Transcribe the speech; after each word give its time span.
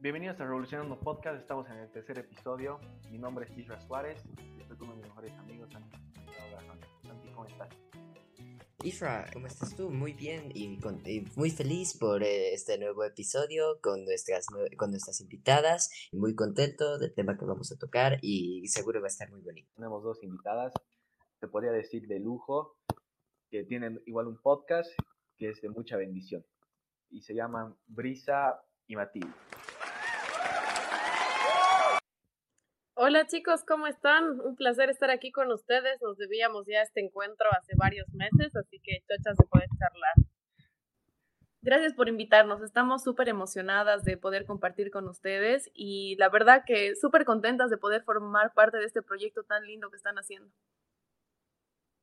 Bienvenidos 0.00 0.40
a 0.40 0.44
Revolucionando 0.44 0.98
Podcast, 0.98 1.40
estamos 1.40 1.68
en 1.68 1.76
el 1.78 1.90
tercer 1.90 2.18
episodio. 2.18 2.80
Mi 3.10 3.18
nombre 3.18 3.44
es 3.46 3.56
Isra 3.58 3.78
Suárez 3.80 4.22
y 4.56 4.60
estoy 4.62 4.76
con 4.78 4.88
uno 4.88 4.96
de 4.96 5.02
mis 5.02 5.08
mejores 5.08 5.32
amigos, 5.38 5.70
Santi. 5.72 5.98
Santi, 7.06 7.28
¿cómo 7.30 7.46
estás? 7.46 7.68
Isra, 8.82 9.26
¿cómo 9.32 9.46
estás 9.46 9.76
tú? 9.76 9.90
Muy 9.90 10.14
bien 10.14 10.50
y, 10.54 10.78
con- 10.80 11.02
y 11.04 11.22
muy 11.36 11.50
feliz 11.50 11.98
por 11.98 12.22
eh, 12.22 12.54
este 12.54 12.78
nuevo 12.78 13.04
episodio 13.04 13.78
con 13.82 14.04
nuestras, 14.06 14.46
nue- 14.46 14.74
con 14.76 14.90
nuestras 14.90 15.20
invitadas. 15.20 15.90
y 16.12 16.16
Muy 16.16 16.34
contento 16.34 16.98
del 16.98 17.12
tema 17.14 17.36
que 17.36 17.44
vamos 17.44 17.70
a 17.72 17.76
tocar 17.78 18.18
y 18.22 18.66
seguro 18.68 19.00
va 19.00 19.06
a 19.06 19.08
estar 19.08 19.30
muy 19.30 19.42
bonito. 19.42 19.70
Tenemos 19.74 20.02
dos 20.02 20.22
invitadas, 20.22 20.72
te 21.40 21.48
podría 21.48 21.72
decir 21.72 22.06
de 22.08 22.20
lujo, 22.20 22.78
que 23.50 23.64
tienen 23.64 24.00
igual 24.06 24.28
un 24.28 24.40
podcast 24.40 24.90
que 25.36 25.50
es 25.50 25.60
de 25.60 25.68
mucha 25.68 25.96
bendición 25.96 26.44
y 27.10 27.20
se 27.22 27.34
llaman 27.34 27.76
Brisa 27.86 28.62
y 28.86 28.96
Matilde. 28.96 29.28
Hola 33.10 33.26
chicos, 33.26 33.64
¿cómo 33.66 33.88
están? 33.88 34.38
Un 34.40 34.54
placer 34.54 34.88
estar 34.88 35.10
aquí 35.10 35.32
con 35.32 35.50
ustedes. 35.50 36.00
Nos 36.00 36.16
debíamos 36.16 36.64
ya 36.68 36.80
este 36.82 37.00
encuentro 37.00 37.48
hace 37.58 37.72
varios 37.76 38.06
meses, 38.14 38.54
así 38.54 38.78
que 38.78 39.00
chochas 39.00 39.36
de 39.36 39.46
poder 39.48 39.66
charlar. 39.76 40.14
Gracias 41.60 41.92
por 41.94 42.08
invitarnos. 42.08 42.62
Estamos 42.62 43.02
súper 43.02 43.28
emocionadas 43.28 44.04
de 44.04 44.16
poder 44.16 44.46
compartir 44.46 44.92
con 44.92 45.08
ustedes 45.08 45.68
y 45.74 46.14
la 46.20 46.28
verdad 46.28 46.62
que 46.64 46.94
súper 46.94 47.24
contentas 47.24 47.68
de 47.68 47.78
poder 47.78 48.04
formar 48.04 48.54
parte 48.54 48.78
de 48.78 48.84
este 48.84 49.02
proyecto 49.02 49.42
tan 49.42 49.64
lindo 49.64 49.90
que 49.90 49.96
están 49.96 50.14
haciendo. 50.14 50.48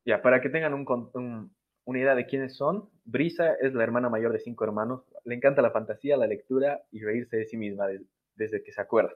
Ya, 0.04 0.20
para 0.20 0.42
que 0.42 0.50
tengan 0.50 0.74
un 0.74 0.84
un- 1.14 1.56
una 1.86 1.98
idea 2.00 2.16
de 2.16 2.26
quiénes 2.26 2.54
son, 2.54 2.90
Brisa 3.06 3.54
es 3.54 3.72
la 3.72 3.82
hermana 3.82 4.10
mayor 4.10 4.30
de 4.34 4.40
cinco 4.40 4.64
hermanos. 4.64 5.04
Le 5.24 5.34
encanta 5.36 5.62
la 5.62 5.70
fantasía, 5.70 6.18
la 6.18 6.26
lectura 6.26 6.82
y 6.90 7.02
reírse 7.02 7.38
de 7.38 7.46
sí 7.46 7.56
misma 7.56 7.86
de- 7.86 8.04
desde 8.34 8.62
que 8.62 8.72
se 8.72 8.82
acuerda. 8.82 9.14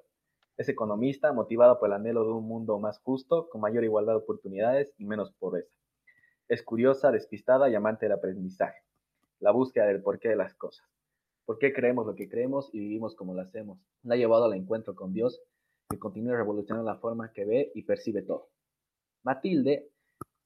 Es 0.56 0.68
economista, 0.68 1.32
motivada 1.32 1.78
por 1.78 1.88
el 1.88 1.94
anhelo 1.94 2.24
de 2.24 2.32
un 2.32 2.46
mundo 2.46 2.78
más 2.78 2.98
justo, 3.00 3.48
con 3.48 3.60
mayor 3.60 3.84
igualdad 3.84 4.12
de 4.12 4.18
oportunidades 4.18 4.94
y 4.98 5.06
menos 5.06 5.32
pobreza. 5.32 5.72
Es 6.48 6.62
curiosa, 6.62 7.10
despistada 7.10 7.70
y 7.70 7.74
amante 7.74 8.06
del 8.06 8.12
aprendizaje. 8.12 8.78
La 9.40 9.50
búsqueda 9.50 9.86
del 9.86 10.02
porqué 10.02 10.28
de 10.28 10.36
las 10.36 10.54
cosas. 10.54 10.86
¿Por 11.46 11.58
qué 11.58 11.72
creemos 11.72 12.06
lo 12.06 12.14
que 12.14 12.28
creemos 12.28 12.68
y 12.72 12.80
vivimos 12.80 13.16
como 13.16 13.34
lo 13.34 13.40
hacemos? 13.40 13.78
La 14.02 14.14
ha 14.14 14.18
llevado 14.18 14.44
al 14.44 14.54
encuentro 14.54 14.94
con 14.94 15.12
Dios, 15.12 15.42
que 15.88 15.98
continúa 15.98 16.36
revolucionando 16.36 16.88
la 16.88 16.98
forma 16.98 17.32
que 17.32 17.44
ve 17.44 17.72
y 17.74 17.82
percibe 17.82 18.22
todo. 18.22 18.50
Matilde 19.24 19.90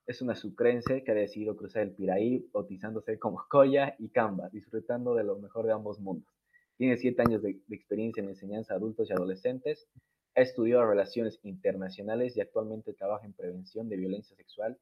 es 0.07 0.23
una 0.23 0.37
sucrense 0.37 1.03
que 1.03 1.11
ha 1.11 1.15
decidido 1.15 1.57
cruzar 1.57 1.83
el 1.83 1.95
Piraí, 1.95 2.49
bautizándose 2.53 3.19
como 3.19 3.45
Koya 3.51 3.97
y 3.99 4.09
Kamba, 4.11 4.49
disfrutando 4.51 5.15
de 5.15 5.25
lo 5.25 5.37
mejor 5.39 5.67
de 5.67 5.73
ambos 5.73 5.99
mundos. 5.99 6.36
Tiene 6.77 6.97
siete 6.99 7.23
años 7.23 7.43
de, 7.43 7.61
experiencia 7.71 8.23
en 8.23 8.29
enseñanza 8.29 8.75
a 8.75 8.77
adultos 8.77 9.09
y 9.09 9.13
adolescentes, 9.13 9.89
ha 10.35 10.43
estudiado 10.43 10.85
relaciones 10.87 11.41
internacionales 11.43 12.37
y 12.37 12.41
actualmente 12.41 12.93
trabaja 12.93 13.25
en 13.25 13.33
prevención 13.33 13.89
de 13.89 13.97
violencia 13.97 14.37
sexual 14.37 14.77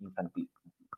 infantil. 0.00 0.50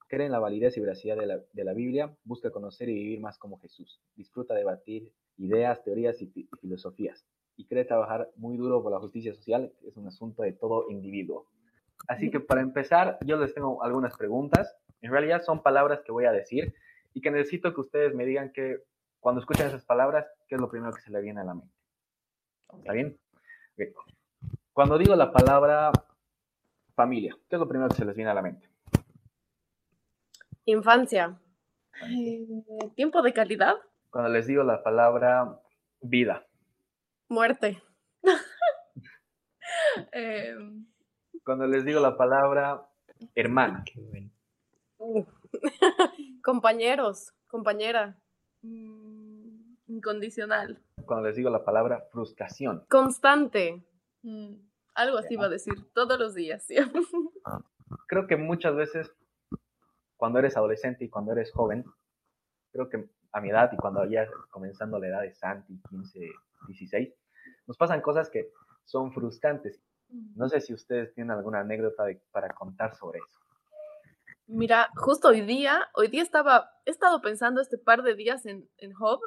Cree 0.08 0.26
en 0.26 0.32
la 0.32 0.40
validez 0.40 0.76
y 0.76 0.80
veracidad 0.80 1.16
de 1.16 1.64
la, 1.64 1.72
Biblia, 1.72 2.16
busca 2.24 2.50
conocer 2.50 2.88
y 2.88 2.94
vivir 2.94 3.20
más 3.20 3.38
como 3.38 3.58
Jesús, 3.58 4.00
disfruta 4.16 4.54
de 4.54 4.60
debatir 4.60 5.12
ideas, 5.36 5.84
teorías 5.84 6.20
y, 6.20 6.32
y 6.34 6.48
filosofías, 6.60 7.24
y 7.56 7.66
cree 7.66 7.84
trabajar 7.84 8.28
muy 8.34 8.56
duro 8.56 8.82
por 8.82 8.90
la 8.90 8.98
justicia 8.98 9.32
social, 9.32 9.72
que 9.80 9.88
es 9.88 9.96
un 9.96 10.08
asunto 10.08 10.42
de 10.42 10.52
todo 10.52 10.90
individuo. 10.90 11.46
Así 12.08 12.30
que 12.30 12.40
para 12.40 12.60
empezar, 12.60 13.18
yo 13.24 13.36
les 13.36 13.54
tengo 13.54 13.82
algunas 13.84 14.16
preguntas. 14.16 14.74
En 15.00 15.12
realidad 15.12 15.42
son 15.42 15.62
palabras 15.62 16.00
que 16.04 16.10
voy 16.10 16.24
a 16.24 16.32
decir 16.32 16.74
y 17.14 17.20
que 17.20 17.30
necesito 17.30 17.72
que 17.72 17.80
ustedes 17.80 18.14
me 18.14 18.24
digan 18.24 18.52
que 18.52 18.78
cuando 19.20 19.40
escuchan 19.40 19.68
esas 19.68 19.84
palabras, 19.84 20.26
¿qué 20.48 20.54
es 20.56 20.60
lo 20.60 20.68
primero 20.68 20.92
que 20.92 21.02
se 21.02 21.10
le 21.10 21.20
viene 21.20 21.40
a 21.40 21.44
la 21.44 21.54
mente? 21.54 21.74
¿Está 22.78 22.92
bien? 22.92 23.18
Cuando 24.72 24.98
digo 24.98 25.14
la 25.14 25.30
palabra 25.32 25.92
familia, 26.94 27.36
¿qué 27.48 27.56
es 27.56 27.60
lo 27.60 27.68
primero 27.68 27.88
que 27.90 27.96
se 27.96 28.04
les 28.04 28.16
viene 28.16 28.30
a 28.30 28.34
la 28.34 28.42
mente? 28.42 28.68
Infancia. 30.64 31.38
Eh, 32.02 32.46
Tiempo 32.94 33.22
de 33.22 33.32
calidad. 33.32 33.76
Cuando 34.10 34.30
les 34.30 34.46
digo 34.46 34.62
la 34.62 34.82
palabra 34.82 35.60
vida, 36.00 36.46
Muerte. 37.28 37.82
Eh, 40.12 40.56
cuando 41.44 41.64
les 41.66 41.84
digo 41.84 42.00
la 42.00 42.16
palabra 42.16 42.88
hermana, 43.36 43.84
Qué 43.86 44.00
bueno. 44.00 44.30
compañeros, 46.42 47.32
compañera. 47.46 48.18
Mm, 49.90 49.96
Incondicional. 49.96 50.78
cuando 51.04 51.26
les 51.26 51.36
digo 51.36 51.50
la 51.50 51.64
palabra 51.64 52.06
frustración, 52.12 52.84
Constante. 52.88 53.84
Mm, 54.22 54.54
algo 54.94 55.18
así 55.18 55.34
iba 55.34 55.46
a 55.46 55.48
decir, 55.48 55.74
todos 55.94 56.18
los 56.18 56.34
días. 56.34 56.62
¿sí? 56.64 56.76
creo 58.06 58.26
que 58.26 58.36
muchas 58.36 58.74
veces 58.74 59.10
cuando 60.16 60.38
eres 60.38 60.56
adolescente 60.56 61.04
y 61.04 61.08
cuando 61.08 61.32
eres 61.32 61.50
joven, 61.52 61.84
creo 62.72 62.88
que 62.88 63.08
a 63.32 63.40
mi 63.40 63.50
edad 63.50 63.70
y 63.72 63.76
cuando 63.76 64.04
ya 64.04 64.28
comenzando 64.50 64.98
la 64.98 65.08
edad 65.08 65.22
de 65.22 65.32
Santi, 65.34 65.80
15, 65.88 66.20
16, 66.68 67.14
nos 67.66 67.76
pasan 67.76 68.00
cosas 68.02 68.28
que 68.28 68.50
son 68.84 69.12
frustrantes. 69.12 69.80
No 70.34 70.48
sé 70.48 70.60
si 70.60 70.74
ustedes 70.74 71.14
tienen 71.14 71.30
alguna 71.30 71.60
anécdota 71.60 72.04
de- 72.04 72.20
para 72.32 72.48
contar 72.50 72.94
sobre 72.96 73.20
eso. 73.20 73.40
Mira, 74.46 74.88
justo 74.96 75.28
hoy 75.28 75.42
día, 75.42 75.88
hoy 75.94 76.08
día 76.08 76.22
estaba, 76.22 76.68
he 76.84 76.90
estado 76.90 77.20
pensando 77.22 77.60
este 77.60 77.78
par 77.78 78.02
de 78.02 78.14
días 78.16 78.44
en, 78.46 78.68
en 78.78 78.92
Job. 78.92 79.20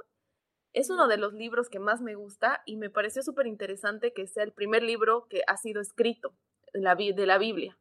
Es 0.74 0.90
uno 0.90 1.08
de 1.08 1.18
los 1.18 1.34
libros 1.34 1.70
que 1.70 1.80
más 1.80 2.02
me 2.02 2.16
gusta 2.16 2.64
y 2.66 2.78
me 2.78 2.90
pareció 2.90 3.22
súper 3.22 3.46
interesante 3.46 4.12
que 4.12 4.26
sea 4.26 4.44
el 4.44 4.54
primer 4.54 4.82
libro 4.82 5.28
que 5.30 5.42
ha 5.46 5.56
sido 5.56 5.80
escrito 5.82 6.36
de 6.74 6.82
la, 7.26 7.38
Biblia. 7.38 7.78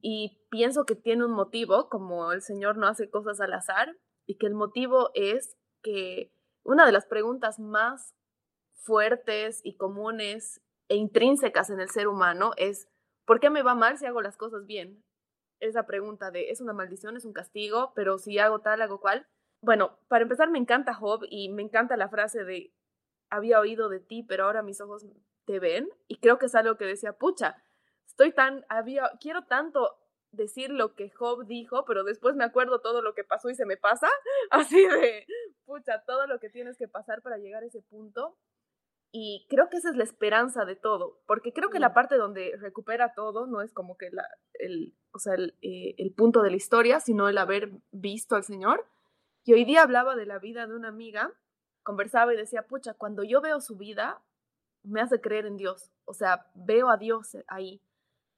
Y 0.00 0.44
pienso 0.50 0.84
que 0.84 0.96
tiene 0.96 1.24
un 1.24 1.32
motivo, 1.32 1.88
como 1.88 2.32
el 2.32 2.42
Señor 2.42 2.76
no 2.76 2.88
hace 2.88 3.08
cosas 3.08 3.40
al 3.40 3.52
azar, 3.52 3.96
y 4.26 4.36
que 4.36 4.46
el 4.46 4.54
motivo 4.54 5.10
es 5.14 5.56
que 5.80 6.32
una 6.64 6.84
de 6.86 6.92
las 6.92 7.06
preguntas 7.06 7.60
más 7.60 8.16
fuertes 8.74 9.60
y 9.62 9.76
comunes 9.76 10.60
e 10.88 10.96
intrínsecas 10.96 11.70
en 11.70 11.80
el 11.80 11.88
ser 11.88 12.08
humano 12.08 12.50
es, 12.56 12.88
¿por 13.24 13.38
qué 13.38 13.48
me 13.48 13.62
va 13.62 13.76
mal 13.76 13.96
si 13.96 14.06
hago 14.06 14.22
las 14.22 14.36
cosas 14.36 14.66
bien? 14.66 15.04
Esa 15.60 15.86
pregunta 15.86 16.32
de, 16.32 16.50
¿es 16.50 16.60
una 16.60 16.72
maldición, 16.72 17.16
es 17.16 17.24
un 17.24 17.32
castigo? 17.32 17.92
Pero 17.94 18.18
si 18.18 18.40
hago 18.40 18.60
tal, 18.60 18.82
hago 18.82 19.00
cual. 19.00 19.28
Bueno, 19.62 19.96
para 20.08 20.24
empezar 20.24 20.50
me 20.50 20.58
encanta 20.58 20.92
Job 20.92 21.24
y 21.30 21.48
me 21.48 21.62
encanta 21.62 21.96
la 21.96 22.08
frase 22.08 22.44
de, 22.44 22.74
había 23.30 23.60
oído 23.60 23.88
de 23.88 24.00
ti, 24.00 24.24
pero 24.24 24.44
ahora 24.44 24.62
mis 24.62 24.80
ojos 24.80 25.06
te 25.44 25.60
ven. 25.60 25.88
Y 26.08 26.18
creo 26.18 26.38
que 26.38 26.46
es 26.46 26.54
algo 26.56 26.76
que 26.76 26.84
decía, 26.84 27.12
pucha, 27.12 27.62
estoy 28.06 28.32
tan, 28.32 28.64
había, 28.68 29.10
quiero 29.20 29.44
tanto 29.44 29.96
decir 30.32 30.70
lo 30.70 30.94
que 30.94 31.10
Job 31.10 31.46
dijo, 31.46 31.84
pero 31.84 32.02
después 32.02 32.34
me 32.34 32.44
acuerdo 32.44 32.80
todo 32.80 33.02
lo 33.02 33.14
que 33.14 33.22
pasó 33.22 33.50
y 33.50 33.54
se 33.54 33.64
me 33.64 33.76
pasa. 33.76 34.08
Así 34.50 34.84
de, 34.84 35.26
pucha, 35.64 36.02
todo 36.06 36.26
lo 36.26 36.40
que 36.40 36.50
tienes 36.50 36.76
que 36.76 36.88
pasar 36.88 37.22
para 37.22 37.38
llegar 37.38 37.62
a 37.62 37.66
ese 37.66 37.82
punto. 37.82 38.36
Y 39.14 39.46
creo 39.48 39.68
que 39.68 39.76
esa 39.76 39.90
es 39.90 39.96
la 39.96 40.04
esperanza 40.04 40.64
de 40.64 40.74
todo, 40.74 41.20
porque 41.26 41.52
creo 41.52 41.68
que 41.68 41.78
la 41.78 41.92
parte 41.92 42.16
donde 42.16 42.56
recupera 42.58 43.12
todo 43.14 43.46
no 43.46 43.60
es 43.60 43.70
como 43.74 43.98
que 43.98 44.10
la, 44.10 44.26
el, 44.54 44.96
o 45.12 45.18
sea, 45.18 45.34
el, 45.34 45.54
eh, 45.60 45.94
el 45.98 46.14
punto 46.14 46.40
de 46.40 46.50
la 46.50 46.56
historia, 46.56 46.98
sino 46.98 47.28
el 47.28 47.36
haber 47.36 47.70
visto 47.90 48.36
al 48.36 48.42
Señor. 48.42 48.86
Y 49.44 49.52
hoy 49.54 49.64
día 49.64 49.82
hablaba 49.82 50.14
de 50.14 50.26
la 50.26 50.38
vida 50.38 50.66
de 50.66 50.74
una 50.74 50.88
amiga, 50.88 51.32
conversaba 51.82 52.32
y 52.32 52.36
decía, 52.36 52.66
pucha, 52.66 52.94
cuando 52.94 53.24
yo 53.24 53.40
veo 53.40 53.60
su 53.60 53.76
vida, 53.76 54.22
me 54.84 55.00
hace 55.00 55.20
creer 55.20 55.46
en 55.46 55.56
Dios, 55.56 55.90
o 56.04 56.14
sea, 56.14 56.50
veo 56.54 56.90
a 56.90 56.96
Dios 56.96 57.36
ahí. 57.48 57.82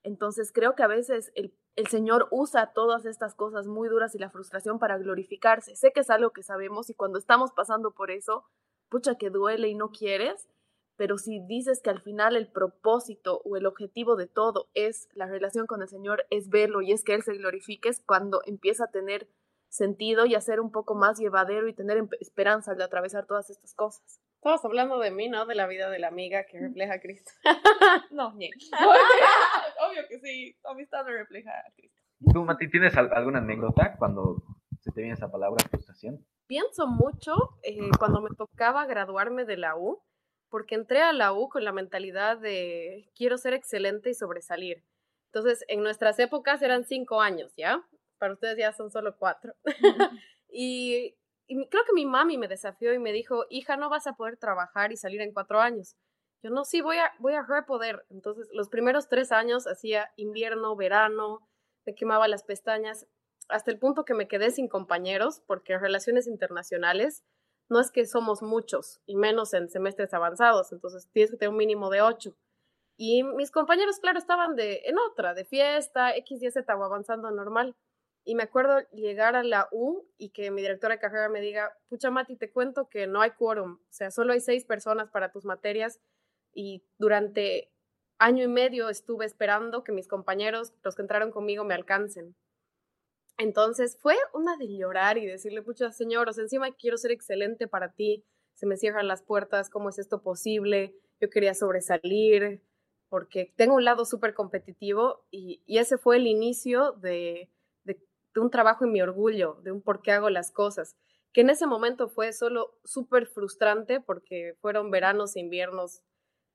Entonces 0.03 0.53
creo 0.53 0.75
que 0.75 0.82
a 0.82 0.87
veces 0.87 1.32
el, 1.34 1.54
el 1.76 1.87
Señor 1.88 2.28
usa 2.31 2.72
todas 2.72 3.04
estas 3.04 3.34
cosas 3.34 3.66
muy 3.66 3.88
duras 3.88 4.14
y 4.14 4.19
la 4.19 4.31
frustración 4.31 4.78
para 4.78 4.98
glorificarse. 4.98 5.76
Sé 5.76 5.93
que 5.93 6.00
es 6.00 6.10
algo 6.10 6.31
que 6.31 6.43
sabemos 6.43 6.91
y 6.91 6.94
cuando 6.94 7.19
estamos 7.19 7.53
pasando 7.53 7.93
por 7.93 8.10
eso, 8.10 8.44
pucha 8.88 9.16
que 9.16 9.31
duele 9.31 9.69
y 9.69 9.75
no 9.75 9.91
quieres, 9.91 10.48
pero 10.96 11.19
si 11.19 11.40
dices 11.40 11.81
que 11.82 11.90
al 11.90 12.00
final 12.00 12.37
el 12.37 12.50
propósito 12.50 13.43
o 13.44 13.56
el 13.56 13.67
objetivo 13.67 14.17
de 14.17 14.26
todo 14.26 14.69
es 14.75 15.08
la 15.12 15.26
relación 15.26 15.67
con 15.67 15.82
el 15.82 15.88
Señor, 15.88 16.25
es 16.31 16.49
verlo 16.49 16.81
y 16.82 16.93
es 16.93 17.02
que 17.02 17.14
Él 17.14 17.23
se 17.23 17.34
glorifique, 17.34 17.88
es 17.88 18.00
cuando 18.00 18.40
empieza 18.46 18.84
a 18.84 18.90
tener 18.90 19.29
sentido 19.75 20.25
y 20.26 20.35
a 20.35 20.41
ser 20.41 20.61
un 20.61 20.71
poco 20.71 20.94
más 20.94 21.19
llevadero 21.19 21.69
y 21.69 21.75
tener 21.75 22.03
esperanza 22.21 22.73
al 22.73 22.81
atravesar 22.82 23.26
todas 23.26 23.50
estas 23.50 23.75
cosas. 23.75 24.21
Estabas 24.37 24.65
hablando 24.65 24.99
de 24.99 25.11
mí, 25.11 25.29
¿no? 25.29 25.47
De 25.47 25.55
la 25.55 25.67
vida 25.67 25.91
de 25.91 25.99
la 25.99 26.09
amiga 26.09 26.44
que 26.44 26.61
refleja 26.61 26.94
a 26.94 27.00
Cristo. 27.00 27.32
no, 28.11 28.35
ñe. 28.35 28.50
Obvio 29.87 30.03
que 30.09 30.19
sí, 30.21 30.56
tu 30.62 30.69
amistad 30.69 31.05
refleja 31.06 31.50
a 31.50 31.73
Cristo. 31.75 32.00
¿Tú, 32.32 32.44
Mati, 32.44 32.69
tienes 32.71 32.97
al- 32.97 33.12
alguna 33.12 33.38
anécdota 33.38 33.97
cuando 33.99 34.43
se 34.81 34.91
te 34.93 35.00
viene 35.00 35.15
esa 35.15 35.31
palabra 35.31 35.65
frustración? 35.69 36.25
pienso 36.47 36.87
mucho 36.87 37.32
eh, 37.62 37.88
cuando 37.99 38.20
me 38.20 38.29
tocaba 38.37 38.85
graduarme 38.85 39.47
de 39.47 39.56
la 39.56 39.77
U, 39.77 40.03
porque 40.50 40.75
entré 40.75 41.00
a 41.00 41.15
la 41.15 41.32
U 41.32 41.49
con 41.49 41.65
la 41.65 41.73
mentalidad 41.73 42.37
de 42.37 43.11
quiero 43.17 43.38
ser 43.38 43.55
excelente 43.55 44.11
y 44.11 44.15
sobresalir. 44.15 44.85
Entonces, 45.32 45.65
en 45.69 45.82
nuestras 45.82 46.19
épocas 46.19 46.61
eran 46.61 46.85
cinco 46.85 47.23
años, 47.23 47.53
¿ya? 47.56 47.82
Para 48.19 48.34
ustedes 48.34 48.58
ya 48.58 48.72
son 48.72 48.90
solo 48.90 49.16
cuatro. 49.16 49.55
y 50.49 51.16
y 51.46 51.66
creo 51.69 51.84
que 51.84 51.93
mi 51.93 52.06
mami 52.06 52.38
me 52.38 52.49
desafió 52.49 52.94
y 52.94 52.99
me 52.99 53.12
dijo, 53.12 53.44
hija, 53.50 53.76
no 53.76 53.90
vas 53.90 54.06
a 54.06 54.14
poder 54.14 54.37
trabajar 54.37 54.93
y 54.93 54.96
salir 54.96 55.20
en 55.20 55.32
cuatro 55.32 55.61
años. 55.61 55.96
Yo 56.43 56.50
no, 56.50 56.64
sí, 56.64 56.81
voy 56.81 56.96
a, 56.99 57.12
voy 57.19 57.34
a 57.34 57.44
poder. 57.66 58.05
Entonces, 58.11 58.49
los 58.52 58.69
primeros 58.69 59.08
tres 59.08 59.32
años 59.32 59.66
hacía 59.66 60.12
invierno, 60.16 60.76
verano, 60.76 61.46
me 61.87 61.94
quemaba 61.94 62.28
las 62.28 62.44
pestañas, 62.44 63.06
hasta 63.49 63.70
el 63.70 63.78
punto 63.78 64.05
que 64.05 64.14
me 64.14 64.26
quedé 64.26 64.50
sin 64.50 64.69
compañeros, 64.69 65.43
porque 65.46 65.75
en 65.75 65.81
relaciones 65.81 66.26
internacionales 66.26 67.25
no 67.69 67.81
es 67.81 67.90
que 67.90 68.06
somos 68.06 68.43
muchos, 68.43 69.00
y 69.06 69.17
menos 69.17 69.52
en 69.55 69.69
semestres 69.69 70.14
avanzados, 70.14 70.72
entonces 70.72 71.08
tienes 71.12 71.31
que 71.31 71.37
tener 71.37 71.50
un 71.50 71.56
mínimo 71.56 71.90
de 71.90 72.02
ocho. 72.02 72.37
Y 72.96 73.22
mis 73.22 73.50
compañeros, 73.50 73.99
claro, 73.99 74.19
estaban 74.19 74.55
de, 74.55 74.82
en 74.84 74.99
otra, 74.99 75.34
de 75.34 75.44
fiesta, 75.44 76.14
X, 76.17 76.43
Y, 76.43 76.50
Z 76.50 76.76
o 76.76 76.84
avanzando 76.84 77.31
normal. 77.31 77.75
Y 78.25 78.35
me 78.35 78.44
acuerdo 78.44 78.81
llegar 78.91 79.37
a 79.37 79.44
la 79.44 79.69
U 79.71 80.09
y 80.17 80.31
que 80.31 80.50
mi 80.50 80.62
directora 80.62 80.94
de 80.94 81.00
carrera 81.00 81.29
me 81.29 81.41
diga, 81.41 81.76
pucha 81.88 82.11
Mati, 82.11 82.37
te 82.37 82.50
cuento 82.50 82.88
que 82.88 83.06
no 83.06 83.21
hay 83.21 83.32
quórum, 83.32 83.75
o 83.75 83.93
sea, 83.93 84.11
solo 84.11 84.32
hay 84.32 84.41
seis 84.41 84.65
personas 84.65 85.11
para 85.11 85.31
tus 85.31 85.44
materias 85.44 86.00
y 86.55 86.82
durante 86.99 87.71
año 88.19 88.44
y 88.44 88.49
medio 88.49 88.88
estuve 88.88 89.26
esperando 89.26 89.85
que 89.85 89.93
mis 89.93 90.09
compañeros, 90.09 90.73
los 90.82 90.94
que 90.94 91.03
entraron 91.03 91.31
conmigo, 91.31 91.65
me 91.65 91.75
alcancen. 91.75 92.35
Entonces 93.37 93.99
fue 94.00 94.17
una 94.32 94.56
de 94.56 94.75
llorar 94.75 95.19
y 95.19 95.27
decirle, 95.27 95.62
pucha, 95.62 95.91
señor, 95.91 96.31
encima 96.37 96.73
quiero 96.73 96.97
ser 96.97 97.11
excelente 97.11 97.67
para 97.67 97.93
ti, 97.93 98.25
se 98.55 98.67
me 98.67 98.77
cierran 98.77 99.09
las 99.09 99.23
puertas, 99.23 99.69
¿cómo 99.69 99.88
es 99.88 99.99
esto 99.99 100.23
posible? 100.23 100.94
Yo 101.20 101.29
quería 101.29 101.55
sobresalir, 101.55 102.62
porque 103.09 103.53
tengo 103.56 103.75
un 103.75 103.85
lado 103.85 104.05
súper 104.05 104.35
competitivo 104.35 105.25
y, 105.31 105.62
ese 105.67 105.99
fue 105.99 106.17
el 106.17 106.27
inicio 106.27 106.93
de, 106.93 107.50
de, 108.34 108.40
un 108.40 108.50
trabajo 108.50 108.84
en 108.84 108.92
mi 108.92 109.00
orgullo, 109.02 109.58
de 109.62 109.72
un 109.72 109.82
por 109.82 110.02
qué 110.02 110.12
hago 110.12 110.31
las 110.31 110.50
cosas, 110.50 110.96
que 111.32 111.40
en 111.40 111.50
ese 111.50 111.66
momento 111.66 112.08
fue 112.08 112.32
solo 112.32 112.78
súper 112.84 113.26
frustrante 113.26 114.00
porque 114.00 114.56
fueron 114.60 114.90
veranos 114.90 115.36
e 115.36 115.40
inviernos 115.40 116.02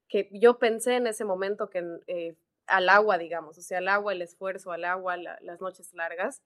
que 0.08 0.30
yo 0.32 0.58
pensé 0.58 0.96
en 0.96 1.08
ese 1.08 1.26
momento 1.26 1.70
que 1.70 1.84
eh, 2.08 2.36
al 2.66 2.90
agua, 2.90 3.18
digamos, 3.18 3.58
o 3.58 3.62
sea, 3.62 3.80
al 3.80 3.88
agua, 3.88 4.14
el 4.14 4.22
esfuerzo, 4.22 4.72
al 4.72 4.86
agua, 4.86 5.18
las 5.18 5.62
noches 5.62 5.94
largas, 5.94 6.42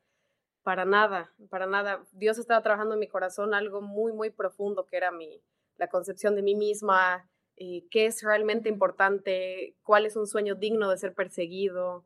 para 0.64 0.86
nada, 0.86 1.32
para 1.50 1.68
nada. 1.68 2.04
Dios 2.12 2.38
estaba 2.38 2.64
trabajando 2.64 2.96
en 2.96 3.00
mi 3.00 3.08
corazón 3.08 3.54
algo 3.54 3.82
muy, 3.82 4.14
muy 4.14 4.30
profundo, 4.30 4.86
que 4.86 4.98
era 4.98 5.12
mi, 5.12 5.42
la 5.78 5.88
concepción 5.88 6.36
de 6.36 6.42
mí 6.42 6.56
misma, 6.56 7.30
eh, 7.58 7.86
qué 7.92 8.08
es 8.08 8.24
realmente 8.24 8.70
importante, 8.70 9.76
cuál 9.84 10.06
es 10.06 10.16
un 10.16 10.26
sueño 10.26 10.56
digno 10.56 10.90
de 10.90 10.98
ser 10.98 11.14
perseguido, 11.14 12.06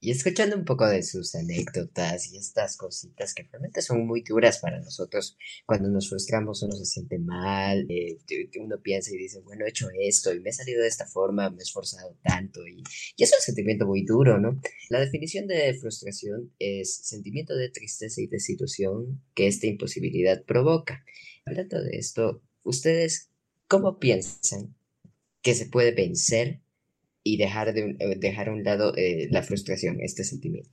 y 0.00 0.10
escuchando 0.10 0.56
un 0.56 0.64
poco 0.64 0.86
de 0.88 1.02
sus 1.02 1.34
anécdotas 1.34 2.32
y 2.32 2.38
estas 2.38 2.76
cositas 2.76 3.34
que 3.34 3.42
realmente 3.42 3.82
son 3.82 4.06
muy 4.06 4.22
duras 4.22 4.58
para 4.58 4.80
nosotros, 4.80 5.36
cuando 5.66 5.90
nos 5.90 6.08
frustramos 6.08 6.62
uno 6.62 6.74
se 6.74 6.86
siente 6.86 7.18
mal, 7.18 7.86
eh, 7.90 8.18
uno 8.58 8.80
piensa 8.82 9.14
y 9.14 9.18
dice, 9.18 9.40
bueno, 9.40 9.66
he 9.66 9.68
hecho 9.68 9.88
esto 10.00 10.34
y 10.34 10.40
me 10.40 10.50
he 10.50 10.52
salido 10.52 10.80
de 10.82 10.88
esta 10.88 11.06
forma, 11.06 11.50
me 11.50 11.58
he 11.58 11.62
esforzado 11.62 12.16
tanto 12.22 12.66
y, 12.66 12.82
y 13.16 13.22
es 13.22 13.32
un 13.32 13.42
sentimiento 13.42 13.86
muy 13.86 14.02
duro, 14.04 14.40
¿no? 14.40 14.58
La 14.88 15.00
definición 15.00 15.46
de 15.46 15.74
frustración 15.74 16.50
es 16.58 16.94
sentimiento 16.94 17.54
de 17.54 17.68
tristeza 17.68 18.22
y 18.22 18.26
desilusión 18.26 19.22
que 19.34 19.48
esta 19.48 19.66
imposibilidad 19.66 20.44
provoca. 20.44 21.04
Hablando 21.44 21.82
de 21.82 21.98
esto, 21.98 22.42
¿ustedes 22.62 23.30
cómo 23.68 23.98
piensan 23.98 24.74
que 25.42 25.54
se 25.54 25.66
puede 25.66 25.92
vencer 25.92 26.60
y 27.22 27.36
dejar, 27.36 27.72
de, 27.72 27.96
eh, 27.98 28.16
dejar 28.18 28.48
a 28.48 28.52
un 28.52 28.64
lado 28.64 28.92
eh, 28.96 29.28
la 29.30 29.42
frustración, 29.42 30.00
este 30.00 30.24
sentimiento. 30.24 30.70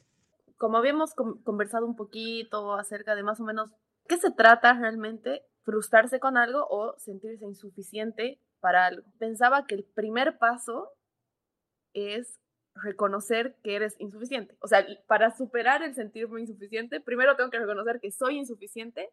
Como 0.57 0.77
habíamos 0.77 1.13
conversado 1.13 1.85
un 1.85 1.95
poquito 1.95 2.73
acerca 2.73 3.15
de 3.15 3.23
más 3.23 3.39
o 3.39 3.43
menos 3.43 3.71
qué 4.07 4.17
se 4.17 4.31
trata 4.31 4.73
realmente, 4.73 5.43
frustrarse 5.63 6.19
con 6.19 6.37
algo 6.37 6.65
o 6.69 6.97
sentirse 6.97 7.45
insuficiente 7.45 8.39
para 8.59 8.85
algo. 8.85 9.05
Pensaba 9.19 9.65
que 9.67 9.75
el 9.75 9.83
primer 9.83 10.37
paso 10.37 10.89
es 11.93 12.39
reconocer 12.73 13.57
que 13.63 13.75
eres 13.75 13.95
insuficiente. 13.99 14.55
O 14.61 14.67
sea, 14.67 14.85
para 15.07 15.35
superar 15.35 15.83
el 15.83 15.95
sentirme 15.95 16.41
insuficiente, 16.41 17.01
primero 17.01 17.35
tengo 17.35 17.49
que 17.49 17.59
reconocer 17.59 17.99
que 17.99 18.11
soy 18.11 18.37
insuficiente 18.37 19.09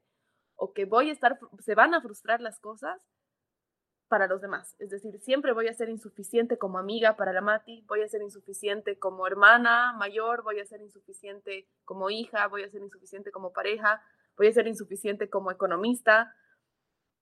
o 0.56 0.72
que 0.72 0.84
voy 0.84 1.10
a 1.10 1.12
estar, 1.12 1.38
se 1.58 1.74
van 1.74 1.94
a 1.94 2.00
frustrar 2.00 2.40
las 2.40 2.60
cosas 2.60 3.02
para 4.08 4.26
los 4.26 4.40
demás. 4.40 4.74
Es 4.78 4.90
decir, 4.90 5.18
siempre 5.20 5.52
voy 5.52 5.68
a 5.68 5.74
ser 5.74 5.88
insuficiente 5.88 6.58
como 6.58 6.78
amiga 6.78 7.16
para 7.16 7.32
la 7.32 7.40
Mati, 7.40 7.84
voy 7.88 8.02
a 8.02 8.08
ser 8.08 8.22
insuficiente 8.22 8.98
como 8.98 9.26
hermana 9.26 9.92
mayor, 9.94 10.42
voy 10.42 10.60
a 10.60 10.66
ser 10.66 10.80
insuficiente 10.80 11.68
como 11.84 12.10
hija, 12.10 12.46
voy 12.48 12.62
a 12.62 12.70
ser 12.70 12.82
insuficiente 12.82 13.30
como 13.30 13.52
pareja, 13.52 14.02
voy 14.36 14.48
a 14.48 14.52
ser 14.52 14.66
insuficiente 14.66 15.30
como 15.30 15.50
economista. 15.50 16.34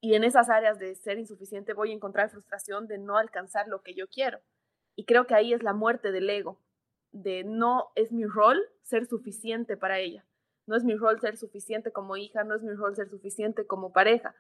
Y 0.01 0.15
en 0.15 0.25
esas 0.25 0.51
áreas 0.51 0.79
de 0.79 0.95
ser 0.97 1.19
insuficiente 1.19 1.75
voy 1.75 1.93
a 1.93 1.95
encontrar 1.95 2.31
frustración 2.31 2.89
de 2.89 2.99
no 2.99 3.17
alcanzar 3.17 3.69
lo 3.69 3.83
que 3.83 3.95
yo 3.95 4.09
quiero. 4.09 4.41
Y 4.97 5.05
creo 5.05 5.27
que 5.27 5.35
ahí 5.35 5.55
es 5.55 5.63
la 5.63 5.73
muerte 5.73 6.11
del 6.13 6.29
ego, 6.29 6.61
de 7.13 7.45
no 7.45 7.93
es 7.95 8.13
mi 8.13 8.25
rol 8.25 8.61
ser 8.83 9.07
suficiente 9.07 9.77
para 9.77 10.01
ella. 10.01 10.25
No 10.67 10.77
es 10.77 10.85
mi 10.85 10.97
rol 10.97 11.21
ser 11.21 11.37
suficiente 11.37 11.93
como 11.93 12.17
hija, 12.17 12.45
no 12.45 12.55
es 12.55 12.63
mi 12.63 12.73
rol 12.75 12.95
ser 12.95 13.09
suficiente 13.09 13.67
como 13.67 13.93
pareja. 13.93 14.35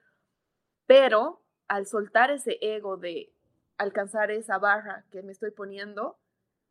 Pero 0.86 1.42
al 1.72 1.86
soltar 1.86 2.30
ese 2.30 2.58
ego 2.60 2.98
de 2.98 3.32
alcanzar 3.78 4.30
esa 4.30 4.58
barra 4.58 5.06
que 5.10 5.22
me 5.22 5.32
estoy 5.32 5.52
poniendo, 5.52 6.19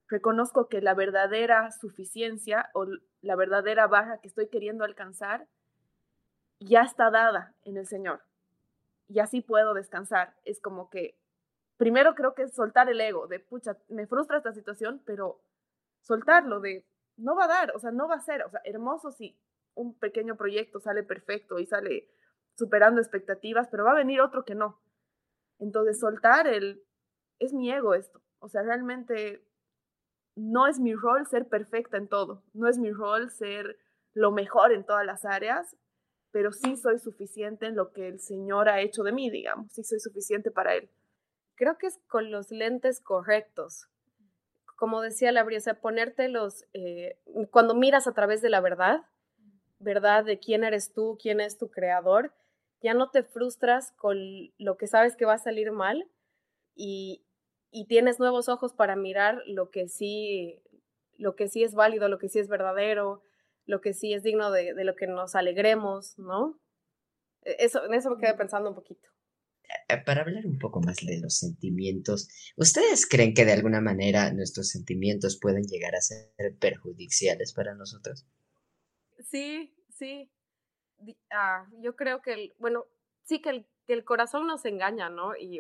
reconozco 0.08 0.70
que 0.70 0.80
la 0.80 0.94
verdadera 0.94 1.72
suficiencia 1.72 2.70
o 2.76 2.86
la 3.24 3.36
verdadera 3.36 3.88
barra 3.88 4.20
que 4.20 4.28
estoy 4.28 4.50
queriendo 4.50 4.84
alcanzar 4.84 5.48
ya 6.60 6.84
está 6.84 7.10
dada 7.10 7.56
en 7.64 7.78
el 7.78 7.88
Señor. 7.88 8.22
Y 9.08 9.18
así 9.22 9.42
puedo 9.42 9.74
descansar. 9.74 10.36
Es 10.46 10.62
como 10.62 10.92
que, 10.92 11.18
primero 11.78 12.14
creo 12.14 12.36
que 12.36 12.44
es 12.44 12.54
soltar 12.54 12.88
el 12.88 13.02
ego, 13.02 13.26
de, 13.26 13.40
pucha, 13.40 13.78
me 13.90 14.06
frustra 14.06 14.38
esta 14.38 14.54
situación, 14.54 15.02
pero 15.04 15.42
soltarlo, 16.02 16.60
de, 16.60 16.86
no 17.18 17.36
va 17.36 17.46
a 17.46 17.48
dar, 17.48 17.76
o 17.76 17.80
sea, 17.80 17.90
no 17.90 18.08
va 18.08 18.18
a 18.18 18.22
ser, 18.22 18.46
hermoso 18.66 19.12
si 19.12 19.36
un 19.74 19.96
pequeño 19.96 20.36
proyecto 20.36 20.80
sale 20.80 21.02
perfecto 21.02 21.58
y 21.58 21.66
sale 21.66 22.08
superando 22.54 23.02
expectativas, 23.02 23.68
pero 23.68 23.84
va 23.84 23.94
a 23.94 23.96
venir 23.96 24.22
otro 24.22 24.46
que 24.46 24.54
no. 24.54 24.80
Entonces, 25.62 26.00
soltar 26.00 26.48
el, 26.48 26.84
es 27.40 27.54
mi 27.54 27.72
ego 27.72 27.94
esto. 27.94 28.22
O 28.40 28.50
sea, 28.50 28.64
realmente 28.64 29.46
no 30.36 30.68
es 30.68 30.80
mi 30.80 30.94
rol 30.96 31.28
ser 31.28 31.48
perfecta 31.48 31.98
en 31.98 32.08
todo, 32.08 32.44
no 32.54 32.68
es 32.68 32.80
mi 32.80 32.92
rol 32.92 33.30
ser 33.30 33.78
lo 34.14 34.32
mejor 34.32 34.74
en 34.74 34.86
todas 34.86 35.06
las 35.06 35.24
áreas, 35.24 35.78
pero 36.32 36.52
sí 36.52 36.78
soy 36.78 36.98
suficiente 37.00 37.68
en 37.68 37.76
lo 37.76 37.92
que 37.92 38.08
el 38.08 38.20
Señor 38.20 38.70
ha 38.70 38.82
hecho 38.82 39.04
de 39.04 39.12
mí, 39.12 39.30
digamos, 39.30 39.72
sí 39.72 39.84
soy 39.84 40.00
suficiente 40.00 40.50
para 40.50 40.76
Él. 40.76 40.90
Creo 41.56 41.78
que 41.78 41.88
es 41.88 42.00
con 42.08 42.32
los 42.32 42.50
lentes 42.50 43.00
correctos. 43.00 43.88
Como 44.78 45.02
decía 45.02 45.32
la 45.32 45.44
o 45.44 45.82
ponerte 45.82 46.28
los, 46.28 46.66
eh, 46.74 47.20
cuando 47.52 47.76
miras 47.76 48.08
a 48.08 48.14
través 48.14 48.42
de 48.42 48.50
la 48.50 48.62
verdad, 48.62 49.06
verdad 49.78 50.26
de 50.26 50.40
quién 50.40 50.64
eres 50.64 50.92
tú, 50.92 51.18
quién 51.22 51.40
es 51.40 51.58
tu 51.58 51.70
creador, 51.70 52.34
ya 52.82 52.94
no 52.94 53.10
te 53.10 53.24
frustras 53.24 53.92
con 53.94 54.18
lo 54.58 54.78
que 54.78 54.88
sabes 54.88 55.16
que 55.16 55.26
va 55.26 55.34
a 55.34 55.40
salir 55.40 55.72
mal 55.72 56.10
y, 56.76 57.26
tienes 57.88 58.20
nuevos 58.20 58.50
ojos 58.50 58.74
para 58.74 58.98
mirar 58.98 59.42
lo 59.48 59.70
que 59.70 59.88
sí, 59.88 60.62
lo 61.18 61.36
que 61.36 61.48
sí 61.48 61.64
es 61.64 61.74
válido, 61.74 62.10
lo 62.10 62.20
que 62.20 62.28
sí 62.28 62.40
es 62.40 62.50
verdadero, 62.50 63.24
lo 63.66 63.80
que 63.80 63.94
sí 63.94 64.14
es 64.14 64.24
digno 64.24 64.52
de, 64.52 64.74
lo 64.84 64.96
que 64.96 65.08
nos 65.08 65.36
alegremos, 65.36 66.18
¿no? 66.18 66.60
E, 67.44 67.56
eso, 67.60 67.86
en 67.86 67.94
eso 67.94 68.10
me 68.10 68.18
quedé 68.20 68.34
pensando 68.34 68.70
un 68.70 68.76
poquito. 68.76 69.08
Eh, 69.88 69.98
para 70.06 70.22
hablar 70.22 70.46
un 70.46 70.60
poco 70.60 70.82
más 70.82 70.98
de 70.98 71.20
los 71.22 71.38
sentimientos, 71.38 72.28
¿ustedes 72.58 73.08
creen 73.08 73.34
que 73.34 73.46
de 73.46 73.54
alguna 73.54 73.80
manera 73.80 74.34
nuestros 74.34 74.68
sentimientos 74.70 75.40
pueden 75.40 75.64
llegar 75.64 75.96
a 75.96 76.02
ser 76.02 76.34
perjudiciales 76.60 77.54
para 77.54 77.74
nosotros? 77.74 78.26
Sí, 79.30 79.74
sí. 79.90 80.30
Ah, 81.32 81.68
yo 81.80 81.96
creo 81.96 82.22
que, 82.22 82.34
el, 82.34 82.54
bueno, 82.58 82.86
sí 83.24 83.42
que 83.42 83.50
el, 83.50 83.66
que 83.86 83.94
el 83.94 84.06
corazón 84.06 84.48
nos 84.48 84.66
engaña, 84.66 85.10
¿no? 85.10 85.36
Y 85.36 85.60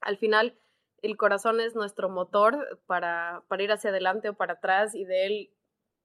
al 0.00 0.16
final 0.16 0.58
el 1.02 1.16
corazón 1.16 1.60
es 1.60 1.74
nuestro 1.74 2.08
motor 2.08 2.80
para, 2.86 3.42
para 3.48 3.62
ir 3.62 3.72
hacia 3.72 3.90
adelante 3.90 4.28
o 4.28 4.34
para 4.34 4.54
atrás 4.54 4.94
y 4.94 5.04
de 5.04 5.26
él 5.26 5.50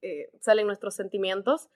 eh, 0.01 0.29
salen 0.41 0.67
nuestros 0.67 0.95
sentimientos, 0.95 1.69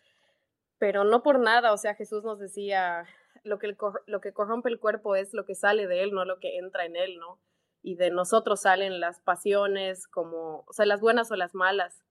pero 0.77 1.03
no 1.03 1.21
por 1.23 1.39
nada, 1.39 1.73
o 1.73 1.77
sea, 1.77 1.93
Jesús 1.95 2.23
nos 2.23 2.39
decía, 2.39 3.05
lo 3.43 3.59
que, 3.59 3.75
lo 4.07 4.21
que 4.21 4.33
corrompe 4.33 4.69
el 4.69 4.79
cuerpo 4.79 5.15
es 5.15 5.33
lo 5.33 5.45
que 5.45 5.55
sale 5.55 5.87
de 5.87 6.03
él, 6.03 6.11
no 6.11 6.25
lo 6.25 6.39
que 6.39 6.57
entra 6.57 6.85
en 6.85 6.95
él, 6.95 7.17
¿no? 7.17 7.39
Y 7.83 7.95
de 7.95 8.11
nosotros 8.11 8.61
salen 8.61 8.99
las 8.99 9.19
pasiones, 9.21 10.07
como, 10.07 10.63
o 10.67 10.73
sea, 10.73 10.85
las 10.85 11.01
buenas 11.01 11.31
o 11.31 11.35
las 11.35 11.55
malas. 11.55 12.03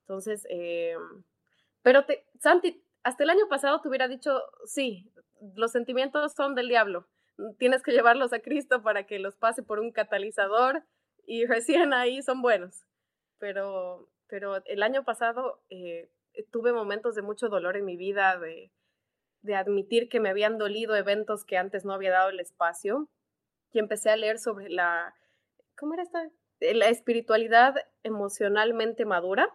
Entonces, 0.00 0.46
eh, 0.50 0.96
pero 1.82 2.04
te, 2.04 2.26
Santi, 2.38 2.82
hasta 3.06 3.22
el 3.22 3.30
año 3.30 3.46
pasado 3.48 3.80
te 3.80 3.88
hubiera 3.88 4.08
dicho, 4.08 4.42
sí, 4.64 5.12
los 5.54 5.70
sentimientos 5.70 6.32
son 6.34 6.56
del 6.56 6.68
diablo, 6.68 7.06
tienes 7.56 7.84
que 7.84 7.92
llevarlos 7.92 8.32
a 8.32 8.40
Cristo 8.40 8.82
para 8.82 9.06
que 9.06 9.20
los 9.20 9.36
pase 9.36 9.62
por 9.62 9.78
un 9.78 9.92
catalizador 9.92 10.82
y 11.24 11.46
recién 11.46 11.92
ahí 11.92 12.20
son 12.20 12.42
buenos. 12.42 12.84
Pero, 13.38 14.08
pero 14.26 14.56
el 14.64 14.82
año 14.82 15.04
pasado 15.04 15.62
eh, 15.70 16.10
tuve 16.50 16.72
momentos 16.72 17.14
de 17.14 17.22
mucho 17.22 17.48
dolor 17.48 17.76
en 17.76 17.84
mi 17.84 17.96
vida, 17.96 18.40
de, 18.40 18.72
de 19.42 19.54
admitir 19.54 20.08
que 20.08 20.18
me 20.18 20.30
habían 20.30 20.58
dolido 20.58 20.96
eventos 20.96 21.44
que 21.44 21.58
antes 21.58 21.84
no 21.84 21.92
había 21.92 22.10
dado 22.10 22.30
el 22.30 22.40
espacio 22.40 23.08
y 23.70 23.78
empecé 23.78 24.10
a 24.10 24.16
leer 24.16 24.40
sobre 24.40 24.68
la, 24.68 25.14
¿cómo 25.78 25.94
era 25.94 26.02
esta? 26.02 26.28
Eh, 26.58 26.74
la 26.74 26.88
espiritualidad 26.88 27.76
emocionalmente 28.02 29.04
madura. 29.04 29.48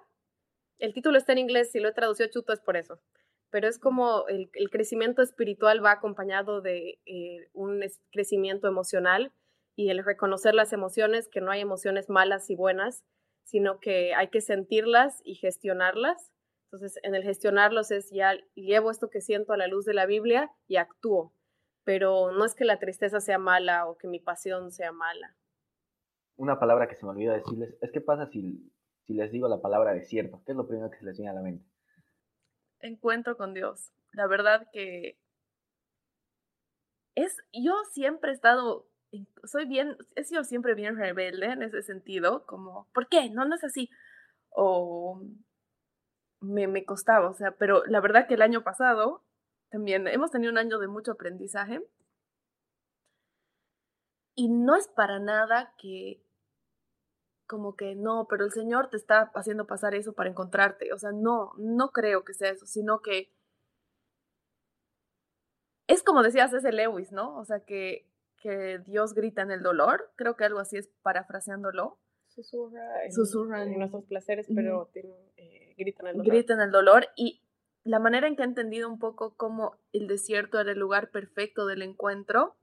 El 0.77 0.93
título 0.93 1.17
está 1.17 1.33
en 1.33 1.39
inglés, 1.39 1.69
si 1.69 1.81
lo 1.81 1.89
he 1.89 1.93
traducido 1.93 2.29
chuto 2.29 2.53
es 2.53 2.61
por 2.61 2.77
eso, 2.77 3.01
pero 3.51 3.67
es 3.67 3.77
como 3.77 4.27
el, 4.27 4.49
crecimiento 4.71 5.21
espiritual 5.21 5.83
va 5.83 5.91
acompañado 5.91 6.61
de 6.61 6.99
eh, 7.05 7.49
un 7.53 7.81
crecimiento 8.11 8.67
emocional 8.67 9.33
y 9.75 9.89
el 9.89 10.03
reconocer 10.03 10.55
las 10.55 10.73
emociones, 10.73 11.27
que 11.27 11.41
no 11.41 11.51
hay 11.51 11.59
emociones 11.59 12.09
malas 12.09 12.49
y 12.49 12.55
buenas, 12.55 13.03
sino 13.43 13.79
que 13.79 14.13
hay 14.15 14.29
que 14.29 14.41
sentirlas 14.41 15.21
y 15.25 15.35
gestionarlas. 15.35 16.31
Entonces, 16.67 16.97
en 17.03 17.13
el 17.13 17.23
gestionarlos 17.23 17.91
es 17.91 18.09
ya 18.11 18.37
llevo 18.55 18.89
esto 18.89 19.09
que 19.09 19.19
siento 19.19 19.51
a 19.51 19.57
la 19.57 19.67
luz 19.67 19.83
de 19.85 19.93
la 19.93 20.05
Biblia 20.05 20.49
y 20.67 20.77
actúo, 20.77 21.33
pero 21.83 22.31
no 22.31 22.45
es 22.45 22.55
que 22.55 22.63
la 22.63 22.79
tristeza 22.79 23.19
sea 23.19 23.37
mala 23.37 23.85
o 23.87 23.97
que 23.97 24.07
mi 24.07 24.19
pasión 24.19 24.71
sea 24.71 24.93
mala. 24.93 25.35
Una 26.37 26.57
palabra 26.57 26.87
que 26.87 26.95
se 26.95 27.05
me 27.05 27.11
olvidó 27.11 27.33
decirles 27.33 27.75
es 27.81 27.91
qué 27.91 27.99
pasa 27.99 28.27
si, 28.27 28.71
si 29.05 29.13
les 29.13 29.31
digo 29.31 29.49
la 29.49 29.61
palabra 29.61 29.93
desierto, 29.93 30.41
¿qué 30.45 30.53
es 30.53 30.57
lo 30.57 30.67
primero 30.67 30.89
que 30.89 30.99
se 30.99 31.05
les 31.05 31.17
viene 31.17 31.31
a 31.31 31.33
la 31.33 31.41
mente? 31.41 31.70
Encuentro 32.81 33.37
con 33.37 33.53
Dios. 33.53 33.91
La 34.11 34.27
verdad 34.27 34.67
que 34.73 35.17
es, 37.15 37.37
yo 37.53 37.73
siempre 37.91 38.31
he 38.31 38.33
estado 38.33 38.91
soy 39.43 39.65
bien, 39.65 39.97
he 40.15 40.23
sido 40.23 40.43
siempre 40.43 40.73
bien 40.73 40.95
rebelde 40.97 41.47
en 41.47 41.63
ese 41.63 41.81
sentido, 41.81 42.45
como, 42.45 42.87
¿por 42.93 43.07
qué? 43.09 43.29
No, 43.29 43.45
no 43.45 43.55
es 43.55 43.63
así. 43.63 43.89
O 44.49 45.21
me, 46.41 46.67
me 46.67 46.85
costaba, 46.85 47.29
o 47.29 47.33
sea, 47.33 47.51
pero 47.51 47.85
la 47.85 48.01
verdad 48.01 48.27
que 48.27 48.35
el 48.35 48.41
año 48.41 48.63
pasado 48.63 49.23
también 49.69 50.07
hemos 50.07 50.31
tenido 50.31 50.51
un 50.51 50.57
año 50.57 50.79
de 50.79 50.87
mucho 50.87 51.13
aprendizaje 51.13 51.81
y 54.35 54.49
no 54.49 54.75
es 54.75 54.87
para 54.87 55.19
nada 55.19 55.73
que 55.77 56.21
como 57.51 57.75
que 57.75 57.95
no, 57.95 58.27
pero 58.29 58.45
el 58.45 58.51
Señor 58.53 58.89
te 58.89 58.95
está 58.95 59.29
haciendo 59.35 59.67
pasar 59.67 59.93
eso 59.93 60.13
para 60.13 60.29
encontrarte. 60.29 60.93
O 60.93 60.97
sea, 60.97 61.11
no, 61.11 61.51
no 61.57 61.89
creo 61.89 62.23
que 62.23 62.33
sea 62.33 62.49
eso, 62.49 62.65
sino 62.65 63.01
que 63.01 63.29
es 65.87 66.01
como 66.01 66.23
decías 66.23 66.53
ese 66.53 66.71
Lewis, 66.71 67.11
¿no? 67.11 67.37
O 67.37 67.43
sea, 67.43 67.59
que 67.59 68.07
que 68.41 68.79
Dios 68.87 69.13
grita 69.13 69.41
en 69.43 69.51
el 69.51 69.61
dolor, 69.61 70.11
creo 70.15 70.35
que 70.35 70.45
algo 70.45 70.59
así 70.59 70.77
es 70.77 70.87
parafraseándolo. 71.03 71.99
Susurra 72.27 73.05
en, 73.05 73.11
Susurra 73.11 73.63
en 73.63 73.77
nuestros 73.77 74.05
placeres, 74.05 74.47
pero 74.55 74.89
eh, 74.95 75.75
grita 75.77 76.03
en 76.03 76.07
el 76.07 76.17
dolor. 76.17 76.33
Grita 76.33 76.53
en 76.53 76.61
el 76.61 76.71
dolor 76.71 77.07
y 77.17 77.41
la 77.83 77.99
manera 77.99 78.27
en 78.27 78.37
que 78.37 78.43
he 78.43 78.45
entendido 78.45 78.89
un 78.89 78.97
poco 78.97 79.35
cómo 79.35 79.75
el 79.91 80.07
desierto 80.07 80.59
era 80.59 80.71
el 80.71 80.79
lugar 80.79 81.11
perfecto 81.11 81.65
del 81.65 81.81
encuentro 81.81 82.55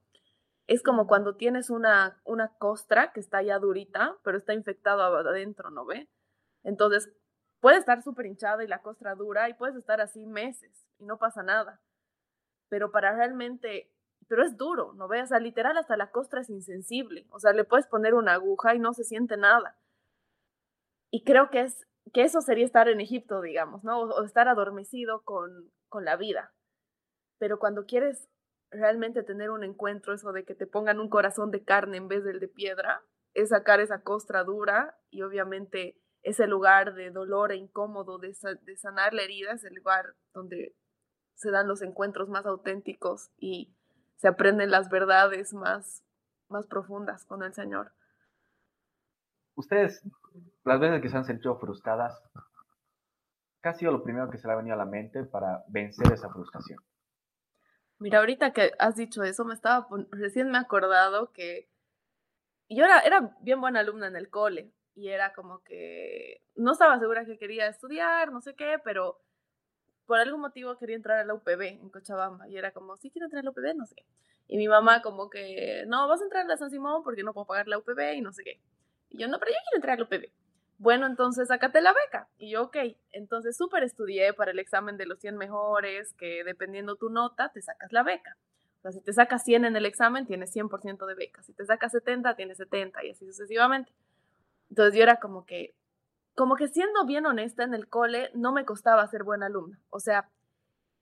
es 0.69 0.83
como 0.83 1.07
cuando 1.07 1.35
tienes 1.35 1.71
una, 1.71 2.21
una 2.25 2.57
costra 2.59 3.13
que 3.13 3.21
está 3.21 3.43
ya 3.43 3.59
durita, 3.59 4.17
pero 4.23 4.39
está 4.39 4.53
infectado 4.55 5.03
adentro, 5.03 5.71
¿no 5.71 5.85
ve? 5.85 6.09
Entonces, 6.63 7.11
puede 7.61 7.79
estar 7.79 8.03
súper 8.03 8.27
hinchada 8.27 8.63
y 8.63 8.69
la 8.69 8.83
costra 8.83 9.15
dura 9.15 9.49
y 9.49 9.55
puedes 9.55 9.77
estar 9.77 10.01
así 10.01 10.27
meses 10.27 10.87
y 10.99 11.07
no 11.07 11.19
pasa 11.19 11.43
nada. 11.43 11.81
Pero 12.69 12.93
para 12.93 13.17
realmente 13.17 13.91
pero 14.29 14.45
es 14.45 14.59
duro, 14.59 14.93
¿no 14.93 15.09
ves? 15.09 15.25
O 15.25 15.27
sea, 15.29 15.41
literal 15.41 15.79
hasta 15.79 15.97
la 15.97 16.11
costra 16.11 16.43
es 16.43 16.51
insensible, 16.51 17.27
o 17.31 17.41
sea, 17.41 17.53
le 17.53 17.65
puedes 17.65 17.87
poner 17.87 18.15
una 18.15 18.35
aguja 18.35 18.75
y 18.75 18.79
no 18.79 18.93
se 18.93 19.05
siente 19.05 19.39
nada. 19.39 19.79
Y 21.11 21.25
creo 21.25 21.49
que, 21.49 21.63
es, 21.63 21.87
que 22.13 22.23
eso 22.23 22.43
sería 22.43 22.67
estar 22.67 22.89
en 22.89 23.01
Egipto, 23.01 23.41
digamos, 23.41 23.85
¿no? 23.85 24.01
O, 24.01 24.25
estar 24.25 24.49
adormecido 24.49 25.23
con, 25.23 25.73
con 25.89 26.05
la 26.05 26.17
vida. 26.17 26.53
Pero 27.39 27.59
cuando 27.59 27.87
quieres 27.87 28.29
realmente 28.71 29.23
tener 29.23 29.51
un 29.51 29.65
encuentro, 29.65 30.15
eso 30.15 30.33
de 30.33 30.45
que 30.45 30.55
te 30.55 30.67
pongan 30.67 31.01
un 31.01 31.09
corazón 31.09 31.51
de 31.51 31.65
carne 31.65 31.97
en 31.97 32.09
vez 32.09 32.25
del 32.25 32.41
de 32.41 32.49
piedra, 32.49 33.03
es 33.35 33.51
sacar 33.51 33.81
esa 33.81 34.03
costra 34.03 34.45
dura 34.45 34.99
y 35.11 35.23
obviamente 35.23 35.97
ese 36.23 36.47
lugar 36.47 36.95
de 36.95 37.11
dolor 37.11 37.53
e 37.53 37.57
incómodo, 37.57 38.19
de, 38.19 38.35
sanar 38.35 39.15
la 39.15 39.23
herida, 39.23 39.53
es 39.53 39.65
el 39.65 39.75
lugar 39.75 40.15
donde 40.35 40.75
se 41.35 41.51
dan 41.51 41.69
los 41.69 41.83
encuentros 41.83 42.29
más 42.29 42.47
auténticos 42.47 43.31
y 43.39 43.75
se 44.17 44.29
aprenden 44.29 44.71
las 44.71 44.91
verdades 44.91 45.55
más, 45.55 46.03
más 46.49 46.67
profundas 46.67 47.25
con 47.25 47.43
el 47.43 47.55
Señor. 47.55 47.93
Ustedes, 49.55 50.03
las 50.65 50.81
veces 50.81 51.01
que 51.01 51.09
se 51.09 51.17
han 51.17 51.25
sentido 51.25 51.59
frustradas, 51.59 52.21
¿qué 53.63 53.69
ha 53.69 53.75
sido 53.75 53.93
lo 53.93 54.03
primero 54.03 54.29
que 54.31 54.39
se 54.39 54.47
le 54.47 54.53
ha 54.53 54.57
venido 54.57 54.75
a 54.75 54.79
la 54.79 54.85
mente 54.85 55.25
para 55.25 55.65
vencer 55.69 56.13
esa 56.13 56.29
frustración? 56.29 56.79
Mira, 57.99 58.21
ahorita 58.21 58.53
que 58.53 58.73
has 58.79 58.97
dicho 58.97 59.23
eso, 59.25 59.45
me 59.45 59.55
estaba 59.55 59.89
recién 60.11 60.51
me 60.51 60.59
he 60.59 60.61
acordado 60.61 61.33
que 61.33 61.69
yo 62.69 62.85
era, 62.85 63.01
era 63.01 63.37
bien 63.41 63.61
buena 63.61 63.81
alumna 63.81 64.07
en 64.07 64.17
el 64.17 64.31
cole 64.31 64.73
y 64.95 65.09
era 65.09 65.33
como 65.33 65.63
que 65.65 66.43
no 66.55 66.73
estaba 66.73 66.99
segura 66.99 67.25
que 67.25 67.39
quería 67.39 67.67
estudiar, 67.67 68.31
no 68.33 68.41
sé 68.41 68.55
qué, 68.55 68.79
pero 68.85 69.21
por 70.07 70.19
algún 70.19 70.41
motivo 70.41 70.77
quería 70.79 70.97
entrar 70.97 71.19
a 71.19 71.25
la 71.25 71.35
UPB 71.35 71.63
en 71.63 71.91
Cochabamba 71.91 72.49
y 72.49 72.57
era 72.57 72.73
como, 72.73 72.97
sí 72.97 73.11
quiero 73.11 73.27
entrar 73.27 73.41
a 73.41 73.45
la 73.45 73.51
UPB, 73.51 73.77
no 73.77 73.87
sé. 73.87 73.97
Y 74.49 74.57
mi 74.57 74.69
mamá 74.69 75.03
como 75.03 75.29
que, 75.29 75.85
no, 75.87 76.09
vas 76.09 76.21
a 76.21 76.25
entrar 76.25 76.45
a 76.45 76.49
la 76.49 76.57
San 76.57 76.71
Simón 76.71 77.03
porque 77.05 77.23
no 77.23 77.35
puedo 77.35 77.47
pagar 77.47 77.69
la 77.69 77.79
UPB 77.79 78.15
y 78.15 78.21
no 78.23 78.33
sé 78.33 78.43
qué. 78.45 78.61
Y 79.11 79.19
yo, 79.19 79.29
no, 79.29 79.39
pero 79.39 79.51
yo 79.51 79.59
quiero 79.65 79.77
entrar 79.77 79.95
a 79.95 80.01
la 80.01 80.05
UPB. 80.05 80.33
Bueno, 80.79 81.07
entonces 81.07 81.49
sácate 81.49 81.81
la 81.81 81.93
beca. 81.93 82.29
Y 82.39 82.51
yo, 82.53 82.63
ok. 82.63 82.77
Entonces 83.11 83.57
súper 83.57 83.83
estudié 83.83 84.33
para 84.33 84.53
el 84.53 84.59
examen 84.59 84.97
de 84.97 85.07
los 85.07 85.19
100 85.21 85.37
mejores, 85.37 86.15
que 86.15 86.45
dependiendo 86.45 86.97
tu 86.97 87.11
nota, 87.11 87.51
te 87.53 87.61
sacas 87.61 87.93
la 87.93 88.03
beca. 88.03 88.37
O 88.79 88.83
sea, 88.83 88.93
si 88.93 89.01
te 89.01 89.13
sacas 89.13 89.45
100 89.45 89.65
en 89.65 89.77
el 89.77 89.87
examen, 89.87 90.27
tienes 90.27 90.55
100% 90.55 91.07
de 91.07 91.15
beca. 91.15 91.43
Si 91.43 91.53
te 91.53 91.67
sacas 91.67 91.93
70, 91.93 92.37
tienes 92.37 92.59
70 92.59 93.05
y 93.05 93.11
así 93.11 93.27
sucesivamente. 93.27 93.93
Entonces 94.71 94.95
yo 94.95 95.03
era 95.03 95.17
como 95.17 95.45
que, 95.45 95.75
como 96.37 96.55
que 96.55 96.69
siendo 96.69 97.05
bien 97.05 97.27
honesta 97.27 97.65
en 97.65 97.75
el 97.75 97.89
cole, 97.89 98.31
no 98.35 98.53
me 98.53 98.65
costaba 98.65 99.07
ser 99.09 99.25
buena 99.25 99.47
alumna. 99.47 99.81
O 99.91 99.99
sea, 99.99 100.31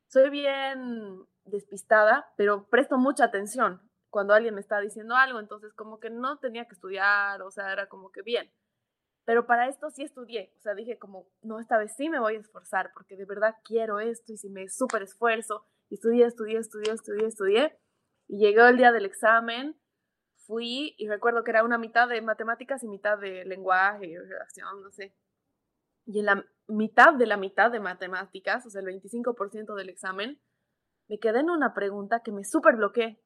soy 0.09 0.30
bien 0.30 1.26
despistada, 1.45 2.33
pero 2.37 2.66
presto 2.68 2.97
mucha 2.97 3.25
atención 3.25 3.83
cuando 4.11 4.33
alguien 4.33 4.54
me 4.54 4.62
está 4.62 4.80
diciendo 4.80 5.14
algo, 5.14 5.40
entonces 5.40 5.75
como 5.75 6.00
que 6.00 6.09
no 6.09 6.38
tenía 6.38 6.64
que 6.64 6.75
estudiar, 6.75 7.42
o 7.42 7.50
sea, 7.50 7.71
era 7.73 7.87
como 7.87 8.11
que 8.11 8.23
bien. 8.23 8.50
Pero 9.26 9.47
para 9.47 9.68
esto 9.68 9.90
sí 9.90 10.04
estudié, 10.04 10.54
o 10.56 10.61
sea, 10.61 10.75
dije 10.75 10.99
como, 10.99 11.26
no, 11.42 11.61
esta 11.61 11.76
vez 11.76 11.95
sí 11.97 12.09
me 12.09 12.21
voy 12.21 12.37
a 12.37 12.38
esforzar 12.38 12.92
porque 12.95 13.16
de 13.16 13.26
verdad 13.26 13.56
quiero 13.64 14.00
esto 14.00 14.33
y 14.33 14.38
si 14.38 14.49
me 14.49 14.68
súper 14.68 15.02
esfuerzo, 15.02 15.66
estudié, 15.90 16.25
estudié, 16.25 16.59
estudié, 16.59 16.92
estudié, 16.92 17.26
estudié, 17.26 17.78
y 18.28 18.38
llegó 18.38 18.64
el 18.66 18.78
día 18.78 18.92
del 18.92 19.04
examen, 19.04 19.76
fui 20.47 20.95
y 20.97 21.09
recuerdo 21.09 21.45
que 21.45 21.50
era 21.50 21.64
una 21.64 21.76
mitad 21.76 22.09
de 22.09 22.23
matemáticas 22.23 22.83
y 22.85 22.88
mitad 22.88 23.18
de 23.18 23.45
lenguaje 23.45 24.06
y 24.06 24.16
redacción, 24.16 24.80
no 24.80 24.90
sé, 24.92 25.12
y 26.06 26.21
en 26.21 26.26
la 26.26 26.47
mitad 26.68 27.14
de 27.14 27.26
la 27.26 27.37
mitad 27.37 27.71
de 27.71 27.80
matemáticas, 27.80 28.64
o 28.64 28.71
sea, 28.71 28.80
el 28.80 28.87
25% 28.87 29.75
del 29.75 29.88
examen, 29.88 30.40
me 31.09 31.18
quedé 31.18 31.40
en 31.40 31.50
una 31.50 31.75
pregunta 31.75 32.21
que 32.21 32.33
me 32.33 32.45
súper 32.45 32.76
bloqueé 32.76 33.21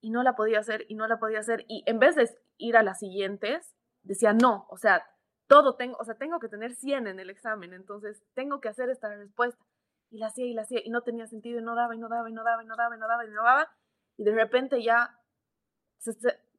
y 0.00 0.10
no 0.10 0.22
la 0.22 0.34
podía 0.34 0.58
hacer 0.60 0.86
y 0.88 0.94
no 0.94 1.06
la 1.06 1.18
podía 1.18 1.40
hacer. 1.40 1.64
Y 1.68 1.84
en 1.86 1.98
vez 1.98 2.16
de 2.16 2.28
ir 2.56 2.76
a 2.76 2.82
las 2.82 2.98
siguientes, 2.98 3.74
decía 4.02 4.32
no, 4.32 4.66
o 4.70 4.78
sea, 4.78 5.04
todo 5.48 5.74
tengo, 5.74 5.96
o 5.98 6.04
sea, 6.04 6.14
tengo 6.14 6.38
que 6.38 6.48
tener 6.48 6.74
100 6.74 7.08
en 7.08 7.18
el 7.18 7.30
examen, 7.30 7.72
entonces 7.72 8.22
tengo 8.34 8.60
que 8.60 8.68
hacer 8.68 8.90
esta 8.90 9.08
respuesta. 9.08 9.62
Y 10.10 10.18
la 10.18 10.28
hacía 10.28 10.46
y 10.46 10.54
la 10.54 10.62
hacía 10.62 10.80
y 10.82 10.90
no 10.90 11.02
tenía 11.02 11.26
sentido 11.26 11.58
y 11.58 11.62
no 11.62 11.74
daba 11.74 11.94
y 11.94 11.98
no 11.98 12.08
daba 12.08 12.30
y 12.30 12.32
no 12.32 12.42
daba 12.44 12.62
y 12.62 12.66
no 12.66 12.76
daba 12.76 12.96
y 12.96 12.98
no 12.98 13.08
daba 13.08 13.24
y 13.24 13.30
no 13.30 13.42
daba. 13.42 13.70
Y 14.16 14.24
de 14.24 14.34
repente 14.34 14.82
ya 14.82 15.18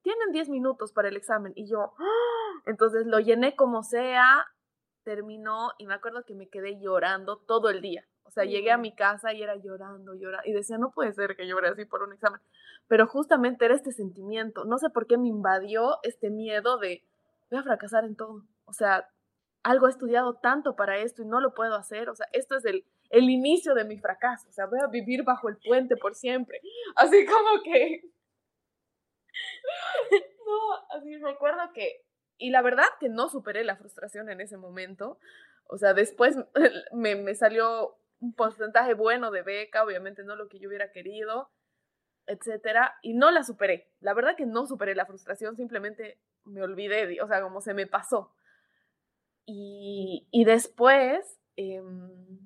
tienen 0.02 0.32
10 0.32 0.50
minutos 0.50 0.92
para 0.92 1.08
el 1.08 1.18
examen 1.18 1.54
y 1.56 1.68
yo, 1.68 1.94
¡ah! 1.98 2.62
entonces 2.66 3.06
lo 3.06 3.20
llené 3.20 3.56
como 3.56 3.84
sea, 3.84 4.46
terminó 5.04 5.72
y 5.78 5.86
me 5.86 5.94
acuerdo 5.94 6.24
que 6.26 6.36
me 6.36 6.50
quedé 6.50 6.80
llorando 6.80 7.38
todo 7.38 7.70
el 7.70 7.82
día. 7.82 8.06
O 8.24 8.32
sea, 8.32 8.44
llegué 8.44 8.72
a 8.72 8.78
mi 8.78 8.94
casa 8.94 9.34
y 9.34 9.42
era 9.42 9.56
llorando, 9.56 10.14
llorando. 10.14 10.48
Y 10.48 10.54
decía, 10.54 10.78
no 10.78 10.92
puede 10.92 11.14
ser 11.14 11.36
que 11.36 11.48
llore 11.48 11.70
así 11.70 11.86
por 11.86 12.04
un 12.04 12.14
examen. 12.14 12.40
Pero 12.88 13.08
justamente 13.08 13.66
era 13.66 13.74
este 13.74 13.92
sentimiento. 13.92 14.66
No 14.66 14.78
sé 14.78 14.92
por 14.92 15.08
qué 15.08 15.18
me 15.18 15.28
invadió 15.28 15.98
este 16.04 16.30
miedo 16.30 16.78
de, 16.78 17.04
voy 17.50 17.60
a 17.60 17.64
fracasar 17.64 18.06
en 18.06 18.16
todo. 18.16 18.44
O 18.70 18.74
sea, 18.74 19.10
algo 19.64 19.88
he 19.88 19.90
estudiado 19.90 20.36
tanto 20.36 20.76
para 20.76 20.98
esto 20.98 21.22
y 21.22 21.26
no 21.26 21.42
lo 21.42 21.54
puedo 21.54 21.76
hacer. 21.76 22.10
O 22.10 22.16
sea, 22.16 22.28
esto 22.32 22.56
es 22.56 22.66
el, 22.66 22.86
el 23.10 23.30
inicio 23.30 23.74
de 23.74 23.86
mi 23.86 23.98
fracaso. 23.98 24.48
O 24.50 24.54
sea, 24.54 24.68
voy 24.68 24.80
a 24.80 24.88
vivir 24.88 25.24
bajo 25.24 25.50
el 25.50 25.58
puente 25.58 25.98
por 25.98 26.16
siempre. 26.16 26.62
Así 26.96 27.26
como 27.26 27.64
que... 27.64 28.02
no, 30.46 30.98
así 30.98 31.16
recuerdo 31.18 31.72
que 31.74 32.04
y 32.40 32.50
la 32.50 32.62
verdad 32.62 32.86
que 33.00 33.10
no 33.10 33.30
superé 33.30 33.64
la 33.64 33.76
frustración 33.76 34.30
en 34.30 34.42
ese 34.42 34.58
momento. 34.58 35.20
O 35.66 35.78
sea, 35.78 35.94
después 35.94 36.36
me, 36.94 37.16
me 37.16 37.36
salió 37.36 37.98
un 38.20 38.34
porcentaje 38.34 38.94
bueno 38.94 39.30
de 39.30 39.44
beca, 39.44 39.84
obviamente 39.84 40.24
no 40.24 40.36
lo 40.36 40.48
que 40.48 40.60
yo 40.60 40.70
hubiera 40.70 40.92
querido, 40.92 41.52
etcétera, 42.26 42.96
y 43.02 43.14
no 43.14 43.30
la 43.32 43.44
superé. 43.44 43.92
La 44.00 44.14
verdad 44.14 44.36
que 44.36 44.46
no 44.46 44.66
superé 44.66 44.96
la 44.96 45.06
frustración, 45.06 45.56
simplemente 45.56 46.20
me 46.46 46.64
olvidé, 46.64 47.22
o 47.22 47.28
sea, 47.28 47.42
como 47.42 47.62
se 47.62 47.74
me 47.74 47.88
pasó. 47.88 48.34
Y, 49.46 50.44
después 50.46 51.40
em, 51.56 52.40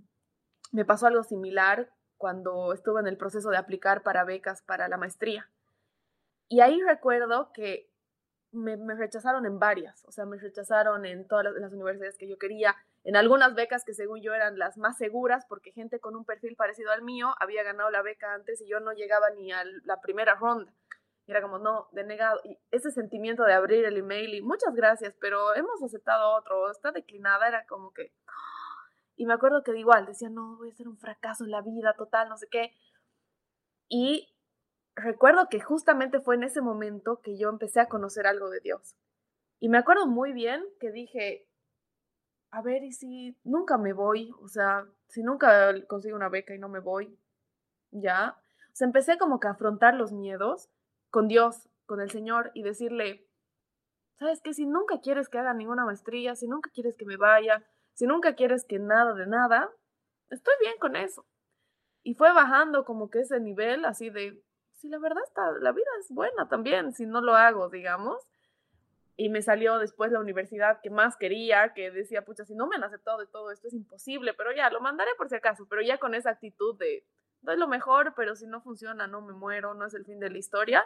me 0.71 0.85
pasó 0.85 1.07
algo 1.07 1.23
similar 1.23 1.91
cuando 2.17 2.73
estuve 2.73 3.01
en 3.01 3.07
el 3.07 3.17
proceso 3.17 3.49
de 3.49 3.57
aplicar 3.57 4.01
para 4.03 4.23
becas 4.23 4.61
para 4.61 4.87
la 4.87 4.97
maestría. 4.97 5.49
Y 6.47 6.61
ahí 6.61 6.81
recuerdo 6.81 7.51
que 7.53 7.89
me, 8.53 8.77
rechazaron 8.95 9.45
en 9.45 9.59
varias, 9.59 10.05
o 10.05 10.11
sea, 10.11 10.25
me 10.25 10.37
rechazaron 10.37 11.05
en 11.05 11.27
todas 11.27 11.45
las, 11.59 11.73
universidades 11.73 12.17
que 12.17 12.29
yo 12.29 12.37
quería, 12.37 12.75
en 13.03 13.15
algunas 13.15 13.55
becas 13.55 13.83
que 13.83 13.93
según 13.93 14.21
yo 14.21 14.33
eran 14.33 14.57
las 14.57 14.77
más 14.77 14.97
seguras, 14.97 15.45
porque 15.49 15.71
gente 15.71 15.99
con 15.99 16.15
un 16.15 16.23
perfil 16.23 16.55
parecido 16.55 16.91
al 16.91 17.01
mío 17.01 17.33
había 17.39 17.63
ganado 17.63 17.89
la 17.89 18.01
beca 18.01 18.33
antes 18.33 18.61
y 18.61 18.67
yo 18.69 18.79
no 18.79 18.93
llegaba 18.93 19.31
ni 19.31 19.51
a 19.51 19.63
la 19.83 19.99
primera 19.99 20.35
ronda. 20.35 20.71
Y 21.25 21.31
era 21.31 21.41
como, 21.41 21.57
no, 21.57 21.87
denegado. 21.91 22.39
Y 22.43 22.57
ese 22.71 22.91
sentimiento 22.91 23.43
de 23.43 23.53
abrir 23.53 23.85
el 23.85 23.97
email 23.97 24.33
y 24.33 24.41
muchas 24.41 24.73
gracias, 24.75 25.15
pero 25.19 25.55
hemos 25.55 25.81
aceptado 25.81 26.35
otro, 26.35 26.69
está 26.69 26.91
declinada, 26.91 27.47
era 27.47 27.65
como 27.67 27.93
que... 27.93 28.13
Y 29.15 29.27
me 29.27 29.33
acuerdo 29.33 29.61
que 29.61 29.77
igual 29.77 30.07
decía, 30.07 30.27
no, 30.29 30.57
voy 30.57 30.71
a 30.71 30.75
ser 30.75 30.87
un 30.87 30.97
fracaso 30.97 31.43
en 31.43 31.51
la 31.51 31.61
vida 31.61 31.93
total, 31.95 32.29
no 32.29 32.35
sé 32.35 32.47
qué. 32.49 32.73
Y 33.87 34.35
recuerdo 34.95 35.49
que 35.49 35.59
justamente 35.59 36.19
fue 36.19 36.33
en 36.33 36.41
ese 36.41 36.61
momento 36.61 37.21
que 37.21 37.37
yo 37.37 37.49
empecé 37.49 37.79
a 37.79 37.87
conocer 37.87 38.25
algo 38.25 38.49
de 38.49 38.59
Dios. 38.59 38.95
Y 39.59 39.69
me 39.69 39.77
acuerdo 39.77 40.07
muy 40.07 40.33
bien 40.33 40.65
que 40.79 40.91
dije, 40.91 41.47
a 42.49 42.61
ver, 42.61 42.83
¿y 42.83 42.91
si 42.91 43.37
nunca 43.43 43.77
me 43.77 43.93
voy? 43.93 44.31
O 44.41 44.47
sea, 44.47 44.85
si 45.07 45.23
nunca 45.23 45.73
consigo 45.87 46.15
una 46.15 46.29
beca 46.29 46.53
y 46.53 46.59
no 46.59 46.69
me 46.69 46.79
voy, 46.79 47.17
ya. 47.91 48.37
O 48.71 48.75
sea, 48.75 48.87
empecé 48.87 49.17
como 49.17 49.39
que 49.39 49.47
a 49.47 49.51
afrontar 49.51 49.93
los 49.93 50.11
miedos 50.11 50.69
con 51.13 51.27
Dios, 51.27 51.69
con 51.85 52.01
el 52.01 52.09
Señor 52.09 52.49
y 52.55 52.63
decirle, 52.63 53.29
¿sabes 54.17 54.41
qué? 54.41 54.51
Si 54.55 54.65
nunca 54.65 54.99
quieres 54.99 55.29
que 55.29 55.37
haga 55.37 55.53
ninguna 55.53 55.85
maestría, 55.85 56.35
si 56.35 56.47
nunca 56.47 56.71
quieres 56.73 56.97
que 56.97 57.05
me 57.05 57.17
vaya, 57.17 57.63
si 57.93 58.07
nunca 58.07 58.33
quieres 58.33 58.65
que 58.65 58.79
nada 58.79 59.13
de 59.13 59.27
nada, 59.27 59.69
estoy 60.31 60.55
bien 60.59 60.73
con 60.79 60.95
eso. 60.95 61.23
Y 62.01 62.15
fue 62.15 62.33
bajando 62.33 62.83
como 62.83 63.11
que 63.11 63.19
ese 63.19 63.39
nivel 63.39 63.85
así 63.85 64.09
de, 64.09 64.41
si 64.71 64.89
la 64.89 64.97
verdad 64.97 65.21
está, 65.23 65.51
la 65.61 65.71
vida 65.71 65.85
es 65.99 66.09
buena 66.09 66.49
también, 66.49 66.93
si 66.93 67.05
no 67.05 67.21
lo 67.21 67.35
hago, 67.35 67.69
digamos. 67.69 68.27
Y 69.15 69.29
me 69.29 69.43
salió 69.43 69.77
después 69.77 70.11
la 70.11 70.19
universidad 70.19 70.79
que 70.81 70.89
más 70.89 71.15
quería, 71.15 71.75
que 71.75 71.91
decía, 71.91 72.25
pucha, 72.25 72.43
si 72.43 72.55
no 72.55 72.65
me 72.65 72.77
han 72.77 72.85
aceptado 72.85 73.19
de 73.19 73.27
todo 73.27 73.51
esto 73.51 73.67
es 73.67 73.75
imposible, 73.75 74.33
pero 74.33 74.51
ya, 74.51 74.71
lo 74.71 74.81
mandaré 74.81 75.11
por 75.15 75.29
si 75.29 75.35
acaso, 75.35 75.67
pero 75.69 75.83
ya 75.83 75.99
con 75.99 76.15
esa 76.15 76.31
actitud 76.31 76.75
de, 76.79 77.05
doy 77.41 77.57
lo 77.57 77.67
mejor, 77.67 78.15
pero 78.15 78.35
si 78.35 78.47
no 78.47 78.61
funciona, 78.61 79.05
no 79.05 79.21
me 79.21 79.33
muero, 79.33 79.75
no 79.75 79.85
es 79.85 79.93
el 79.93 80.05
fin 80.05 80.19
de 80.19 80.31
la 80.31 80.39
historia. 80.39 80.83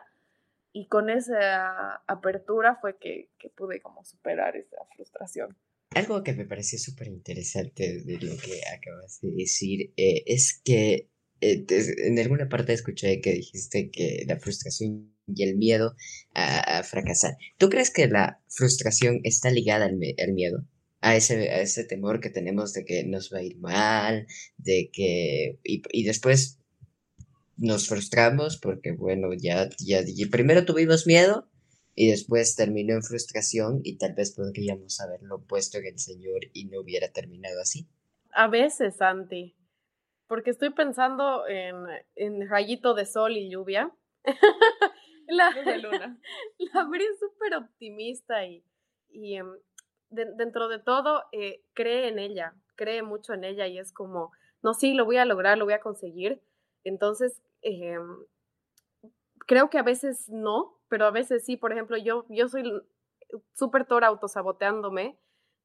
Y 0.77 0.85
con 0.85 1.09
esa 1.09 2.03
apertura 2.05 2.77
fue 2.79 2.99
que, 2.99 3.31
que 3.39 3.49
pude 3.49 3.81
como 3.81 4.05
superar 4.05 4.55
esa 4.55 4.77
frustración. 4.95 5.57
Algo 5.95 6.21
que 6.21 6.33
me 6.33 6.45
pareció 6.45 6.77
súper 6.77 7.07
interesante 7.07 8.03
de 8.03 8.19
lo 8.21 8.37
que 8.37 8.61
acabas 8.71 9.19
de 9.21 9.31
decir 9.31 9.91
eh, 9.97 10.21
es 10.27 10.61
que 10.63 11.09
eh, 11.41 11.65
en 12.05 12.19
alguna 12.19 12.47
parte 12.47 12.73
escuché 12.73 13.21
que 13.21 13.31
dijiste 13.31 13.89
que 13.89 14.23
la 14.27 14.37
frustración 14.37 15.11
y 15.25 15.43
el 15.43 15.57
miedo 15.57 15.95
a, 16.35 16.83
fracasar. 16.83 17.37
¿Tú 17.57 17.69
crees 17.69 17.89
que 17.89 18.07
la 18.07 18.39
frustración 18.47 19.21
está 19.23 19.49
ligada 19.49 19.85
al, 19.85 19.97
miedo? 19.97 20.63
A 21.01 21.15
ese, 21.15 21.49
a 21.49 21.61
ese 21.61 21.85
temor 21.85 22.19
que 22.19 22.29
tenemos 22.29 22.73
de 22.73 22.85
que 22.85 23.03
nos 23.03 23.33
va 23.33 23.39
a 23.39 23.43
ir 23.43 23.57
mal, 23.57 24.27
de 24.57 24.91
que... 24.93 25.59
Y, 25.63 26.03
después 26.03 26.56
nos 27.57 27.87
frustramos 27.87 28.57
porque, 28.57 28.91
bueno, 28.91 29.29
ya, 29.37 29.69
ya, 29.79 30.01
primero 30.31 30.65
tuvimos 30.65 31.07
miedo 31.07 31.49
y 31.95 32.09
después 32.11 32.55
terminó 32.55 32.93
en 32.93 33.03
frustración 33.03 33.81
y 33.83 33.97
tal 33.97 34.13
vez 34.13 34.31
podríamos 34.31 34.99
haberlo 34.99 35.43
puesto 35.43 35.79
en 35.79 35.87
el 35.87 35.99
Señor 35.99 36.41
y 36.53 36.65
no 36.65 36.81
hubiera 36.81 37.11
terminado 37.11 37.61
así. 37.61 37.87
A 38.31 38.47
veces, 38.47 38.97
Santi 38.97 39.57
porque 40.27 40.49
estoy 40.49 40.69
pensando 40.71 41.47
en, 41.47 41.85
en 42.15 42.47
rayito 42.49 42.93
de 42.93 43.05
sol 43.05 43.37
y 43.37 43.49
lluvia. 43.49 43.91
la, 45.27 45.51
de 45.53 45.77
luna. 45.77 46.19
la 46.73 46.83
Bri 46.83 47.03
es 47.03 47.19
súper 47.19 47.55
optimista 47.55 48.45
y, 48.45 48.63
y 49.09 49.37
em, 49.37 49.47
dentro 50.09 50.67
de 50.67 50.79
todo 50.79 51.23
eh, 51.31 51.63
cree 51.73 52.09
en 52.09 52.19
ella, 52.19 52.53
cree 52.75 53.01
mucho 53.03 53.33
en 53.33 53.45
ella 53.45 53.67
y 53.67 53.79
es 53.79 53.93
como, 53.93 54.31
no, 54.61 54.73
sí, 54.73 54.93
lo 54.93 55.05
voy 55.05 55.17
a 55.17 55.25
lograr, 55.25 55.57
lo 55.57 55.65
voy 55.65 55.73
a 55.73 55.81
conseguir. 55.81 56.41
Entonces, 56.87 57.41
em, 57.61 58.25
creo 59.45 59.69
que 59.69 59.77
a 59.79 59.83
veces 59.83 60.29
no, 60.29 60.77
pero 60.89 61.05
a 61.05 61.11
veces 61.11 61.45
sí. 61.45 61.57
Por 61.57 61.71
ejemplo, 61.71 61.97
yo, 61.97 62.25
yo 62.29 62.47
soy 62.49 62.63
súper 63.53 63.85
tora 63.85 64.07
autosaboteándome 64.07 65.17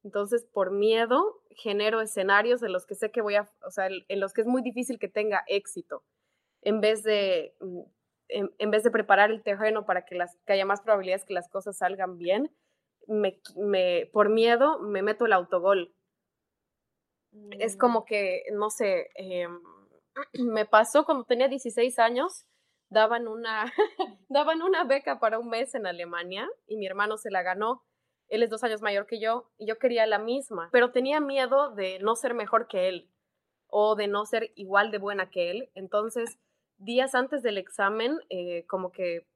entonces, 0.05 0.45
por 0.53 0.73
miedo, 0.73 1.41
genero 1.51 2.01
escenarios 2.01 2.63
en 2.63 2.73
los 2.73 2.87
que 2.87 2.97
sé 2.97 3.13
que 3.13 3.21
voy 3.21 3.37
a, 3.37 3.49
o 3.65 3.71
sea, 3.71 3.87
en 3.87 4.21
los 4.21 4.33
que 4.33 4.41
es 4.41 4.47
muy 4.47 4.63
difícil 4.63 4.99
que 4.99 5.09
tenga 5.09 5.45
éxito, 5.47 6.03
en 6.63 6.81
vez 6.81 7.05
de, 7.05 7.55
mm, 7.61 7.81
en, 8.29 8.71
vez 8.71 8.83
de 8.83 8.91
preparar 8.91 9.31
el 9.31 9.43
terreno 9.43 9.87
para 9.87 10.05
que, 10.05 10.17
las, 10.17 10.37
haya 10.47 10.65
más 10.65 10.81
probabilidades 10.81 11.25
que 11.25 11.35
las 11.35 11.49
cosas 11.49 11.77
salgan 11.79 12.19
bien, 12.19 12.51
me, 13.07 13.41
me, 13.57 14.11
por 14.13 14.29
miedo 14.29 14.81
me 14.81 15.03
meto 15.03 15.27
el 15.27 15.33
autogol. 15.33 15.95
Es 17.53 17.77
mm. 17.77 17.79
como 17.79 18.05
que, 18.05 18.45
no 18.53 18.71
sé, 18.71 19.11
em, 19.15 19.61
me 20.35 20.67
pasó 20.67 21.05
cuando 21.05 21.25
tenía 21.25 21.49
16 21.49 21.99
años, 21.99 22.47
daban 22.89 23.29
una, 23.29 23.65
daban 24.29 24.63
una 24.63 24.85
beca 24.85 25.19
para 25.19 25.39
un 25.39 25.49
mes 25.49 25.75
en 25.75 25.87
Alemania 25.87 26.49
y 26.67 26.77
mi 26.77 26.87
hermano 26.87 27.17
se 27.17 27.31
la 27.31 27.43
ganó 27.43 27.85
él 28.33 28.43
es 28.43 28.49
dos 28.49 28.65
años 28.65 28.81
mayor 28.81 29.07
que 29.07 29.21
yo 29.21 29.51
y 29.59 29.67
yo 29.67 29.79
quería 29.79 30.07
la 30.07 30.19
misma, 30.19 30.71
pero 30.73 30.91
tenía 30.91 31.21
miedo 31.21 31.75
de 31.75 31.99
no 31.99 32.17
ser 32.17 32.33
mejor 32.33 32.67
que 32.67 32.89
él 32.89 33.11
o 33.67 33.95
de 33.95 34.09
no 34.09 34.25
ser 34.25 34.53
igual 34.55 34.91
de 34.91 34.97
buena 34.97 35.29
que 35.29 35.51
él. 35.51 35.71
Entonces, 35.75 36.39
días 36.79 37.15
antes 37.15 37.43
del 37.43 37.59
examen, 37.59 38.19
eh, 38.31 38.65
como 38.69 38.91
que 38.91 39.27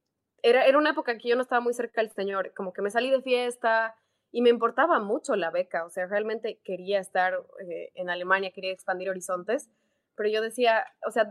era, 0.42 0.64
era 0.64 0.78
una 0.78 0.90
época 0.90 1.18
que 1.18 1.28
yo 1.28 1.36
no 1.36 1.42
estaba 1.42 1.60
muy 1.60 1.74
cerca 1.74 2.00
del 2.00 2.10
Señor, 2.10 2.54
como 2.54 2.72
que 2.72 2.80
me 2.80 2.90
salí 2.90 3.10
de 3.10 3.20
fiesta 3.20 3.94
y 4.32 4.40
me 4.40 4.48
importaba 4.48 4.98
mucho 4.98 5.36
la 5.36 5.50
beca, 5.50 5.84
o 5.84 5.90
sea, 5.90 6.06
realmente 6.06 6.58
quería 6.64 6.98
estar 6.98 7.34
eh, 7.68 7.90
en 7.96 8.08
Alemania, 8.08 8.50
quería 8.50 8.72
expandir 8.72 9.10
horizontes, 9.10 9.68
pero 10.16 10.28
yo 10.28 10.42
decía, 10.42 10.86
o 11.06 11.10
sea, 11.10 11.28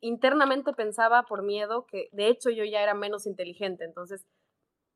internamente 0.00 0.72
pensaba 0.72 1.24
por 1.24 1.42
miedo 1.42 1.86
que 1.86 2.08
de 2.12 2.28
hecho 2.28 2.50
yo 2.50 2.64
ya 2.64 2.82
era 2.82 2.94
menos 2.94 3.26
inteligente, 3.26 3.84
entonces 3.84 4.26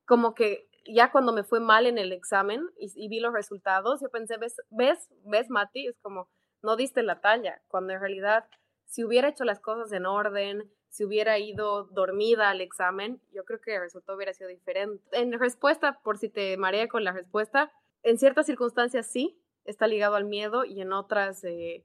como 0.04 0.34
que 0.34 0.68
ya 0.86 1.12
cuando 1.12 1.32
me 1.32 1.44
fue 1.44 1.60
mal 1.60 1.86
en 1.86 1.98
el 1.98 2.12
examen 2.12 2.66
y, 2.78 3.08
vi 3.08 3.20
los 3.20 3.34
resultados, 3.34 4.00
yo 4.00 4.08
pensé, 4.08 4.38
ves, 4.38 4.56
ves, 4.70 5.08
ves, 5.24 5.50
Mati, 5.50 5.86
es 5.86 5.98
como, 6.00 6.28
no 6.62 6.76
diste 6.76 7.02
la 7.02 7.20
talla, 7.20 7.60
cuando 7.68 7.92
en 7.92 8.00
realidad, 8.00 8.46
si 8.86 9.04
hubiera 9.04 9.28
hecho 9.28 9.44
las 9.44 9.60
cosas 9.60 9.92
en 9.92 10.06
orden, 10.06 10.72
si 10.88 11.04
hubiera 11.04 11.38
ido 11.38 11.84
dormida 11.84 12.48
al 12.48 12.62
examen, 12.62 13.20
yo 13.32 13.44
creo 13.44 13.60
que 13.60 13.74
el 13.74 13.82
resultado 13.82 14.16
hubiera 14.16 14.32
sido 14.32 14.48
diferente. 14.48 15.04
En 15.12 15.38
respuesta, 15.38 16.00
por 16.02 16.16
si 16.16 16.30
te 16.30 16.56
marea 16.56 16.88
con 16.88 17.04
la 17.04 17.12
respuesta, 17.12 17.70
en 18.02 18.18
ciertas 18.18 18.46
circunstancias 18.46 19.06
sí, 19.06 19.38
está 19.64 19.86
ligado 19.86 20.16
al 20.16 20.24
miedo 20.24 20.64
y 20.64 20.80
en 20.80 20.94
otras 20.94 21.44
eh, 21.44 21.84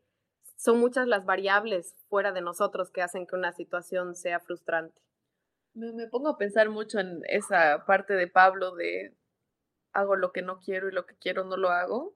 son 0.56 0.80
muchas 0.80 1.08
las 1.08 1.26
variables 1.26 1.96
fuera 2.10 2.32
de 2.32 2.42
nosotros 2.42 2.90
que 2.92 3.02
hacen 3.02 3.28
que 3.28 3.36
una 3.36 3.54
situación 3.54 4.16
sea 4.16 4.40
frustrante. 4.40 5.02
Me, 5.74 6.08
pongo 6.08 6.30
a 6.30 6.38
pensar 6.38 6.70
mucho 6.70 7.00
en 7.00 7.22
esa 7.28 7.86
parte 7.86 8.14
de 8.14 8.28
Pablo 8.28 8.76
de 8.76 9.16
hago 9.92 10.16
lo 10.16 10.32
que 10.32 10.42
no 10.42 10.60
quiero 10.60 10.88
y 10.88 10.92
lo 10.92 11.06
que 11.06 11.16
quiero 11.16 11.44
no 11.44 11.58
lo 11.58 11.70
hago. 11.70 12.16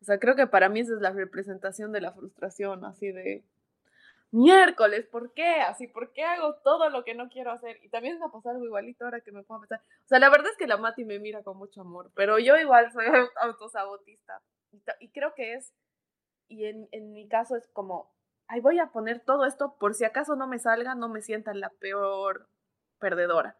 O 0.00 0.04
sea, 0.04 0.18
creo 0.18 0.36
que 0.36 0.46
para 0.46 0.68
mí 0.68 0.80
esa 0.80 0.94
es 0.94 1.00
la 1.00 1.10
representación 1.10 1.92
de 1.92 2.00
la 2.00 2.12
frustración, 2.12 2.84
así 2.84 3.10
de 3.12 3.44
miércoles, 4.32 5.06
¿por 5.06 5.32
qué? 5.32 5.60
Así, 5.60 5.86
¿por 5.86 6.12
qué 6.12 6.24
hago 6.24 6.54
todo 6.64 6.90
lo 6.90 7.04
que 7.04 7.14
no 7.14 7.28
quiero 7.28 7.52
hacer? 7.52 7.78
Y 7.82 7.88
también 7.90 8.18
me 8.18 8.24
ha 8.24 8.28
pasado 8.28 8.54
algo 8.54 8.64
igualito 8.64 9.04
ahora 9.04 9.20
que 9.20 9.30
me 9.30 9.42
pongo 9.42 9.58
a 9.58 9.66
pensar. 9.66 9.80
O 10.04 10.08
sea, 10.08 10.18
la 10.18 10.30
verdad 10.30 10.50
es 10.50 10.56
que 10.56 10.66
la 10.66 10.76
Mati 10.76 11.04
me 11.04 11.18
mira 11.18 11.42
con 11.42 11.58
mucho 11.58 11.82
amor, 11.82 12.10
pero 12.14 12.38
yo 12.38 12.56
igual 12.56 12.90
soy 12.92 13.06
autosabotista. 13.42 14.40
Y, 14.72 14.82
y 15.00 15.08
creo 15.10 15.34
que 15.34 15.54
es, 15.54 15.72
y 16.48 16.66
en, 16.66 16.88
en 16.92 17.12
mi 17.12 17.28
caso 17.28 17.56
es 17.56 17.68
como, 17.68 18.12
ay, 18.48 18.60
voy 18.60 18.78
a 18.78 18.92
poner 18.92 19.20
todo 19.20 19.46
esto 19.46 19.76
por 19.78 19.94
si 19.94 20.04
acaso 20.04 20.36
no 20.36 20.46
me 20.46 20.58
salga, 20.58 20.94
no 20.94 21.08
me 21.08 21.22
sienta 21.22 21.50
en 21.50 21.60
la 21.60 21.70
peor 21.70 22.48
perdedora. 22.98 23.56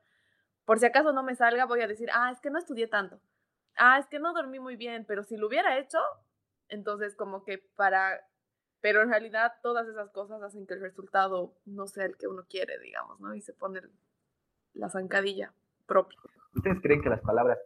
Por 0.64 0.78
si 0.78 0.86
acaso 0.86 1.12
no 1.12 1.22
me 1.22 1.34
salga, 1.34 1.66
voy 1.66 1.80
a 1.80 1.88
decir, 1.88 2.08
ah, 2.12 2.30
es 2.30 2.40
que 2.40 2.50
no 2.50 2.58
estudié 2.58 2.86
tanto. 2.86 3.20
Ah, 3.76 3.98
es 3.98 4.06
que 4.06 4.18
no 4.18 4.32
dormí 4.32 4.60
muy 4.60 4.76
bien, 4.76 5.04
pero 5.06 5.24
si 5.24 5.36
lo 5.36 5.48
hubiera 5.48 5.78
hecho, 5.78 5.98
entonces 6.68 7.16
como 7.16 7.44
que 7.44 7.58
para... 7.76 8.20
Pero 8.80 9.02
en 9.02 9.10
realidad 9.10 9.54
todas 9.62 9.86
esas 9.86 10.10
cosas 10.10 10.42
hacen 10.42 10.66
que 10.66 10.74
el 10.74 10.80
resultado 10.80 11.54
no 11.64 11.86
sea 11.86 12.04
el 12.04 12.16
que 12.16 12.26
uno 12.26 12.44
quiere, 12.48 12.78
digamos, 12.80 13.20
¿no? 13.20 13.34
Y 13.34 13.40
se 13.40 13.52
pone 13.52 13.80
la 14.74 14.88
zancadilla 14.88 15.54
propia. 15.86 16.18
¿Ustedes 16.54 16.80
creen 16.82 17.00
que 17.00 17.08
las 17.08 17.20
palabras 17.20 17.58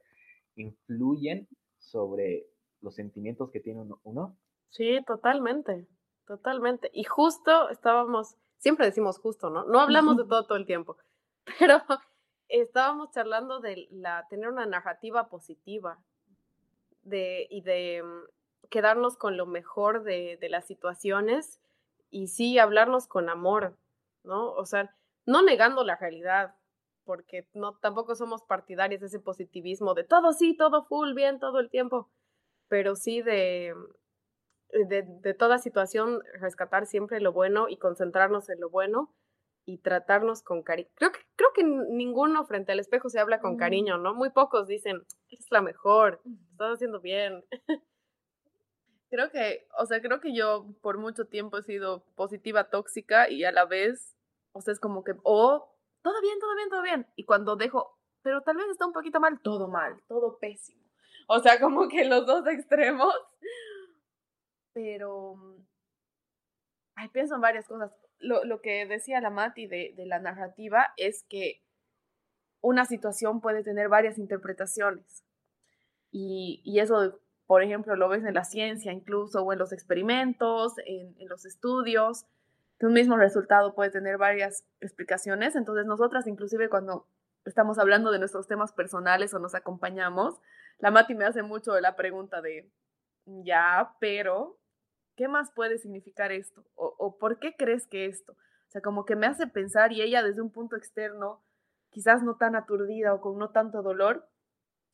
influyen 0.57 1.49
sobre 1.79 2.47
los 2.83 2.95
sentimientos 2.95 3.51
que 3.51 3.61
tiene 3.61 3.87
uno? 4.05 4.37
Sí, 4.71 5.03
totalmente, 5.07 5.87
totalmente. 6.27 6.91
Y 6.93 7.05
justo 7.05 7.69
estábamos, 7.71 8.37
siempre 8.59 8.87
decimos 8.87 9.19
justo, 9.19 9.51
¿no? 9.51 9.65
No 9.65 9.81
hablamos 9.81 10.17
de 10.17 10.25
todo 10.25 10.45
todo 10.45 10.59
el 10.59 10.67
tiempo, 10.67 10.97
pero 11.59 11.83
estábamos 12.49 13.11
charlando 13.11 13.61
de 13.61 13.89
la, 13.91 14.27
tener 14.29 14.49
una 14.49 14.67
narrativa 14.67 15.29
positiva 15.29 15.99
de, 17.03 17.47
y 17.51 17.63
de 17.63 18.03
mm, 18.03 18.69
quedarnos 18.69 19.17
con 19.17 19.37
lo 19.37 19.47
mejor 19.47 20.03
de, 20.03 20.39
de 20.41 20.49
las 20.49 20.67
situaciones 20.67 21.61
y 22.11 22.29
sí 22.29 22.59
hablarnos 22.59 23.07
con 23.07 23.29
amor, 23.29 23.77
¿no? 24.25 24.53
O 24.53 24.65
sea, 24.65 24.95
no 25.25 25.43
negando 25.43 25.85
la 25.85 25.97
realidad, 25.97 26.55
porque 27.05 27.49
no 27.55 27.75
tampoco 27.77 28.15
somos 28.15 28.43
partidarios 28.43 29.01
de 29.01 29.07
ese 29.07 29.21
positivismo 29.21 29.95
de 29.95 30.05
todo 30.05 30.33
sí, 30.33 30.57
todo 30.57 30.85
full, 30.85 31.15
bien, 31.15 31.39
todo 31.39 31.61
el 31.61 31.71
tiempo, 31.71 32.11
pero 32.69 32.97
sí 32.97 33.23
de, 33.23 33.75
de, 34.73 35.05
de 35.07 35.35
toda 35.35 35.59
situación 35.59 36.23
rescatar 36.41 36.87
siempre 36.87 37.21
lo 37.21 37.33
bueno 37.33 37.69
y 37.69 37.79
concentrarnos 37.79 38.49
en 38.49 38.61
lo 38.61 38.71
bueno 38.71 39.15
y 39.67 39.79
tratarnos 39.79 40.43
con 40.43 40.63
cariño. 40.63 40.89
Creo 40.95 41.13
que, 41.13 41.19
creo 41.35 41.51
que 41.55 41.65
ninguno 41.65 42.45
frente 42.47 42.73
al 42.73 42.79
espejo 42.79 43.09
se 43.09 43.19
habla 43.19 43.41
con 43.41 43.57
cariño, 43.57 43.99
¿no? 43.99 44.15
Muy 44.15 44.31
pocos 44.31 44.69
dicen, 44.69 45.03
es 45.29 45.51
la 45.51 45.61
mejor, 45.61 46.23
estás 46.53 46.75
haciendo 46.75 47.01
bien. 47.01 47.45
Creo 49.09 49.31
que, 49.31 49.69
o 49.79 49.87
sea, 49.87 50.03
creo 50.03 50.21
que 50.21 50.35
yo 50.35 50.67
por 50.83 50.99
mucho 50.99 51.27
tiempo 51.27 51.59
he 51.59 51.63
sido 51.63 52.05
positiva 52.17 52.71
tóxica 52.71 53.31
y 53.31 53.45
a 53.45 53.53
la 53.53 53.65
vez, 53.65 54.17
o 54.51 54.61
sea, 54.61 54.73
es 54.73 54.81
como 54.81 55.05
que, 55.05 55.13
oh, 55.23 55.73
todo 56.03 56.21
bien, 56.21 56.39
todo 56.41 56.57
bien, 56.57 56.69
todo 56.69 56.83
bien. 56.83 57.07
Y 57.15 57.25
cuando 57.25 57.55
dejo, 57.55 58.01
pero 58.23 58.43
tal 58.43 58.57
vez 58.57 58.67
está 58.69 58.85
un 58.85 58.93
poquito 58.93 59.21
mal, 59.21 59.41
todo 59.41 59.69
mal, 59.69 60.03
todo 60.09 60.39
pésimo. 60.41 60.83
O 61.29 61.39
sea, 61.39 61.61
como 61.61 61.89
que 61.89 62.05
los 62.05 62.27
dos 62.27 62.47
extremos. 62.49 63.15
Pero, 64.77 65.37
ay, 66.97 67.09
pienso 67.09 67.35
en 67.35 67.41
varias 67.41 67.67
cosas. 67.67 67.91
Lo, 68.19 68.45
lo 68.45 68.61
que 68.61 68.85
decía 68.85 69.23
la 69.23 69.31
Mati 69.31 69.67
de, 69.67 69.95
de 69.97 70.05
la 70.05 70.19
narrativa 70.19 70.93
es 70.99 71.25
que 71.31 71.63
una 72.61 72.85
situación 72.85 73.41
puede 73.41 73.63
tener 73.63 73.89
varias 73.89 74.19
interpretaciones. 74.19 75.25
Y, 76.11 76.61
y, 76.63 76.81
eso 76.81 77.19
por 77.47 77.63
ejemplo, 77.63 77.97
lo 77.97 78.11
ves 78.11 78.23
en 78.25 78.35
la 78.35 78.45
ciencia 78.45 78.93
incluso 78.93 79.43
o 79.43 79.51
en 79.55 79.59
los 79.59 79.73
experimentos, 79.73 80.75
en, 80.85 81.15
los 81.27 81.47
estudios, 81.47 82.27
un 82.81 82.93
mismo 82.93 83.17
resultado 83.17 83.75
puede 83.75 83.91
tener 83.91 84.19
varias 84.19 84.67
explicaciones. 84.83 85.57
Entonces, 85.57 85.87
nosotras 85.87 86.27
inclusive 86.27 86.69
cuando 86.69 87.09
estamos 87.47 87.79
hablando 87.79 88.11
de 88.11 88.19
nuestros 88.19 88.47
temas 88.47 88.75
personales 88.75 89.33
o 89.33 89.39
nos 89.39 89.55
acompañamos, 89.55 90.39
la 90.81 90.91
Mati 90.91 91.15
me 91.15 91.25
hace 91.25 91.43
mucho 91.43 91.81
la 91.81 91.97
pregunta 91.97 92.43
de, 92.43 92.71
ya, 93.25 93.97
pero, 94.01 94.59
¿qué 95.17 95.29
más 95.29 95.51
puede 95.51 95.79
significar 95.79 96.31
esto? 96.31 96.65
O, 96.75 97.19
por 97.19 97.39
qué 97.39 97.57
crees 97.57 97.87
que 97.87 98.07
esto? 98.07 98.33
O 98.33 98.71
sea, 98.71 98.83
como 98.83 99.05
que 99.05 99.17
me 99.17 99.27
hace 99.27 99.47
pensar 99.47 99.93
y 99.93 100.03
ella 100.03 100.23
desde 100.23 100.43
un 100.43 100.51
punto 100.51 100.77
externo, 100.77 101.43
quizás 101.91 102.23
no 102.23 102.37
tan 102.37 102.55
aturdida 102.55 103.15
o 103.15 103.21
con 103.21 103.39
no 103.39 103.51
tanto 103.51 103.83
dolor, 103.83 104.29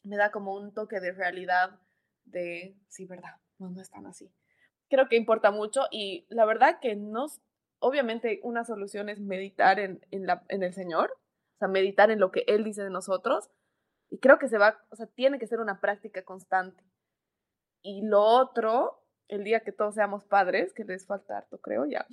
me 0.04 0.16
da 0.16 0.30
como 0.30 0.54
un 0.54 0.72
toque 0.72 1.00
de 1.00 1.12
realidad 1.12 1.80
de, 2.24 2.76
sí, 2.88 3.06
verdad, 3.06 3.36
no, 3.58 3.70
no 3.70 3.80
están 3.80 4.06
así. 4.06 4.32
Creo 4.88 5.08
que 5.08 5.16
importa 5.16 5.50
mucho 5.50 5.82
y 5.90 6.26
la 6.28 6.44
verdad 6.44 6.78
que 6.80 6.94
nos, 6.96 7.40
obviamente 7.78 8.40
una 8.42 8.64
solución 8.64 9.08
es 9.08 9.20
meditar 9.20 9.78
en, 9.80 10.04
en, 10.10 10.26
la, 10.26 10.44
en 10.48 10.62
el 10.62 10.74
Señor, 10.74 11.12
o 11.56 11.58
sea, 11.58 11.68
meditar 11.68 12.10
en 12.10 12.20
lo 12.20 12.30
que 12.30 12.44
Él 12.46 12.64
dice 12.64 12.82
de 12.82 12.90
nosotros. 12.90 13.50
Y 14.10 14.18
creo 14.18 14.38
que 14.38 14.48
se 14.48 14.58
va, 14.58 14.78
o 14.90 14.96
sea, 14.96 15.06
tiene 15.06 15.38
que 15.38 15.46
ser 15.46 15.60
una 15.60 15.80
práctica 15.80 16.22
constante. 16.22 16.84
Y 17.82 18.06
lo 18.06 18.22
otro, 18.22 19.01
el 19.28 19.44
día 19.44 19.60
que 19.60 19.72
todos 19.72 19.94
seamos 19.94 20.24
padres, 20.24 20.72
que 20.74 20.84
les 20.84 21.06
falta 21.06 21.38
harto, 21.38 21.58
creo 21.58 21.86
ya, 21.86 22.06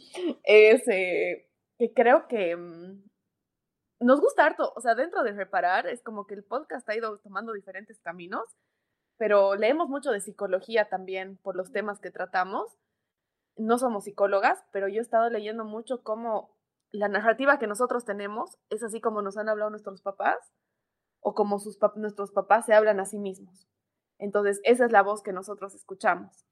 es 0.44 0.88
eh, 0.88 1.50
que 1.78 1.94
creo 1.94 2.28
que 2.28 2.56
mm, 2.56 3.04
nos 4.02 4.22
gusta 4.22 4.46
harto, 4.46 4.72
o 4.76 4.82
sea, 4.82 4.96
dentro 4.96 5.24
de 5.24 5.34
reparar, 5.34 5.88
es 5.88 6.02
como 6.02 6.26
que 6.26 6.36
el 6.36 6.44
podcast 6.44 6.88
ha 6.90 6.96
ido 6.96 7.20
tomando 7.20 7.54
diferentes 7.54 8.00
caminos 8.00 8.56
pero 9.20 9.56
leemos 9.56 9.90
mucho 9.90 10.12
de 10.12 10.22
psicología 10.22 10.88
también 10.88 11.38
por 11.44 11.58
los 11.58 11.74
temas 11.74 12.00
que 12.00 12.10
tratamos. 12.10 12.80
No 13.58 13.78
somos 13.78 14.06
psicólogas, 14.06 14.64
pero 14.72 14.88
yo 14.88 15.00
he 15.00 15.02
estado 15.02 15.30
leyendo 15.30 15.66
mucho 15.66 16.02
cómo 16.04 16.58
la 16.90 17.10
narrativa 17.10 17.60
que 17.60 17.68
nosotros 17.68 18.06
tenemos 18.06 18.58
es 18.70 18.82
así 18.82 19.02
como 19.02 19.22
nos 19.22 19.38
han 19.38 19.50
hablado 19.50 19.70
nuestros 19.70 20.02
papás 20.02 20.38
o 21.20 21.34
como 21.36 21.58
nuestros 21.98 22.32
papás 22.32 22.66
se 22.66 22.74
hablan 22.74 23.02
a 23.02 23.06
sí 23.06 23.20
mismos. 23.20 23.68
Entonces, 24.20 24.62
esa 24.64 24.86
es 24.86 24.94
la 24.94 25.04
voz 25.04 25.22
que 25.22 25.34
nosotros 25.34 25.76
escuchamos. 25.76 26.46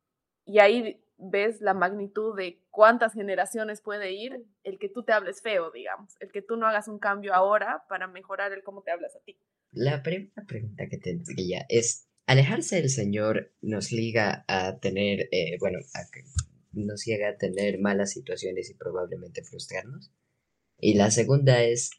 Y 0.48 0.60
ahí 0.60 1.00
ves 1.18 1.62
la 1.62 1.74
magnitud 1.74 2.36
de 2.36 2.62
cuántas 2.72 3.14
generaciones 3.14 3.82
puede 3.82 4.14
ir 4.14 4.46
el 4.64 4.80
que 4.80 4.88
tú 4.88 5.04
te 5.04 5.12
hables 5.12 5.42
feo, 5.42 5.72
digamos, 5.72 6.16
el 6.22 6.32
que 6.32 6.42
tú 6.42 6.56
no 6.56 6.68
hagas 6.68 6.88
un 6.88 7.00
cambio 7.00 7.34
ahora 7.34 7.84
para 7.90 8.08
mejorar 8.08 8.54
el 8.54 8.64
cómo 8.64 8.82
te 8.82 8.92
hablas 8.92 9.16
a 9.16 9.20
ti. 9.20 9.38
La 9.72 10.02
primera 10.02 10.46
pregunta 10.48 10.88
que 10.88 10.98
te 10.98 11.20
ya 11.46 11.66
es, 11.68 12.08
alejarse 12.28 12.78
del 12.78 12.90
Señor 12.90 13.52
nos 13.62 13.92
liga 13.92 14.46
a 14.48 14.80
tener, 14.80 15.28
eh, 15.32 15.58
bueno, 15.60 15.80
nos 16.72 17.06
llega 17.06 17.30
a 17.30 17.38
tener 17.38 17.80
malas 17.80 18.12
situaciones 18.12 18.70
y 18.70 18.76
probablemente 18.76 19.44
frustrarnos. 19.44 20.12
Y 20.80 20.94
la 20.94 21.12
segunda 21.12 21.62
es, 21.64 21.92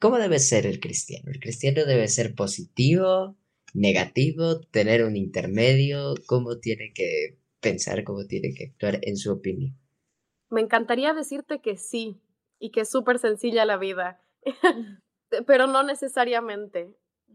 ¿cómo 0.00 0.18
debe 0.18 0.38
ser 0.38 0.66
el 0.66 0.80
cristiano? 0.80 1.30
El 1.30 1.40
cristiano 1.40 1.84
debe 1.84 2.08
ser 2.08 2.34
positivo, 2.34 3.36
negativo, 3.74 4.60
tener 4.60 5.04
un 5.04 5.16
intermedio, 5.16 6.14
¿cómo 6.26 6.58
tiene 6.58 6.92
que 6.94 7.41
pensar, 7.62 8.04
cómo 8.04 8.26
tiene 8.26 8.52
que 8.54 8.66
actuar 8.66 8.98
en 9.02 9.16
su 9.16 9.32
opinión? 9.32 9.74
Me 10.50 10.60
encantaría 10.60 11.14
decirte 11.14 11.62
que 11.62 11.78
sí 11.78 12.20
y 12.58 12.70
que 12.70 12.82
es 12.82 12.90
súper 12.90 13.18
sencilla 13.18 13.64
la 13.64 13.78
vida, 13.78 14.20
pero 15.46 15.66
no 15.66 15.82
necesariamente. 15.82 16.94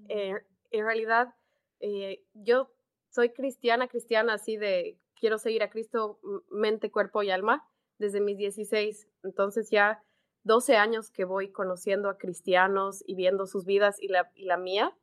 Eh, 0.10 0.36
en 0.70 0.86
realidad, 0.86 1.34
eh, 1.80 2.24
yo 2.34 2.72
soy 3.10 3.32
cristiana, 3.32 3.88
cristiana 3.88 4.34
así 4.34 4.58
de 4.58 5.00
quiero 5.20 5.38
seguir 5.38 5.64
a 5.64 5.70
Cristo 5.70 6.20
mente, 6.52 6.92
cuerpo 6.92 7.24
y 7.24 7.32
alma 7.32 7.68
desde 7.98 8.22
mis 8.22 8.38
16. 8.38 9.08
Entonces 9.24 9.70
ya 9.72 10.04
12 10.44 10.76
años 10.76 11.12
que 11.12 11.26
voy 11.26 11.52
conociendo 11.52 12.10
a 12.10 12.18
cristianos 12.18 13.04
y 13.06 13.16
viendo 13.16 13.48
sus 13.48 13.66
vidas 13.66 13.98
y 14.00 14.10
la, 14.10 14.32
y 14.36 14.46
la 14.46 14.58
mía. 14.58 14.96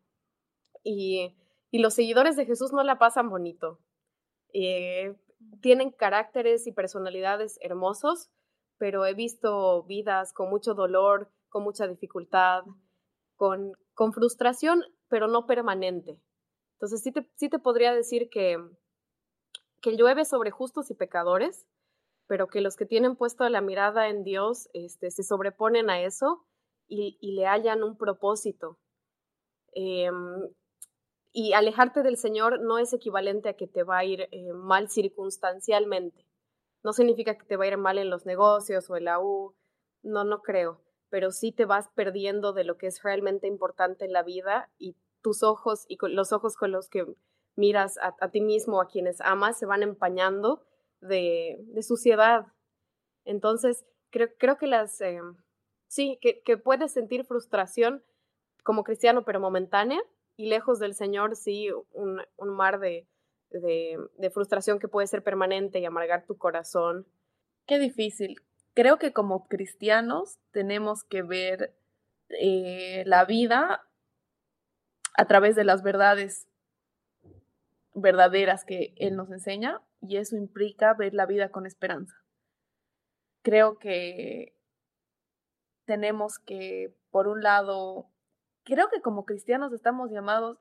Y, 0.82 1.34
y, 1.70 1.78
los 1.78 1.94
seguidores 1.94 2.36
de 2.36 2.44
Jesús 2.44 2.72
no 2.72 2.82
la 2.82 2.98
pasan 2.98 3.30
bonito. 3.30 3.80
Eh, 4.54 5.14
tienen 5.60 5.90
caracteres 5.90 6.66
y 6.66 6.72
personalidades 6.72 7.58
hermosos, 7.60 8.30
pero 8.78 9.04
he 9.04 9.14
visto 9.14 9.82
vidas 9.82 10.32
con 10.32 10.48
mucho 10.48 10.74
dolor, 10.74 11.30
con 11.48 11.62
mucha 11.62 11.86
dificultad, 11.86 12.64
con, 13.36 13.72
con 13.92 14.12
frustración, 14.12 14.82
pero 15.08 15.28
no 15.28 15.46
permanente. 15.46 16.18
Entonces 16.74 17.02
sí 17.02 17.12
te, 17.12 17.28
sí 17.36 17.48
te 17.48 17.58
podría 17.58 17.92
decir 17.92 18.30
que, 18.30 18.58
que 19.80 19.96
llueve 19.96 20.24
sobre 20.24 20.50
justos 20.50 20.90
y 20.90 20.94
pecadores, 20.94 21.66
pero 22.26 22.48
que 22.48 22.60
los 22.60 22.76
que 22.76 22.86
tienen 22.86 23.16
puesto 23.16 23.48
la 23.48 23.60
mirada 23.60 24.08
en 24.08 24.24
Dios 24.24 24.68
este, 24.72 25.10
se 25.10 25.22
sobreponen 25.22 25.90
a 25.90 26.00
eso 26.00 26.46
y, 26.86 27.18
le 27.20 27.46
hallan 27.46 27.82
un 27.82 27.96
propósito. 27.96 28.78
Em, 29.72 30.48
y 31.36 31.52
alejarte 31.52 32.04
del 32.04 32.16
Señor 32.16 32.60
no 32.60 32.78
es 32.78 32.92
equivalente 32.92 33.48
a 33.48 33.56
que 33.56 33.66
te 33.66 33.82
va 33.82 33.98
a 33.98 34.04
ir 34.04 34.28
eh, 34.30 34.52
mal 34.52 34.88
circunstancialmente. 34.88 36.24
No 36.84 36.92
significa 36.92 37.36
que 37.36 37.44
te 37.44 37.56
va 37.56 37.64
a 37.64 37.66
ir 37.66 37.76
mal 37.76 37.98
en 37.98 38.08
los 38.08 38.24
negocios 38.24 38.88
o 38.88 38.96
en 38.96 39.06
la 39.06 39.18
U, 39.18 39.56
no, 40.04 40.22
no 40.22 40.42
creo, 40.42 40.80
pero 41.10 41.32
sí 41.32 41.50
te 41.50 41.64
vas 41.64 41.88
perdiendo 41.88 42.52
de 42.52 42.62
lo 42.62 42.78
que 42.78 42.86
es 42.86 43.02
realmente 43.02 43.48
importante 43.48 44.04
en 44.04 44.12
la 44.12 44.22
vida 44.22 44.70
y 44.78 44.96
tus 45.22 45.42
ojos 45.42 45.86
y 45.88 45.98
los 46.00 46.32
ojos 46.32 46.56
con 46.56 46.70
los 46.70 46.88
que 46.88 47.04
miras 47.56 47.98
a, 48.00 48.30
ti 48.30 48.40
mismo, 48.40 48.80
a 48.80 48.86
quienes 48.86 49.20
amas, 49.20 49.58
se 49.58 49.66
van 49.66 49.82
empañando 49.82 50.64
de, 51.00 51.58
suciedad. 51.82 52.46
Entonces, 53.24 53.84
creo, 54.10 54.28
creo 54.38 54.56
que 54.56 54.68
las, 54.68 55.00
eh, 55.00 55.20
sí, 55.88 56.16
que, 56.20 56.42
que, 56.42 56.58
puedes 56.58 56.92
sentir 56.92 57.24
frustración 57.24 58.04
como 58.62 58.84
cristiano, 58.84 59.24
pero 59.24 59.40
momentánea, 59.40 60.00
y 60.36 60.48
lejos 60.48 60.78
del 60.78 60.94
Señor, 60.94 61.36
sí, 61.36 61.70
un, 61.92 62.20
un 62.36 62.48
mar 62.50 62.80
de, 62.80 63.06
de, 63.60 64.30
frustración 64.30 64.78
que 64.78 64.88
puede 64.88 65.06
ser 65.06 65.22
permanente 65.22 65.78
y 65.78 65.84
amargar 65.84 66.26
tu 66.26 66.36
corazón. 66.36 67.06
Qué 67.66 67.78
difícil. 67.78 68.40
Creo 68.74 68.98
que 68.98 69.12
como 69.12 69.46
cristianos 69.46 70.38
tenemos 70.50 71.04
que 71.04 71.22
ver 71.22 71.74
eh, 72.28 73.04
la 73.06 73.24
vida 73.24 73.86
a 75.16 75.26
través 75.26 75.54
de 75.54 75.64
las 75.64 75.82
verdades 75.82 76.48
verdaderas 77.94 78.64
que 78.64 78.92
Él 78.96 79.14
nos 79.14 79.30
enseña 79.30 79.80
y 80.00 80.16
eso 80.16 80.36
implica 80.36 80.94
ver 80.94 81.14
la 81.14 81.26
vida 81.26 81.50
con 81.50 81.66
esperanza. 81.66 82.14
Creo 83.42 83.78
que 83.78 84.56
tenemos 85.84 86.38
que, 86.38 86.96
por 87.10 87.28
un 87.28 87.42
lado, 87.42 88.10
creo 88.64 88.88
que 88.88 89.00
como 89.00 89.24
cristianos 89.24 89.72
estamos 89.72 90.10
llamados 90.10 90.58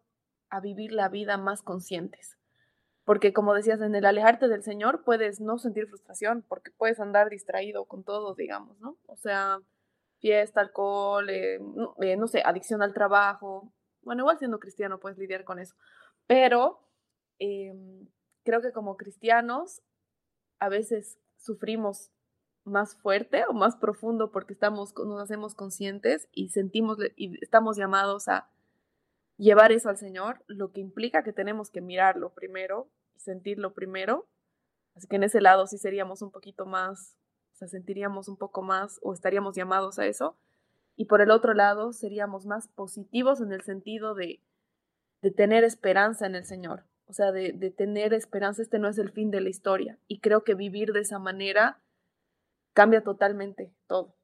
a 0.49 0.59
vivir 0.59 0.91
la 0.91 1.09
vida 1.09 1.37
más 1.37 1.61
conscientes. 1.61 2.37
Porque 3.05 3.33
como 3.33 3.53
decías, 3.53 3.81
en 3.81 3.95
el 3.95 4.05
alejarte 4.05 4.47
del 4.47 4.63
Señor 4.63 5.03
puedes 5.03 5.41
no 5.41 5.57
sentir 5.57 5.87
frustración, 5.87 6.45
porque 6.47 6.71
puedes 6.71 6.99
andar 6.99 7.29
distraído 7.29 7.85
con 7.85 8.03
todo, 8.03 8.33
digamos, 8.35 8.79
¿no? 8.79 8.97
O 9.07 9.17
sea, 9.17 9.59
fiesta, 10.19 10.61
alcohol, 10.61 11.29
eh, 11.29 11.59
no, 11.59 11.95
eh, 11.99 12.15
no, 12.15 12.27
sé, 12.27 12.41
adicción 12.45 12.81
al 12.81 12.93
trabajo, 12.93 13.73
bueno, 14.03 14.21
igual 14.21 14.37
siendo 14.37 14.59
cristiano 14.59 14.99
puedes 14.99 15.17
lidiar 15.17 15.43
con 15.43 15.59
eso, 15.59 15.75
pero 16.27 16.79
em, 17.39 18.07
creo 18.43 18.61
que 18.61 18.71
como 18.71 18.95
cristianos 18.95 19.81
a 20.59 20.69
veces 20.69 21.17
sufrimos 21.37 22.09
más 22.65 22.95
fuerte 22.95 23.43
o 23.47 23.53
más 23.53 23.75
profundo 23.75 24.31
porque 24.31 24.53
estamos, 24.53 24.93
nos 24.95 25.21
hacemos 25.21 25.55
conscientes 25.55 26.27
y 26.31 26.49
sentimos 26.49 26.97
y 27.15 27.41
estamos 27.43 27.77
llamados 27.77 28.27
a 28.27 28.47
llevar 29.37 29.71
eso 29.71 29.89
al 29.89 29.97
Señor, 29.97 30.43
lo 30.47 30.71
que 30.71 30.79
implica 30.79 31.23
que 31.23 31.33
tenemos 31.33 31.69
que 31.69 31.81
mirarlo 31.81 32.33
primero, 32.33 32.89
sentirlo 33.17 33.73
primero. 33.73 34.27
Así 34.95 35.07
que 35.07 35.15
en 35.15 35.23
ese 35.23 35.41
lado 35.41 35.65
sí 35.67 35.77
seríamos 35.77 36.21
un 36.21 36.31
poquito 36.31 36.65
más, 36.65 37.15
o 37.53 37.57
sea, 37.57 37.67
sentiríamos 37.67 38.27
un 38.27 38.37
poco 38.37 38.61
más 38.61 38.99
o 39.01 39.13
estaríamos 39.13 39.55
llamados 39.55 39.99
a 39.99 40.05
eso. 40.05 40.37
Y 40.95 41.05
por 41.05 41.21
el 41.21 41.31
otro 41.31 41.53
lado 41.53 41.91
seríamos 41.91 42.45
más 42.45 42.67
positivos 42.67 43.41
en 43.41 43.51
el 43.51 43.63
sentido 43.63 44.13
de, 44.13 44.39
de 45.21 45.31
tener 45.31 45.63
esperanza 45.63 46.27
en 46.27 46.35
el 46.35 46.45
Señor. 46.45 46.83
O 47.07 47.13
sea, 47.13 47.31
de, 47.31 47.51
de 47.51 47.71
tener 47.71 48.13
esperanza, 48.13 48.61
este 48.61 48.79
no 48.79 48.87
es 48.87 48.97
el 48.97 49.11
fin 49.11 49.31
de 49.31 49.41
la 49.41 49.49
historia. 49.49 49.97
Y 50.07 50.19
creo 50.19 50.43
que 50.43 50.53
vivir 50.53 50.93
de 50.93 51.01
esa 51.01 51.19
manera 51.19 51.81
cambia 52.73 53.03
totalmente 53.03 53.73
todo. 53.87 54.15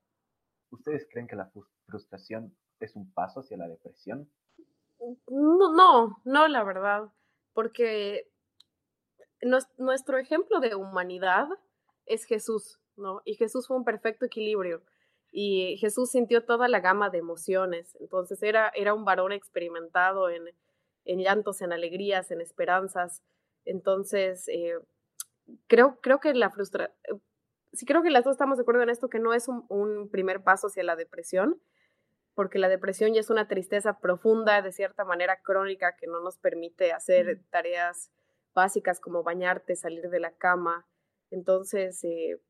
¿Ustedes 0.72 1.08
creen 1.12 1.28
que 1.28 1.36
la 1.36 1.52
frustración 1.88 2.56
es 2.80 2.96
un 2.96 3.12
paso 3.14 3.40
hacia 3.40 3.58
la 3.58 3.68
depresión? 3.68 4.30
No, 5.28 5.74
no, 5.74 6.22
no, 6.26 6.48
la 6.48 6.64
verdad, 6.64 7.10
porque 7.54 8.30
nuestro 9.78 10.18
ejemplo 10.18 10.60
de 10.60 10.76
humanidad 10.76 11.48
es 12.06 12.26
Jesús, 12.26 12.80
¿no? 12.98 13.22
Y 13.24 13.36
Jesús 13.36 13.68
fue 13.68 13.78
un 13.78 13.86
perfecto 13.86 14.26
equilibrio 14.26 14.84
y 15.32 15.78
Jesús 15.78 16.12
sintió 16.12 16.44
toda 16.44 16.68
la 16.68 16.82
gama 16.82 17.10
de 17.10 17.20
emociones, 17.20 17.96
entonces 18.00 18.42
era, 18.44 18.72
era 18.76 18.94
un 18.94 19.06
varón 19.06 19.32
experimentado 19.32 20.30
en, 20.30 20.44
en 21.06 21.20
llantos, 21.20 21.62
en 21.62 21.72
alegrías, 21.72 22.32
en 22.32 22.42
esperanzas, 22.42 23.22
entonces 23.64 24.48
eh, 24.50 24.80
creo, 25.68 26.00
creo 26.02 26.20
que 26.20 26.34
la 26.34 26.50
frustración, 26.50 26.96
sí 27.74 27.86
creo 27.86 28.02
que 28.04 28.10
las 28.10 28.24
dos 28.24 28.34
estamos 28.34 28.58
de 28.58 28.64
acuerdo 28.64 28.84
en 28.84 28.90
esto, 28.90 29.10
que 29.10 29.20
no 29.20 29.34
es 29.34 29.48
un, 29.48 29.66
un 29.70 30.10
primer 30.10 30.44
paso 30.44 30.68
hacia 30.68 30.84
la 30.84 30.96
depresión, 30.96 31.62
porque 32.34 32.60
la 32.60 32.70
depresión 32.70 33.14
ya 33.14 33.20
es 33.20 33.30
una 33.30 33.48
tristeza 33.48 34.00
profunda, 34.00 34.62
de 34.62 34.72
cierta 34.72 35.04
manera 35.04 35.42
crónica, 35.42 35.96
que 35.98 36.08
no 36.08 36.22
nos 36.22 36.38
permite 36.38 36.94
hacer 36.94 37.42
tareas 37.50 38.12
básicas 38.54 39.00
como 39.00 39.24
bañarte, 39.24 39.76
salir 39.76 40.10
de 40.10 40.20
la 40.20 40.32
cama. 40.32 40.88
Entonces, 41.32 42.04
eh, 42.04 42.42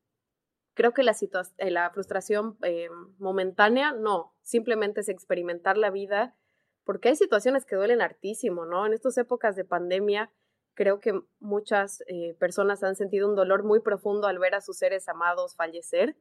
creo 0.74 0.92
que 0.92 1.02
la, 1.02 1.14
eh, 1.58 1.70
la 1.70 1.90
frustración 1.90 2.56
eh, 2.62 2.88
momentánea, 3.18 3.92
no, 3.92 4.34
simplemente 4.42 5.00
es 5.00 5.08
experimentar 5.08 5.76
la 5.76 5.90
vida, 5.90 6.36
porque 6.84 7.08
hay 7.10 7.16
situaciones 7.16 7.66
que 7.66 7.76
duelen 7.76 8.00
hartísimo, 8.00 8.64
¿no? 8.64 8.86
En 8.86 8.92
estas 8.92 9.18
épocas 9.18 9.56
de 9.56 9.64
pandemia, 9.64 10.32
creo 10.74 11.00
que 11.00 11.20
muchas 11.40 12.02
personas 12.38 12.82
han 12.82 12.96
sentido 12.96 13.28
un 13.28 13.36
dolor 13.36 13.64
muy 13.64 13.80
profundo 13.80 14.26
al 14.26 14.38
ver 14.38 14.54
a 14.54 14.60
sus 14.60 14.78
seres 14.78 15.08
amados 15.08 15.54
fallecer 15.54 16.16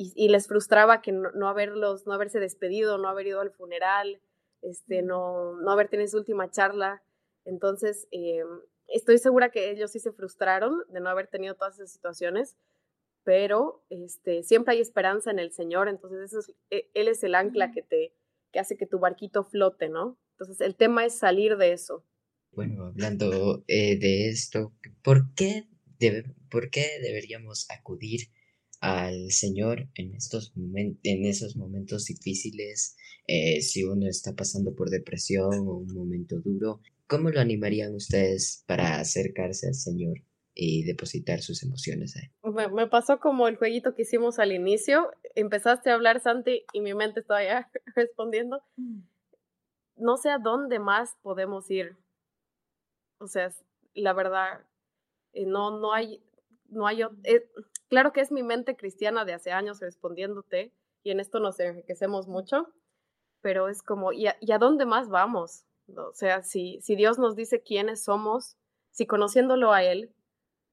y, 0.00 0.28
les 0.28 0.46
frustraba 0.46 1.02
que 1.02 1.10
no, 1.10 1.48
haberlos, 1.48 2.06
no 2.06 2.12
haberse 2.12 2.38
despedido, 2.38 2.98
no 2.98 3.08
haber 3.08 3.26
ido 3.26 3.40
al 3.40 3.50
funeral, 3.50 4.20
este, 4.62 5.02
no, 5.02 5.56
no 5.60 5.72
haber 5.72 5.88
tenido 5.88 6.08
su 6.08 6.18
última 6.18 6.48
charla. 6.50 7.02
Entonces, 7.44 8.06
eh, 8.12 8.44
estoy 8.86 9.18
segura 9.18 9.50
que 9.50 9.70
ellos 9.70 9.90
sí 9.90 9.98
se 9.98 10.12
frustraron 10.12 10.84
de 10.88 11.00
no 11.00 11.10
haber 11.10 11.26
tenido 11.26 11.56
todas 11.56 11.74
esas 11.74 11.90
situaciones, 11.90 12.56
pero 13.24 13.82
este, 13.90 14.44
siempre 14.44 14.74
hay 14.74 14.80
esperanza 14.80 15.32
en 15.32 15.40
el 15.40 15.50
Señor, 15.50 15.88
entonces 15.88 16.32
eso 16.32 16.52
e, 16.70 16.88
Él 16.94 17.08
es 17.08 17.24
el 17.24 17.34
ancla 17.34 17.72
que 17.72 17.82
te 17.82 18.14
que 18.52 18.60
hace 18.60 18.76
que 18.78 18.86
tu 18.86 18.98
barquito 18.98 19.44
flote, 19.44 19.88
¿no? 19.88 20.16
Entonces 20.32 20.60
el 20.60 20.76
tema 20.76 21.04
es 21.04 21.18
salir 21.18 21.56
de 21.56 21.72
eso. 21.72 22.04
Bueno, 22.58 22.86
hablando 22.86 23.62
eh, 23.68 23.96
de 24.00 24.30
esto, 24.30 24.72
¿por 25.04 25.32
qué, 25.36 25.68
debe, 26.00 26.24
¿por 26.50 26.70
qué 26.70 26.98
deberíamos 27.00 27.70
acudir 27.70 28.32
al 28.80 29.30
Señor 29.30 29.86
en, 29.94 30.12
estos 30.16 30.52
en 30.56 31.24
esos 31.24 31.54
momentos 31.54 32.06
difíciles, 32.06 32.96
eh, 33.28 33.60
si 33.60 33.84
uno 33.84 34.08
está 34.08 34.34
pasando 34.34 34.74
por 34.74 34.90
depresión 34.90 35.68
o 35.68 35.76
un 35.76 35.94
momento 35.94 36.40
duro, 36.40 36.80
¿cómo 37.06 37.30
lo 37.30 37.38
animarían 37.38 37.94
ustedes 37.94 38.64
para 38.66 38.98
acercarse 38.98 39.68
al 39.68 39.74
Señor 39.74 40.24
y 40.52 40.82
depositar 40.82 41.42
sus 41.42 41.62
emociones 41.62 42.16
a 42.16 42.22
Él? 42.22 42.30
Me, 42.52 42.66
me 42.70 42.88
pasó 42.88 43.20
como 43.20 43.46
el 43.46 43.54
jueguito 43.54 43.94
que 43.94 44.02
hicimos 44.02 44.40
al 44.40 44.50
inicio, 44.50 45.12
empezaste 45.36 45.90
a 45.90 45.94
hablar 45.94 46.20
Santi 46.20 46.64
y 46.72 46.80
mi 46.80 46.92
mente 46.92 47.20
estaba 47.20 47.44
ya 47.44 47.70
respondiendo. 47.94 48.60
Mm. 48.74 49.02
No 49.98 50.16
sé 50.16 50.30
a 50.30 50.38
dónde 50.38 50.80
más 50.80 51.16
podemos 51.22 51.70
ir. 51.70 51.96
O 53.18 53.26
sea, 53.26 53.52
la 53.94 54.12
verdad, 54.12 54.64
eh, 55.32 55.46
no, 55.46 55.78
no 55.78 55.92
hay, 55.92 56.22
no 56.68 56.86
hay, 56.86 57.02
eh, 57.24 57.48
Claro 57.88 58.12
que 58.12 58.20
es 58.20 58.30
mi 58.30 58.42
mente 58.42 58.76
cristiana 58.76 59.24
de 59.24 59.32
hace 59.32 59.50
años 59.50 59.80
respondiéndote 59.80 60.72
y 61.02 61.10
en 61.10 61.20
esto 61.20 61.40
nos 61.40 61.58
enriquecemos 61.58 62.28
mucho, 62.28 62.68
pero 63.40 63.68
es 63.68 63.82
como, 63.82 64.12
¿y 64.12 64.26
a, 64.26 64.58
dónde 64.58 64.84
más 64.84 65.08
vamos? 65.08 65.64
O 65.96 66.12
sea, 66.12 66.42
si, 66.42 66.80
si 66.82 66.96
Dios 66.96 67.18
nos 67.18 67.34
dice 67.34 67.62
quiénes 67.62 68.04
somos, 68.04 68.56
si 68.90 69.06
conociéndolo 69.06 69.72
a 69.72 69.82
Él, 69.82 70.14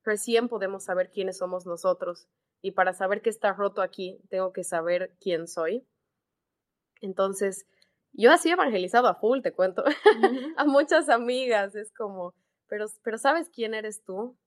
recién 0.04 0.50
podemos 0.50 0.84
saber 0.84 1.10
quiénes 1.10 1.38
somos 1.38 1.66
nosotros. 1.66 2.28
Y 2.62 2.72
para 2.72 2.94
saber 2.94 3.22
qué 3.22 3.30
está 3.30 3.54
roto 3.54 3.82
aquí, 3.82 4.20
tengo 4.30 4.52
que 4.52 4.64
saber 4.64 5.16
quién 5.22 5.48
soy. 5.48 5.88
Entonces, 7.00 7.66
yo 8.18 8.32
así 8.32 8.50
he 8.50 8.54
evangelizado 8.54 9.08
a 9.08 9.16
full, 9.16 9.42
te 9.42 9.54
cuento, 9.54 9.84
a 10.58 10.66
muchas 10.66 11.10
amigas, 11.10 11.76
es 11.76 11.92
como, 11.94 12.34
pero, 12.68 12.86
pero 13.04 13.18
¿sabes 13.18 13.50
quién 13.50 13.74
eres 13.74 14.04
tú? 14.04 14.38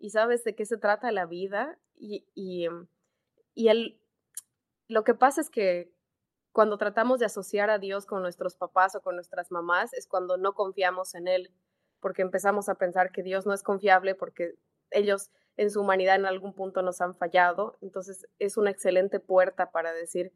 y 0.00 0.10
sabes 0.10 0.42
de 0.42 0.54
qué 0.56 0.64
se 0.64 0.78
trata 0.78 1.12
la 1.12 1.26
vida 1.26 1.78
y, 1.94 2.26
y, 2.34 2.64
em, 2.64 2.88
y 3.54 3.68
el, 3.68 4.00
lo 4.88 5.04
que 5.04 5.14
pasa 5.14 5.42
es 5.42 5.50
que 5.50 5.92
cuando 6.52 6.78
tratamos 6.78 7.20
de 7.20 7.26
asociar 7.26 7.70
a 7.70 7.78
Dios 7.78 8.06
con 8.06 8.22
nuestros 8.22 8.56
papás 8.56 8.96
o 8.96 9.02
con 9.02 9.14
nuestras 9.14 9.52
mamás 9.52 9.92
es 9.92 10.08
cuando 10.08 10.36
no 10.36 10.54
confiamos 10.54 11.14
en 11.14 11.28
Él, 11.28 11.52
porque 12.00 12.22
empezamos 12.22 12.68
a 12.68 12.74
pensar 12.74 13.12
que 13.12 13.22
Dios 13.22 13.46
no 13.46 13.52
es 13.52 13.62
confiable 13.62 14.14
porque 14.14 14.54
ellos 14.90 15.30
en 15.56 15.70
su 15.70 15.82
humanidad 15.82 16.16
en 16.16 16.26
algún 16.26 16.54
punto 16.54 16.82
nos 16.82 17.00
han 17.02 17.14
fallado. 17.14 17.76
Entonces 17.82 18.26
es 18.38 18.56
una 18.56 18.70
excelente 18.70 19.20
puerta 19.20 19.70
para 19.70 19.92
decir, 19.92 20.32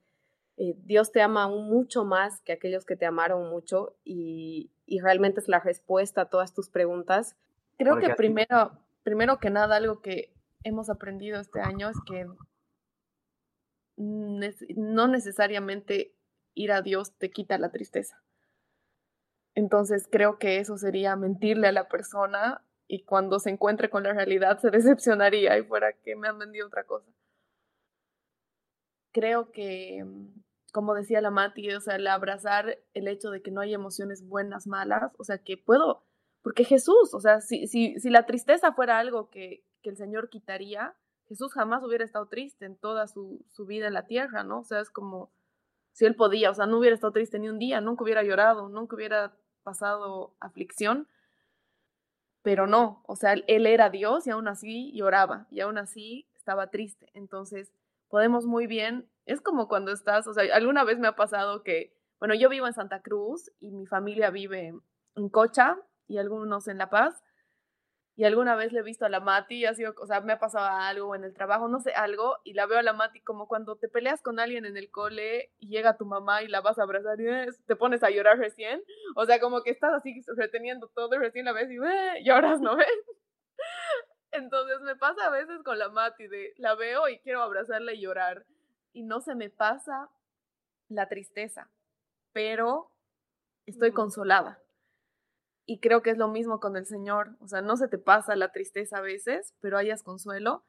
eh, 0.57 0.75
Dios 0.85 1.13
te 1.13 1.23
ama 1.23 1.45
aún 1.45 1.69
mucho 1.69 2.05
más 2.05 2.41
que 2.43 2.53
aquellos 2.53 2.85
que 2.85 2.97
te 2.97 3.07
amaron 3.07 3.49
mucho 3.51 3.97
y, 4.05 4.71
y 4.87 5.01
realmente 5.01 5.41
es 5.41 5.49
la 5.49 5.61
respuesta 5.61 6.23
a 6.23 6.29
todas 6.29 6.55
tus 6.55 6.69
preguntas. 6.69 7.37
Creo 7.77 7.99
que 7.99 8.15
primero 8.15 8.79
primero 9.05 9.39
que 9.39 9.51
nada, 9.51 9.77
algo 9.77 10.01
que 10.01 10.33
hemos 10.65 10.91
aprendido 10.91 11.41
este 11.41 11.61
año 11.61 11.91
es 11.91 11.97
que 12.09 12.27
no 13.97 15.07
necesariamente 15.07 16.13
ir 16.55 16.73
a 16.73 16.83
Dios 16.83 17.17
te 17.17 17.31
quita 17.31 17.59
la 17.59 17.71
tristeza. 17.71 18.21
Entonces 19.55 20.09
creo 20.11 20.39
que 20.39 20.59
eso 20.59 20.77
sería 20.79 21.15
mentirle 21.15 21.69
a 21.69 21.73
la 21.73 21.89
persona 21.89 22.65
y 22.89 23.05
cuando 23.05 23.39
se 23.39 23.51
encuentre 23.51 23.89
con 23.89 24.03
la 24.03 24.13
realidad 24.13 24.59
se 24.59 24.71
decepcionaría 24.71 25.57
y 25.59 25.63
fuera 25.63 25.93
que 25.93 26.17
me 26.17 26.27
han 26.27 26.39
vendido 26.39 26.67
otra 26.67 26.85
cosa. 26.85 27.09
Creo 29.13 29.53
que, 29.53 30.05
como 30.75 30.95
decía 30.95 31.21
la 31.21 31.31
Mati, 31.31 31.71
o 31.71 31.81
sea, 31.81 31.95
el 31.95 32.09
abrazar 32.09 32.81
el 32.95 33.07
hecho 33.07 33.31
de 33.31 33.43
que 33.43 33.53
no 33.53 33.61
hay 33.61 33.73
emociones 33.73 34.27
buenas, 34.27 34.67
malas, 34.67 35.13
o 35.19 35.23
sea, 35.23 35.39
que 35.39 35.57
puedo 35.57 36.03
porque 36.43 36.65
Jesús, 36.65 37.15
o 37.15 37.21
sea, 37.21 37.41
si, 37.41 37.69
si, 37.69 37.99
si 38.01 38.11
la 38.11 38.27
tristeza 38.27 38.73
fuera 38.73 38.99
algo 38.99 39.31
que, 39.31 39.65
que, 39.83 39.91
el 39.91 39.97
Señor 39.97 40.29
quitaría, 40.29 40.95
Jesús 41.27 41.55
jamás 41.55 41.83
hubiera 41.85 42.05
estado 42.05 42.27
triste 42.27 42.67
en 42.67 42.77
toda 42.77 43.07
su, 43.07 43.47
su, 43.51 43.67
vida 43.67 43.87
en 43.87 43.95
la 43.95 44.07
tierra, 44.07 44.43
¿no? 44.43 44.59
O 44.59 44.65
sea, 44.65 44.81
es 44.81 44.91
como 44.91 45.33
si 45.93 46.07
él 46.07 46.17
podía, 46.17 46.51
o 46.51 46.55
sea, 46.55 46.67
no 46.67 46.79
hubiera 46.79 46.95
estado 46.95 47.13
triste 47.15 47.39
ni 47.39 47.49
un 47.49 47.61
día, 47.61 47.81
nunca 47.81 48.03
hubiera 48.03 48.25
llorado, 48.25 48.69
nunca 48.69 48.97
hubiera 48.97 49.35
pasado 49.63 50.35
aflicción, 50.41 51.09
pero 52.43 52.67
no, 52.67 53.03
o 53.07 53.15
sea, 53.17 53.33
él 53.47 53.67
era 53.67 53.91
Dios 53.91 54.27
y 54.27 54.31
aún 54.31 54.49
así 54.49 54.93
lloraba 54.93 55.47
y 55.51 55.61
aún 55.61 55.79
así 55.79 56.29
estaba 56.35 56.69
triste. 56.69 57.11
Entonces, 57.15 57.73
podemos 58.09 58.45
muy 58.45 58.67
bien, 58.67 59.09
es 59.27 59.41
como 59.41 59.69
cuando 59.69 59.93
estás, 59.93 60.27
o 60.27 60.35
sea, 60.35 60.55
alguna 60.55 60.85
vez 60.85 60.99
me 60.99 61.09
ha 61.09 61.17
pasado 61.17 61.63
que, 61.63 61.95
bueno, 62.19 62.35
yo 62.35 62.49
vivo 62.49 62.67
en 62.67 62.75
Santa 62.75 63.03
Cruz 63.03 63.51
y 63.61 63.71
mi 63.71 63.87
familia 63.87 64.31
vive 64.31 64.75
en 65.17 65.29
Cocha, 65.29 65.79
y 66.07 66.19
algunos 66.19 66.69
en 66.69 66.79
La 66.79 66.91
Paz. 66.91 67.23
Y 68.17 68.23
alguna 68.23 68.55
vez 68.55 68.73
le 68.73 68.79
he 68.79 68.85
visto 68.85 69.05
a 69.05 69.09
la 69.09 69.19
Mati 69.19 69.65
ha 69.65 69.75
sido, 69.75 69.93
o 70.01 70.07
sea, 70.07 70.21
me 70.21 70.33
ha 70.33 70.39
pasado 70.39 70.67
algo 70.67 71.17
en 71.17 71.25
el 71.25 71.35
trabajo, 71.35 71.67
no 71.67 71.81
sé, 71.81 71.93
algo, 71.95 72.37
y 72.45 72.53
la 72.53 72.67
veo 72.67 72.79
a 72.79 72.83
la 72.83 72.93
Mati 72.93 73.21
como 73.21 73.49
cuando 73.49 73.75
te 73.77 73.89
peleas 73.89 74.23
con 74.23 74.39
alguien 74.39 74.65
en 74.67 74.77
el 74.77 74.89
cole 74.93 75.53
y 75.59 75.69
llega 75.69 75.97
tu 75.97 76.05
mamá 76.05 76.43
y 76.43 76.47
la 76.47 76.61
vas 76.61 76.79
a 76.79 76.85
abrazar 76.85 77.21
y 77.21 77.27
te 77.67 77.75
pones 77.75 78.05
a 78.05 78.11
llorar 78.11 78.39
recién. 78.39 78.85
O 79.17 79.27
sea, 79.27 79.41
como 79.41 79.65
que 79.65 79.71
estás 79.71 79.93
así 79.95 80.23
reteniendo 80.37 80.89
todo 80.95 81.17
y 81.17 81.19
recién 81.19 81.47
la 81.47 81.53
ves 81.53 81.69
y 81.69 81.77
¡eh! 81.77 82.23
lloras, 82.25 82.61
¿no 82.61 82.77
ves? 82.77 82.87
Entonces 84.31 84.81
me 84.83 84.95
pasa 84.95 85.27
a 85.27 85.31
veces 85.31 85.61
con 85.65 85.81
la 85.81 85.89
Mati 85.89 86.29
de 86.29 86.55
la 86.59 86.77
veo 86.77 87.09
y 87.09 87.19
quiero 87.19 87.43
abrazarla 87.43 87.95
y 87.95 88.01
llorar 88.01 88.47
y 88.95 89.03
no 89.03 89.21
se 89.21 89.35
me 89.35 89.51
pasa 89.51 90.09
la 90.89 91.09
tristeza, 91.09 91.71
pero 92.33 92.91
estoy 93.67 93.93
consolada. 93.93 94.63
Y 95.67 95.81
creo 95.81 96.03
que 96.03 96.11
es 96.11 96.19
lo 96.19 96.29
mismo 96.29 96.61
con 96.61 96.77
el 96.77 96.87
Señor. 96.87 97.37
O 97.41 97.49
sea, 97.49 97.61
no 97.63 97.77
se 97.77 97.89
te 97.89 97.99
pasa 97.99 98.37
la 98.37 98.53
tristeza 98.53 98.99
a 98.99 99.03
veces, 99.03 99.55
pero 99.61 99.77
hayas 99.77 100.03
consuelo. 100.03 100.65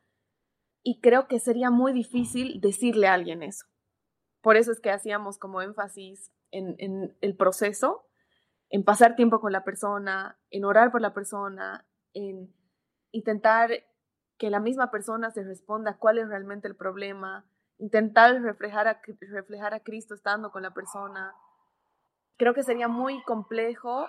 y 0.87 1.01
creo 1.01 1.27
que 1.27 1.39
sería 1.39 1.71
muy 1.71 1.93
difícil 1.93 2.61
decirle 2.61 3.07
a 3.07 3.13
alguien 3.13 3.41
eso. 3.41 3.65
Por 4.41 4.55
eso 4.55 4.71
es 4.71 4.79
que 4.79 4.91
hacíamos 4.91 5.39
como 5.39 5.63
énfasis 5.63 6.31
en, 6.51 6.75
en 6.77 7.17
el 7.21 7.35
proceso, 7.35 8.07
en 8.69 8.83
pasar 8.83 9.15
tiempo 9.15 9.39
con 9.39 9.51
la 9.51 9.63
persona, 9.63 10.37
en 10.51 10.63
orar 10.63 10.91
por 10.91 11.01
la 11.01 11.13
persona, 11.13 11.87
en 12.13 12.53
intentar 13.11 13.71
que 14.37 14.51
la 14.51 14.59
misma 14.59 14.91
persona 14.91 15.31
se 15.31 15.43
responda 15.43 15.97
cuál 15.97 16.19
es 16.19 16.27
realmente 16.27 16.67
el 16.67 16.75
problema, 16.75 17.47
intentar 17.77 18.41
reflejar 18.41 18.87
a, 18.87 19.01
reflejar 19.31 19.73
a 19.73 19.81
Cristo 19.81 20.13
estando 20.13 20.51
con 20.51 20.63
la 20.63 20.71
persona. 20.71 21.33
Creo 22.37 22.53
que 22.53 22.63
sería 22.63 22.87
muy 22.87 23.21
complejo 23.23 24.07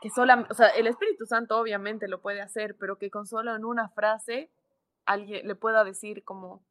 que 0.00 0.10
sola, 0.10 0.46
o 0.50 0.54
sea, 0.54 0.68
el 0.70 0.88
Espíritu 0.88 1.26
Santo 1.26 1.58
obviamente 1.58 2.08
lo 2.08 2.20
puede 2.20 2.40
hacer, 2.40 2.76
pero 2.78 2.98
que 2.98 3.10
con 3.10 3.26
solo 3.26 3.54
en 3.54 3.64
una 3.64 3.88
frase 3.90 4.50
alguien 5.04 5.46
le 5.46 5.54
pueda 5.54 5.84
decir 5.84 6.24
como, 6.24 6.64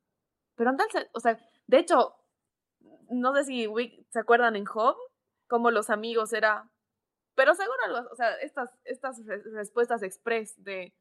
pero 0.55 0.69
anda, 0.69 0.85
o 1.13 1.19
sea, 1.19 1.39
de 1.67 1.77
hecho, 1.77 2.15
no 3.09 3.33
sé 3.35 3.45
si 3.45 3.67
se 4.09 4.19
acuerdan 4.19 4.55
en 4.57 4.65
Job, 4.65 4.97
como 5.47 5.71
los 5.71 5.89
amigos 5.89 6.33
era, 6.33 6.69
pero 7.35 7.55
seguro, 7.55 8.09
o 8.11 8.15
sea, 8.15 8.35
estas, 8.35 8.69
estas 8.83 9.17
respuestas 9.53 10.03
express 10.03 10.61
de, 10.63 10.93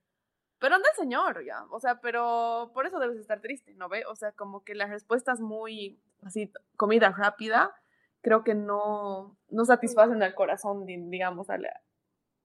pero 0.61 0.75
anda 0.75 0.89
el 0.91 0.97
Señor, 0.97 1.43
ya, 1.45 1.65
o 1.71 1.81
sea, 1.81 2.01
pero 2.01 2.71
por 2.75 2.87
eso 2.87 2.99
debes 2.99 3.17
estar 3.17 3.41
triste, 3.41 3.75
¿no 3.75 3.89
ve? 3.89 4.05
O 4.07 4.15
sea, 4.15 4.33
como 4.33 4.63
que 4.63 4.75
las 4.75 4.91
respuestas 4.91 5.41
muy, 5.41 5.99
así, 6.23 6.53
comida 6.77 7.11
rápida, 7.11 7.75
creo 8.21 8.45
que 8.45 8.55
no, 8.55 9.39
no 9.49 9.65
satisfacen 9.65 10.23
al 10.23 10.35
corazón, 10.35 10.85
digamos, 10.85 11.49
a 11.49 11.57
la, 11.57 11.81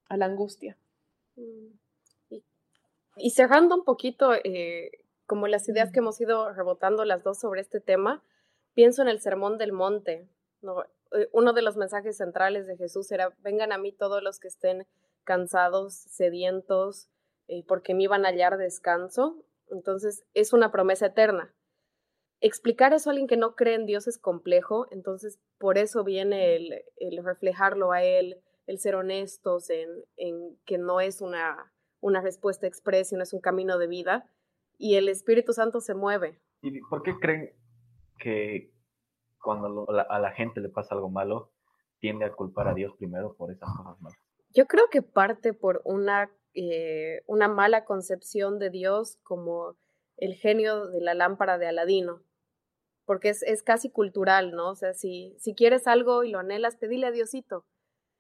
a 0.08 0.16
la 0.16 0.26
angustia. 0.26 0.78
Mm. 1.36 2.40
Y, 3.18 3.32
cerrando 3.32 3.76
un 3.76 3.84
poquito, 3.84 4.34
eh, 4.34 4.92
como 5.26 5.48
las 5.48 5.68
ideas 5.68 5.92
que 5.92 6.00
hemos 6.00 6.20
ido 6.22 6.54
rebotando 6.54 7.04
las 7.04 7.24
dos 7.24 7.40
sobre 7.40 7.62
este 7.62 7.82
tema, 7.82 8.24
pienso 8.74 9.02
en 9.02 9.10
el 9.10 9.20
Sermón 9.20 9.58
del 9.58 9.74
Monte. 9.74 10.28
Eh, 10.64 11.30
uno 11.34 11.52
de 11.52 11.62
los 11.62 11.76
mensajes 11.76 12.18
centrales 12.18 12.66
de 12.66 12.78
Jesús 12.78 13.12
era, 13.12 13.34
vengan 13.40 13.74
a 13.74 13.78
mí 13.78 13.92
todos 13.92 14.24
los 14.24 14.40
que 14.40 14.48
estén 14.48 14.88
cansados, 15.24 15.94
sedientos, 15.94 17.10
eh, 17.48 17.64
porque 17.68 17.94
me 17.94 18.04
iban 18.04 18.26
a 18.26 18.30
hallar 18.30 18.58
descanso. 18.58 19.44
Entonces, 19.70 20.24
es 20.34 20.54
una 20.54 20.72
promesa 20.72 21.08
eterna. 21.08 21.54
Explicar 22.42 22.94
eso 22.94 23.10
a 23.10 23.12
alguien 23.12 23.28
que 23.28 23.38
no 23.38 23.56
cree 23.56 23.76
en 23.76 23.86
Dios 23.86 24.08
es 24.08 24.20
complejo, 24.20 24.88
entonces 24.92 25.40
por 25.58 25.78
eso 25.78 26.04
viene 26.04 26.56
el, 26.56 26.84
el 26.98 27.24
reflejarlo 27.24 27.92
a 27.92 28.04
Él, 28.04 28.42
el 28.68 28.78
ser 28.78 28.96
honestos 28.96 29.70
en, 29.70 29.90
en 30.18 30.58
que 30.66 30.78
no 30.78 31.00
es 31.00 31.22
una, 31.22 31.74
una 32.02 32.22
respuesta 32.22 32.68
expresa, 32.68 33.10
sino 33.12 33.24
es 33.24 33.34
un 33.34 33.42
camino 33.42 33.78
de 33.78 33.88
vida, 33.88 34.30
y 34.78 34.96
el 34.96 35.08
Espíritu 35.10 35.54
Santo 35.54 35.80
se 35.80 35.96
mueve. 35.96 36.40
¿Y 36.62 36.82
por 36.82 37.04
qué 37.04 37.14
creen 37.20 37.52
que 38.20 38.72
cuando 39.42 39.88
a 39.90 40.20
la 40.20 40.32
gente 40.32 40.60
le 40.60 40.70
pasa 40.70 40.96
algo 40.96 41.10
malo, 41.10 41.52
tiende 42.00 42.26
a 42.26 42.34
culpar 42.34 42.68
a 42.68 42.74
Dios 42.74 42.94
primero 42.98 43.36
por 43.36 43.52
esas 43.52 43.70
cosas 43.76 44.02
malas? 44.02 44.20
Yo 44.54 44.68
creo 44.68 44.86
que 44.92 45.02
parte 45.02 45.54
por 45.54 45.82
una, 45.86 46.30
eh, 46.56 47.22
una 47.28 47.48
mala 47.48 47.86
concepción 47.86 48.60
de 48.60 48.70
Dios 48.70 49.18
como 49.24 49.76
el 50.18 50.34
genio 50.36 50.88
de 50.88 51.02
la 51.02 51.14
lámpara 51.14 51.58
de 51.58 51.68
Aladino, 51.68 52.22
porque 53.06 53.30
es, 53.30 53.44
es 53.44 53.62
casi 53.62 53.90
cultural, 53.90 54.52
¿no? 54.52 54.72
O 54.72 54.76
sea, 54.76 54.94
si, 54.94 55.36
si 55.40 55.54
quieres 55.54 55.88
algo 55.88 56.24
y 56.24 56.32
lo 56.32 56.40
anhelas, 56.40 56.78
pedile 56.78 57.08
a 57.08 57.12
Diosito 57.12 57.66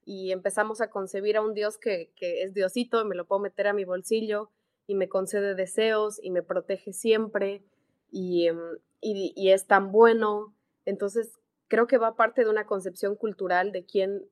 y 0.05 0.31
empezamos 0.31 0.81
a 0.81 0.89
concebir 0.89 1.35
a 1.35 1.41
un 1.41 1.53
Dios 1.53 1.77
que, 1.77 2.11
es 2.19 2.53
Diosito, 2.53 3.01
y 3.01 3.05
me 3.05 3.15
lo 3.15 3.25
puedo 3.25 3.41
meter 3.41 3.67
a 3.67 3.73
mi 3.73 3.83
bolsillo 3.83 4.51
y 4.87 4.93
me 4.93 5.09
concede 5.09 5.55
deseos 5.55 6.19
y 6.21 6.29
me 6.29 6.43
protege 6.43 6.93
siempre 6.93 7.63
y, 8.11 8.47
em, 8.47 8.59
y, 9.01 9.49
es 9.49 9.65
tan 9.65 9.91
bueno. 9.91 10.53
Entonces, 10.85 11.31
creo 11.67 11.87
que 11.87 11.97
va 11.97 12.15
parte 12.15 12.43
de 12.43 12.49
una 12.51 12.67
concepción 12.67 13.15
cultural 13.15 13.71
de 13.71 13.83
quién, 13.85 14.29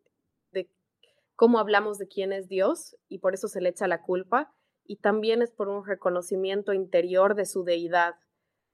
cómo 1.35 1.59
hablamos 1.59 1.97
de 1.97 2.07
quién 2.07 2.33
es 2.33 2.47
Dios 2.47 2.95
y 3.07 3.19
por 3.19 3.33
eso 3.33 3.47
se 3.47 3.61
le 3.61 3.69
echa 3.69 3.87
la 3.87 4.01
culpa 4.01 4.53
y 4.85 4.97
también 4.97 5.41
es 5.41 5.51
por 5.51 5.69
un 5.69 5.85
reconocimiento 5.85 6.73
interior 6.73 7.35
de 7.35 7.45
su 7.45 7.63
deidad. 7.63 8.15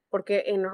Porque 0.09 0.43
en, 0.47 0.65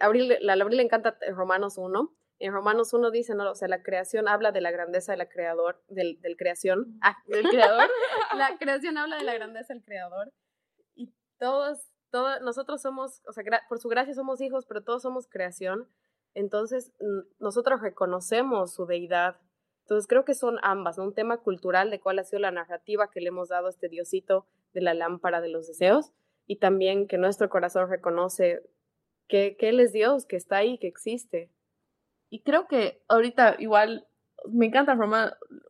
Abril, 0.00 0.36
la 0.40 0.54
Abril 0.54 0.78
le 0.78 0.82
encanta 0.82 1.18
Romanos 1.34 1.76
1 1.76 2.16
en 2.38 2.52
Romanos 2.52 2.92
1 2.92 3.10
dice, 3.10 3.34
no, 3.34 3.50
o 3.50 3.54
sea, 3.54 3.68
la 3.68 3.82
creación 3.82 4.28
habla 4.28 4.52
de 4.52 4.60
la 4.60 4.70
grandeza 4.70 5.12
del 5.16 5.26
creador, 5.28 5.82
del, 5.88 6.20
del 6.20 6.36
creación, 6.36 6.98
ah, 7.02 7.16
del 7.26 7.48
creador, 7.48 7.88
la 8.36 8.58
creación 8.58 8.98
habla 8.98 9.16
de 9.16 9.24
la 9.24 9.34
grandeza 9.34 9.72
del 9.72 9.82
creador, 9.82 10.32
y 10.94 11.14
todos, 11.38 11.78
todos, 12.10 12.40
nosotros 12.42 12.82
somos, 12.82 13.22
o 13.26 13.32
sea, 13.32 13.44
por 13.68 13.78
su 13.78 13.88
gracia 13.88 14.14
somos 14.14 14.40
hijos, 14.40 14.66
pero 14.66 14.82
todos 14.82 15.02
somos 15.02 15.28
creación, 15.28 15.88
entonces 16.34 16.92
nosotros 17.38 17.80
reconocemos 17.80 18.74
su 18.74 18.84
deidad, 18.84 19.40
entonces 19.86 20.08
creo 20.08 20.24
que 20.24 20.34
son 20.34 20.58
ambas, 20.62 20.98
un 20.98 21.14
tema 21.14 21.36
cultural 21.36 21.92
de 21.92 22.00
cuál 22.00 22.18
ha 22.18 22.24
sido 22.24 22.40
la 22.40 22.50
narrativa 22.50 23.08
que 23.08 23.20
le 23.20 23.28
hemos 23.28 23.50
dado 23.50 23.68
a 23.68 23.70
este 23.70 23.88
diosito 23.88 24.44
de 24.74 24.80
la 24.80 24.94
lámpara 24.94 25.40
de 25.40 25.48
los 25.48 25.68
deseos, 25.68 26.10
y 26.44 26.56
también 26.56 27.06
que 27.06 27.18
nuestro 27.18 27.48
corazón 27.48 27.88
reconoce 27.88 28.68
que, 29.28 29.56
Él 29.60 29.78
es 29.78 29.92
Dios, 29.92 30.26
que 30.26 30.34
está 30.34 30.56
ahí, 30.56 30.78
que 30.78 30.88
existe. 30.88 31.52
Y 32.30 32.42
creo 32.42 32.66
que 32.66 33.00
ahorita 33.06 33.54
igual 33.60 34.08
me 34.50 34.66
encanta 34.66 34.98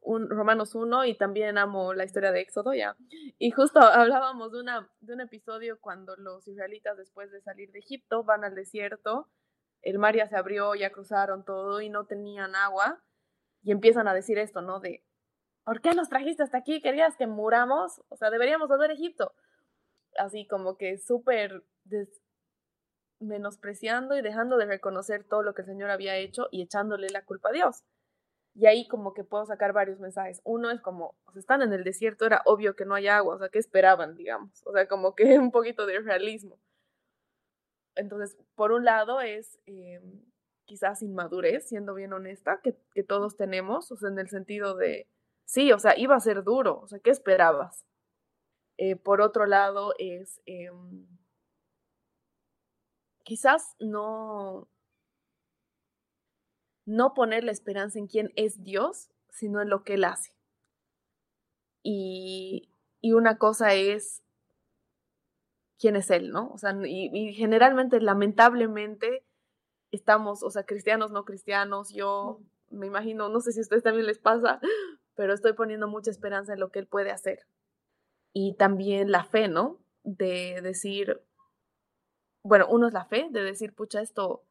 un, 0.00 0.30
Romanos 0.30 0.74
1 0.74 1.04
y 1.04 1.14
también 1.18 1.58
amo 1.58 1.92
la 1.92 2.04
historia 2.04 2.32
de 2.32 2.40
Éxodo, 2.40 2.72
ya. 2.72 2.96
Y 3.38 3.50
justo 3.50 3.80
hablábamos 3.80 4.50
de 4.50 5.12
un 5.12 5.20
episodio 5.20 5.78
cuando 5.78 6.16
los 6.16 6.48
israelitas 6.48 6.96
después 6.96 7.30
de 7.30 7.42
salir 7.42 7.70
de 7.70 7.80
Egipto 7.80 8.24
van 8.24 8.44
al 8.44 8.54
desierto, 8.54 9.28
el 9.82 9.98
mar 9.98 10.16
ya 10.16 10.26
se 10.26 10.36
abrió, 10.36 10.74
ya 10.74 10.90
cruzaron 10.90 11.44
todo 11.44 11.82
y 11.82 11.90
no 11.90 12.06
tenían 12.06 12.56
agua 12.56 13.02
y 13.66 13.72
empiezan 13.72 14.06
a 14.06 14.14
decir 14.14 14.38
esto, 14.38 14.62
¿no? 14.62 14.78
De, 14.78 15.02
¿por 15.64 15.80
qué 15.80 15.92
nos 15.92 16.08
trajiste 16.08 16.44
hasta 16.44 16.56
aquí? 16.56 16.80
¿Querías 16.80 17.16
que 17.16 17.26
muramos? 17.26 18.00
O 18.08 18.16
sea, 18.16 18.30
deberíamos 18.30 18.68
volver 18.68 18.90
a 18.90 18.94
Egipto. 18.94 19.34
Así 20.16 20.46
como 20.46 20.76
que 20.76 20.98
súper 20.98 21.64
menospreciando 23.18 24.16
y 24.16 24.22
dejando 24.22 24.56
de 24.56 24.66
reconocer 24.66 25.24
todo 25.24 25.42
lo 25.42 25.52
que 25.52 25.62
el 25.62 25.66
Señor 25.66 25.90
había 25.90 26.16
hecho 26.16 26.46
y 26.52 26.62
echándole 26.62 27.08
la 27.10 27.24
culpa 27.24 27.48
a 27.48 27.52
Dios. 27.52 27.82
Y 28.54 28.66
ahí 28.66 28.86
como 28.86 29.14
que 29.14 29.24
puedo 29.24 29.44
sacar 29.46 29.72
varios 29.72 29.98
mensajes. 29.98 30.40
Uno 30.44 30.70
es 30.70 30.80
como, 30.80 31.16
o 31.24 31.32
sea, 31.32 31.40
están 31.40 31.62
en 31.62 31.72
el 31.72 31.82
desierto, 31.82 32.24
era 32.24 32.42
obvio 32.44 32.76
que 32.76 32.84
no 32.84 32.94
hay 32.94 33.08
agua, 33.08 33.34
o 33.34 33.38
sea, 33.40 33.48
¿qué 33.48 33.58
esperaban, 33.58 34.14
digamos? 34.14 34.62
O 34.64 34.72
sea, 34.72 34.86
como 34.86 35.16
que 35.16 35.24
un 35.40 35.50
poquito 35.50 35.86
de 35.86 35.98
realismo. 35.98 36.60
Entonces, 37.96 38.38
por 38.54 38.70
un 38.70 38.84
lado 38.84 39.20
es 39.20 39.58
eh, 39.66 40.00
quizás 40.66 41.02
inmadurez, 41.02 41.68
siendo 41.68 41.94
bien 41.94 42.12
honesta, 42.12 42.60
que, 42.62 42.76
todos 43.02 43.36
tenemos, 43.36 43.90
o 43.92 43.96
sea, 43.96 44.10
en 44.10 44.18
el 44.18 44.28
sentido 44.28 44.76
de, 44.76 45.08
sí, 45.44 45.72
o 45.72 45.78
sea, 45.78 45.98
iba 45.98 46.14
a 46.16 46.20
ser 46.20 46.44
duro, 46.44 46.80
o 46.80 46.86
sea, 46.88 46.98
¿qué 46.98 47.10
esperabas? 47.10 47.84
Eh, 48.76 48.96
por 48.96 49.20
otro 49.20 49.46
lado 49.46 49.94
es... 49.98 50.42
Em, 50.44 51.06
quizás 53.26 53.74
no, 53.80 54.68
no 56.86 57.12
poner 57.12 57.42
la 57.42 57.50
esperanza 57.50 57.98
en 57.98 58.06
quién 58.06 58.32
es 58.36 58.62
Dios, 58.62 59.10
sino 59.30 59.60
en 59.60 59.68
lo 59.68 59.82
que 59.82 59.94
Él 59.94 60.04
hace. 60.04 60.32
Y, 61.82 62.70
una 63.02 63.38
cosa 63.38 63.74
es 63.74 64.22
quién 65.78 65.94
es 65.94 66.10
Él, 66.10 66.30
¿no? 66.30 66.50
O 66.50 66.58
sea, 66.58 66.74
y, 66.84 67.34
generalmente, 67.34 68.00
lamentablemente, 68.00 69.24
estamos, 69.90 70.42
o 70.42 70.50
sea, 70.50 70.64
cristianos, 70.64 71.10
no 71.10 71.24
cristianos, 71.24 71.90
yo 71.90 72.40
me 72.70 72.86
imagino, 72.86 73.28
no 73.28 73.40
sé 73.40 73.52
si 73.52 73.60
a 73.60 73.62
ustedes 73.62 73.82
también 73.82 74.06
les 74.06 74.18
pasa, 74.18 74.60
pero 75.14 75.32
estoy 75.32 75.52
poniendo 75.52 75.88
mucha 75.88 76.10
esperanza 76.10 76.52
en 76.52 76.60
lo 76.60 76.70
que 76.70 76.80
Él 76.80 76.86
puede 76.86 77.10
hacer. 77.10 77.46
Y 78.32 78.54
también 78.54 79.10
la 79.10 79.24
fe, 79.24 79.48
¿no? 79.48 79.78
De 80.02 80.60
decir, 80.62 81.22
bueno, 82.42 82.66
uno 82.68 82.86
es 82.86 82.92
la 82.92 83.06
fe 83.06 83.28
de 83.30 83.42
decir, 83.42 83.74
pucha, 83.74 84.00
esto, 84.00 84.44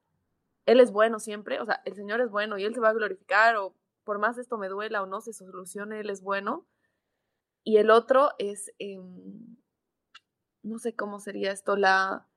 Él 0.65 0.79
es 0.79 0.91
bueno 0.91 1.19
siempre, 1.19 1.59
o 1.61 1.65
sea, 1.65 1.81
el 1.85 1.95
Señor 1.95 2.21
es 2.21 2.29
bueno 2.29 2.57
y 2.57 2.65
Él 2.65 2.73
se 2.73 2.81
va 2.81 2.89
a 2.89 2.93
glorificar, 2.93 3.55
o 3.57 3.75
por 4.03 4.19
más 4.19 4.37
esto 4.37 4.57
me 4.57 4.69
duela 4.69 5.01
o 5.01 5.05
no 5.05 5.21
se 5.21 5.33
solucione, 5.33 5.99
Él 5.99 6.09
es 6.09 6.21
bueno. 6.21 6.65
Y 7.63 7.77
el 7.77 7.89
otro 7.89 8.31
es, 8.37 8.71
em, 8.79 9.57
no 10.63 10.77
sé 10.79 10.95
cómo 10.95 11.19
sería 11.19 11.51
esto, 11.51 11.75
la 11.75 12.27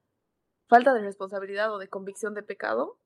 falta 0.69 0.95
de 0.95 1.01
responsabilidad 1.01 1.73
o 1.73 1.79
de 1.79 1.89
convicción 1.89 2.35
de 2.35 2.43
pecado, 2.43 2.99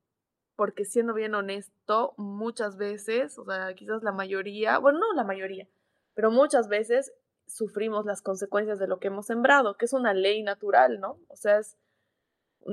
porque 0.55 0.85
siendo 0.85 1.13
bien 1.13 1.33
honesto, 1.33 2.13
muchas 2.17 2.77
veces, 2.77 3.39
o 3.39 3.45
sea, 3.45 3.73
quizás 3.73 4.03
la 4.03 4.11
mayoría, 4.11 4.77
bueno, 4.77 4.99
no 4.99 5.13
la 5.13 5.23
mayoría, 5.23 5.67
pero 6.13 6.29
muchas 6.29 6.67
veces 6.67 7.11
sufrimos 7.47 8.05
las 8.05 8.21
consecuencias 8.21 8.79
de 8.79 8.87
lo 8.87 8.99
que 8.99 9.07
hemos 9.07 9.25
sembrado, 9.25 9.77
que 9.77 9.85
es 9.85 9.93
una 9.93 10.13
ley 10.13 10.43
natural, 10.43 10.99
¿no? 10.99 11.19
O 11.27 11.35
sea, 11.35 11.57
es 11.57 11.77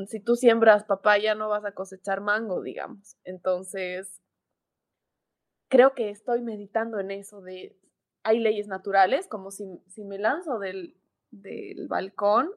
si 0.07 0.20
tú 0.20 0.36
siembras 0.36 0.84
papaya 0.84 1.34
no 1.34 1.49
vas 1.49 1.64
a 1.64 1.72
cosechar 1.72 2.20
mango, 2.20 2.62
digamos. 2.62 3.16
Entonces, 3.24 4.20
creo 5.68 5.95
que 5.95 6.11
estoy 6.11 6.43
meditando 6.43 7.01
en 7.01 7.11
eso 7.11 7.41
de, 7.41 7.76
hay 8.22 8.38
leyes 8.38 8.68
naturales, 8.68 9.26
como 9.26 9.51
si, 9.51 9.64
si 9.88 10.05
me 10.05 10.18
lanzo 10.18 10.59
del, 10.59 10.97
del 11.30 11.88
balcón, 11.88 12.51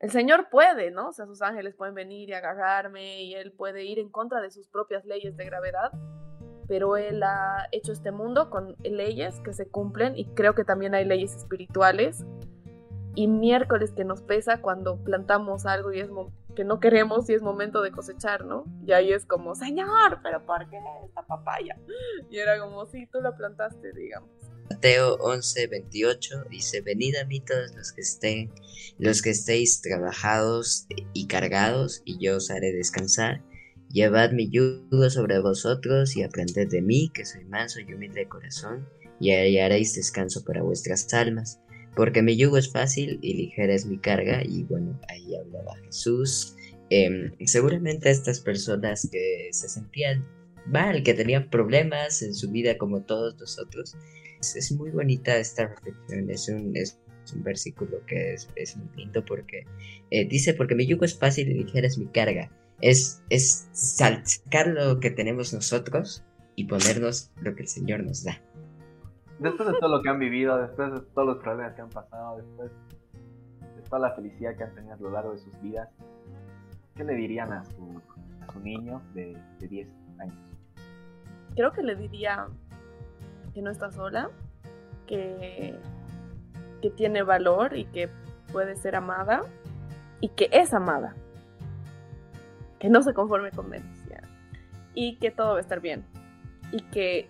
el 0.00 0.10
Señor 0.10 0.48
puede, 0.50 0.90
¿no? 0.90 1.08
O 1.08 1.12
sea, 1.12 1.26
sus 1.26 1.42
ángeles 1.42 1.74
pueden 1.74 1.94
venir 1.94 2.28
y 2.28 2.32
agarrarme 2.32 3.22
y 3.22 3.34
Él 3.34 3.52
puede 3.52 3.84
ir 3.84 3.98
en 3.98 4.10
contra 4.10 4.40
de 4.40 4.50
sus 4.50 4.68
propias 4.68 5.04
leyes 5.04 5.36
de 5.36 5.44
gravedad, 5.44 5.92
pero 6.68 6.96
Él 6.96 7.22
ha 7.22 7.66
hecho 7.72 7.92
este 7.92 8.12
mundo 8.12 8.48
con 8.48 8.76
leyes 8.82 9.40
que 9.40 9.52
se 9.52 9.68
cumplen 9.68 10.16
y 10.16 10.26
creo 10.34 10.54
que 10.54 10.64
también 10.64 10.94
hay 10.94 11.04
leyes 11.04 11.34
espirituales. 11.34 12.24
Y 13.14 13.26
miércoles 13.26 13.90
que 13.90 14.04
nos 14.04 14.22
pesa 14.22 14.60
cuando 14.60 15.02
plantamos 15.02 15.66
algo 15.66 15.92
y 15.92 15.98
es 15.98 16.08
que 16.54 16.62
no 16.62 16.78
queremos 16.78 17.28
y 17.28 17.34
es 17.34 17.42
momento 17.42 17.82
de 17.82 17.90
cosechar, 17.90 18.44
¿no? 18.44 18.62
Y 18.86 18.92
ahí 18.92 19.12
es 19.12 19.26
como, 19.26 19.56
Señor, 19.56 20.20
pero 20.22 20.46
¿por 20.46 20.68
qué 20.68 20.78
esta 21.04 21.22
papaya? 21.22 21.76
Y 22.30 22.38
era 22.38 22.60
como, 22.60 22.86
sí, 22.86 23.08
tú 23.10 23.20
la 23.20 23.36
plantaste, 23.36 23.92
digamos. 23.92 24.30
Mateo 24.70 25.16
11, 25.20 25.66
28 25.66 26.44
dice, 26.50 26.82
venid 26.82 27.16
a 27.16 27.24
mí 27.24 27.40
todos 27.40 27.74
los 27.74 27.92
que 27.92 28.02
estén, 28.02 28.52
los 28.98 29.22
que 29.22 29.30
estéis 29.30 29.80
trabajados 29.80 30.86
y 31.14 31.26
cargados, 31.26 32.02
y 32.04 32.18
yo 32.18 32.36
os 32.36 32.50
haré 32.50 32.72
descansar. 32.72 33.42
Llevad 33.90 34.32
mi 34.32 34.50
yugo 34.50 35.08
sobre 35.08 35.38
vosotros 35.40 36.16
y 36.16 36.22
aprended 36.22 36.68
de 36.68 36.82
mí, 36.82 37.10
que 37.14 37.24
soy 37.24 37.44
manso 37.44 37.80
y 37.80 37.94
humilde 37.94 38.20
de 38.20 38.28
corazón, 38.28 38.86
y 39.20 39.58
haréis 39.58 39.94
descanso 39.94 40.44
para 40.44 40.62
vuestras 40.62 41.12
almas, 41.14 41.60
porque 41.96 42.22
mi 42.22 42.36
yugo 42.36 42.58
es 42.58 42.70
fácil 42.70 43.18
y 43.22 43.34
ligera 43.34 43.74
es 43.74 43.86
mi 43.86 43.98
carga, 43.98 44.42
y 44.44 44.64
bueno, 44.64 45.00
ahí 45.08 45.34
hablaba 45.34 45.76
Jesús. 45.84 46.54
Em, 46.90 47.32
seguramente 47.46 48.10
estas 48.10 48.40
personas 48.40 49.08
que 49.10 49.48
se 49.52 49.68
sentían 49.68 50.26
mal, 50.66 51.02
que 51.02 51.14
tenían 51.14 51.48
problemas 51.50 52.22
en 52.22 52.34
su 52.34 52.50
vida 52.50 52.76
como 52.76 53.02
todos 53.02 53.36
nosotros, 53.38 53.96
es, 54.40 54.72
muy 54.72 54.90
bonita 54.90 55.36
esta 55.36 55.66
reflexión, 55.66 56.30
es 56.30 56.48
un, 56.48 56.76
es 56.76 56.98
un 57.34 57.42
versículo 57.42 58.04
que 58.06 58.34
es, 58.34 58.48
es 58.56 58.76
muy 58.76 58.88
lindo 58.96 59.24
porque 59.24 59.64
eh, 60.10 60.26
dice, 60.28 60.54
porque 60.54 60.74
mi 60.74 60.86
yugo 60.86 61.04
es 61.04 61.18
fácil 61.18 61.48
y 61.48 61.64
ligera 61.64 61.86
es 61.86 61.98
mi 61.98 62.06
carga. 62.06 62.50
Es, 62.80 63.22
es 63.28 63.68
sacar 63.72 64.68
lo 64.68 65.00
que 65.00 65.10
tenemos 65.10 65.52
nosotros 65.52 66.24
y 66.54 66.64
ponernos 66.64 67.32
lo 67.42 67.54
que 67.54 67.62
el 67.62 67.68
Señor 67.68 68.04
nos 68.04 68.24
da. 68.24 68.40
Después 69.38 69.68
de 69.68 69.74
todo 69.78 69.96
lo 69.96 70.02
que 70.02 70.08
han 70.08 70.18
vivido, 70.18 70.60
después 70.60 70.92
de 70.92 71.00
todos 71.14 71.28
los 71.28 71.38
problemas 71.38 71.74
que 71.74 71.82
han 71.82 71.90
pasado, 71.90 72.38
después 72.38 72.70
de 73.76 73.82
toda 73.82 74.08
la 74.08 74.14
felicidad 74.14 74.56
que 74.56 74.64
han 74.64 74.74
tenido 74.74 74.94
a 74.94 74.98
lo 74.98 75.10
largo 75.10 75.32
de 75.32 75.38
sus 75.38 75.60
vidas, 75.62 75.88
¿qué 76.96 77.04
le 77.04 77.14
dirían 77.14 77.52
a 77.52 77.64
su, 77.64 78.00
a 78.40 78.52
su 78.52 78.60
niño 78.60 79.02
de, 79.14 79.36
de 79.60 79.68
10 79.68 79.88
años? 80.20 80.34
Creo 81.54 81.72
que 81.72 81.82
le 81.82 81.96
diría 81.96 82.48
que 83.58 83.62
no 83.62 83.72
está 83.72 83.90
sola, 83.90 84.30
que, 85.08 85.76
que 86.80 86.90
tiene 86.90 87.24
valor 87.24 87.76
y 87.76 87.86
que 87.86 88.08
puede 88.52 88.76
ser 88.76 88.94
amada 88.94 89.42
y 90.20 90.28
que 90.28 90.48
es 90.52 90.72
amada. 90.72 91.16
Que 92.78 92.88
no 92.88 93.02
se 93.02 93.14
conforme 93.14 93.50
con 93.50 93.68
menos 93.68 93.98
y 94.94 95.16
que 95.16 95.32
todo 95.32 95.54
va 95.54 95.58
a 95.58 95.60
estar 95.60 95.80
bien 95.80 96.04
y 96.70 96.82
que 96.82 97.28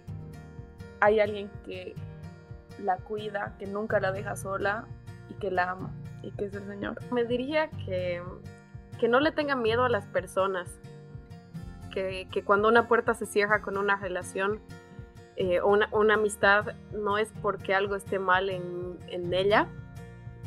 hay 1.00 1.18
alguien 1.18 1.50
que 1.64 1.94
la 2.78 2.98
cuida, 2.98 3.56
que 3.58 3.66
nunca 3.66 4.00
la 4.00 4.12
deja 4.12 4.36
sola 4.36 4.86
y 5.30 5.34
que 5.34 5.50
la 5.50 5.70
ama 5.70 5.90
y 6.22 6.30
que 6.32 6.44
es 6.44 6.54
el 6.54 6.66
Señor. 6.66 6.98
Me 7.10 7.24
diría 7.24 7.70
que, 7.86 8.22
que 9.00 9.08
no 9.08 9.20
le 9.20 9.32
tenga 9.32 9.56
miedo 9.56 9.84
a 9.84 9.88
las 9.88 10.06
personas, 10.06 10.78
que, 11.90 12.28
que 12.30 12.44
cuando 12.44 12.68
una 12.68 12.86
puerta 12.86 13.14
se 13.14 13.24
cierra 13.24 13.62
con 13.62 13.78
una 13.78 13.96
relación, 13.96 14.60
eh, 15.40 15.62
una, 15.62 15.88
una, 15.92 16.14
amistad 16.14 16.74
no 16.90 17.16
es 17.16 17.32
porque 17.40 17.72
algo 17.72 17.94
esté 17.94 18.18
mal 18.18 18.50
en, 18.50 18.98
en, 19.06 19.32
ella, 19.32 19.68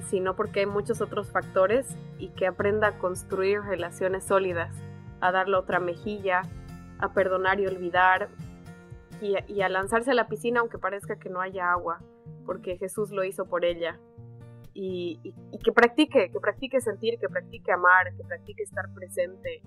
sino 0.09 0.35
porque 0.35 0.59
hay 0.59 0.65
muchos 0.65 0.99
otros 0.99 1.31
factores 1.31 1.87
y 2.17 2.27
que 2.31 2.45
aprenda 2.45 2.87
a 2.87 2.97
construir 2.97 3.61
relaciones 3.61 4.25
sólidas, 4.25 4.75
a 5.21 5.31
darle 5.31 5.55
otra 5.55 5.79
mejilla, 5.79 6.41
a 6.99 7.13
perdonar 7.13 7.61
y 7.61 7.67
olvidar 7.67 8.27
y, 9.21 9.61
a 9.61 9.69
lanzarse 9.69 10.11
a 10.11 10.13
la 10.13 10.27
piscina 10.27 10.59
aunque 10.59 10.77
parezca 10.77 11.17
que 11.17 11.29
no 11.29 11.39
haya 11.39 11.71
agua, 11.71 12.01
porque 12.45 12.77
Jesús 12.77 13.11
lo 13.11 13.23
hizo 13.23 13.45
por 13.45 13.63
ella. 13.63 13.97
Y, 14.73 15.21
y, 15.23 15.33
y, 15.53 15.59
que 15.59 15.71
practique, 15.71 16.31
que 16.31 16.39
practique 16.41 16.81
sentir, 16.81 17.17
que 17.17 17.29
practique 17.29 17.71
amar, 17.71 18.13
que 18.17 18.25
practique 18.25 18.63
estar 18.63 18.93
presente 18.93 19.61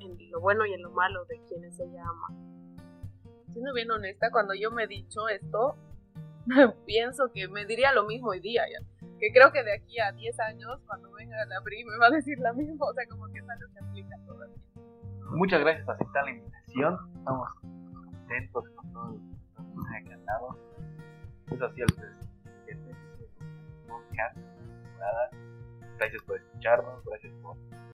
en 0.00 0.30
lo 0.30 0.40
bueno 0.40 0.64
y 0.64 0.72
en 0.72 0.80
lo 0.80 0.90
malo 0.90 1.26
de 1.26 1.38
quienes 1.48 1.78
ella 1.78 2.02
ama 2.02 2.53
siendo 3.54 3.72
bien 3.72 3.90
honesta, 3.90 4.30
cuando 4.30 4.52
yo 4.54 4.70
me 4.70 4.84
he 4.84 4.86
dicho 4.86 5.28
esto, 5.28 5.76
pienso 6.86 7.30
que 7.32 7.48
me 7.48 7.64
diría 7.64 7.92
lo 7.92 8.04
mismo 8.04 8.28
hoy 8.30 8.40
día 8.40 8.64
ya. 8.68 8.84
Que 9.18 9.32
creo 9.32 9.52
que 9.52 9.62
de 9.62 9.74
aquí 9.74 9.98
a 10.00 10.12
10 10.12 10.40
años, 10.40 10.80
cuando 10.86 11.10
venga 11.12 11.36
a 11.38 11.58
abrir, 11.58 11.86
me 11.86 11.96
va 11.96 12.08
a 12.08 12.10
decir 12.10 12.36
lo 12.38 12.52
mismo. 12.52 12.84
O 12.84 12.92
sea, 12.92 13.06
como 13.08 13.26
que 13.32 13.38
es 13.38 13.48
algo 13.48 13.66
que 13.72 13.78
aplica 13.78 14.16
todavía. 14.26 14.56
Muchas 15.30 15.60
gracias 15.60 15.86
por 15.86 15.94
aceptar 15.94 16.24
la 16.24 16.30
invitación. 16.32 16.98
Estamos 17.16 17.48
contentos 17.60 18.64
con 18.74 18.92
todo 18.92 19.04
lo 19.06 19.14
que 19.14 19.74
nos 19.74 19.88
ha 19.88 19.98
encantado. 19.98 20.58
Eso 21.50 21.64
ha 21.64 21.72
sido 21.72 21.86
el 22.66 22.78
podcast. 23.86 24.38
Gracias 25.96 26.22
por 26.24 26.36
escucharnos, 26.36 27.04
gracias 27.04 27.32
por 27.40 27.56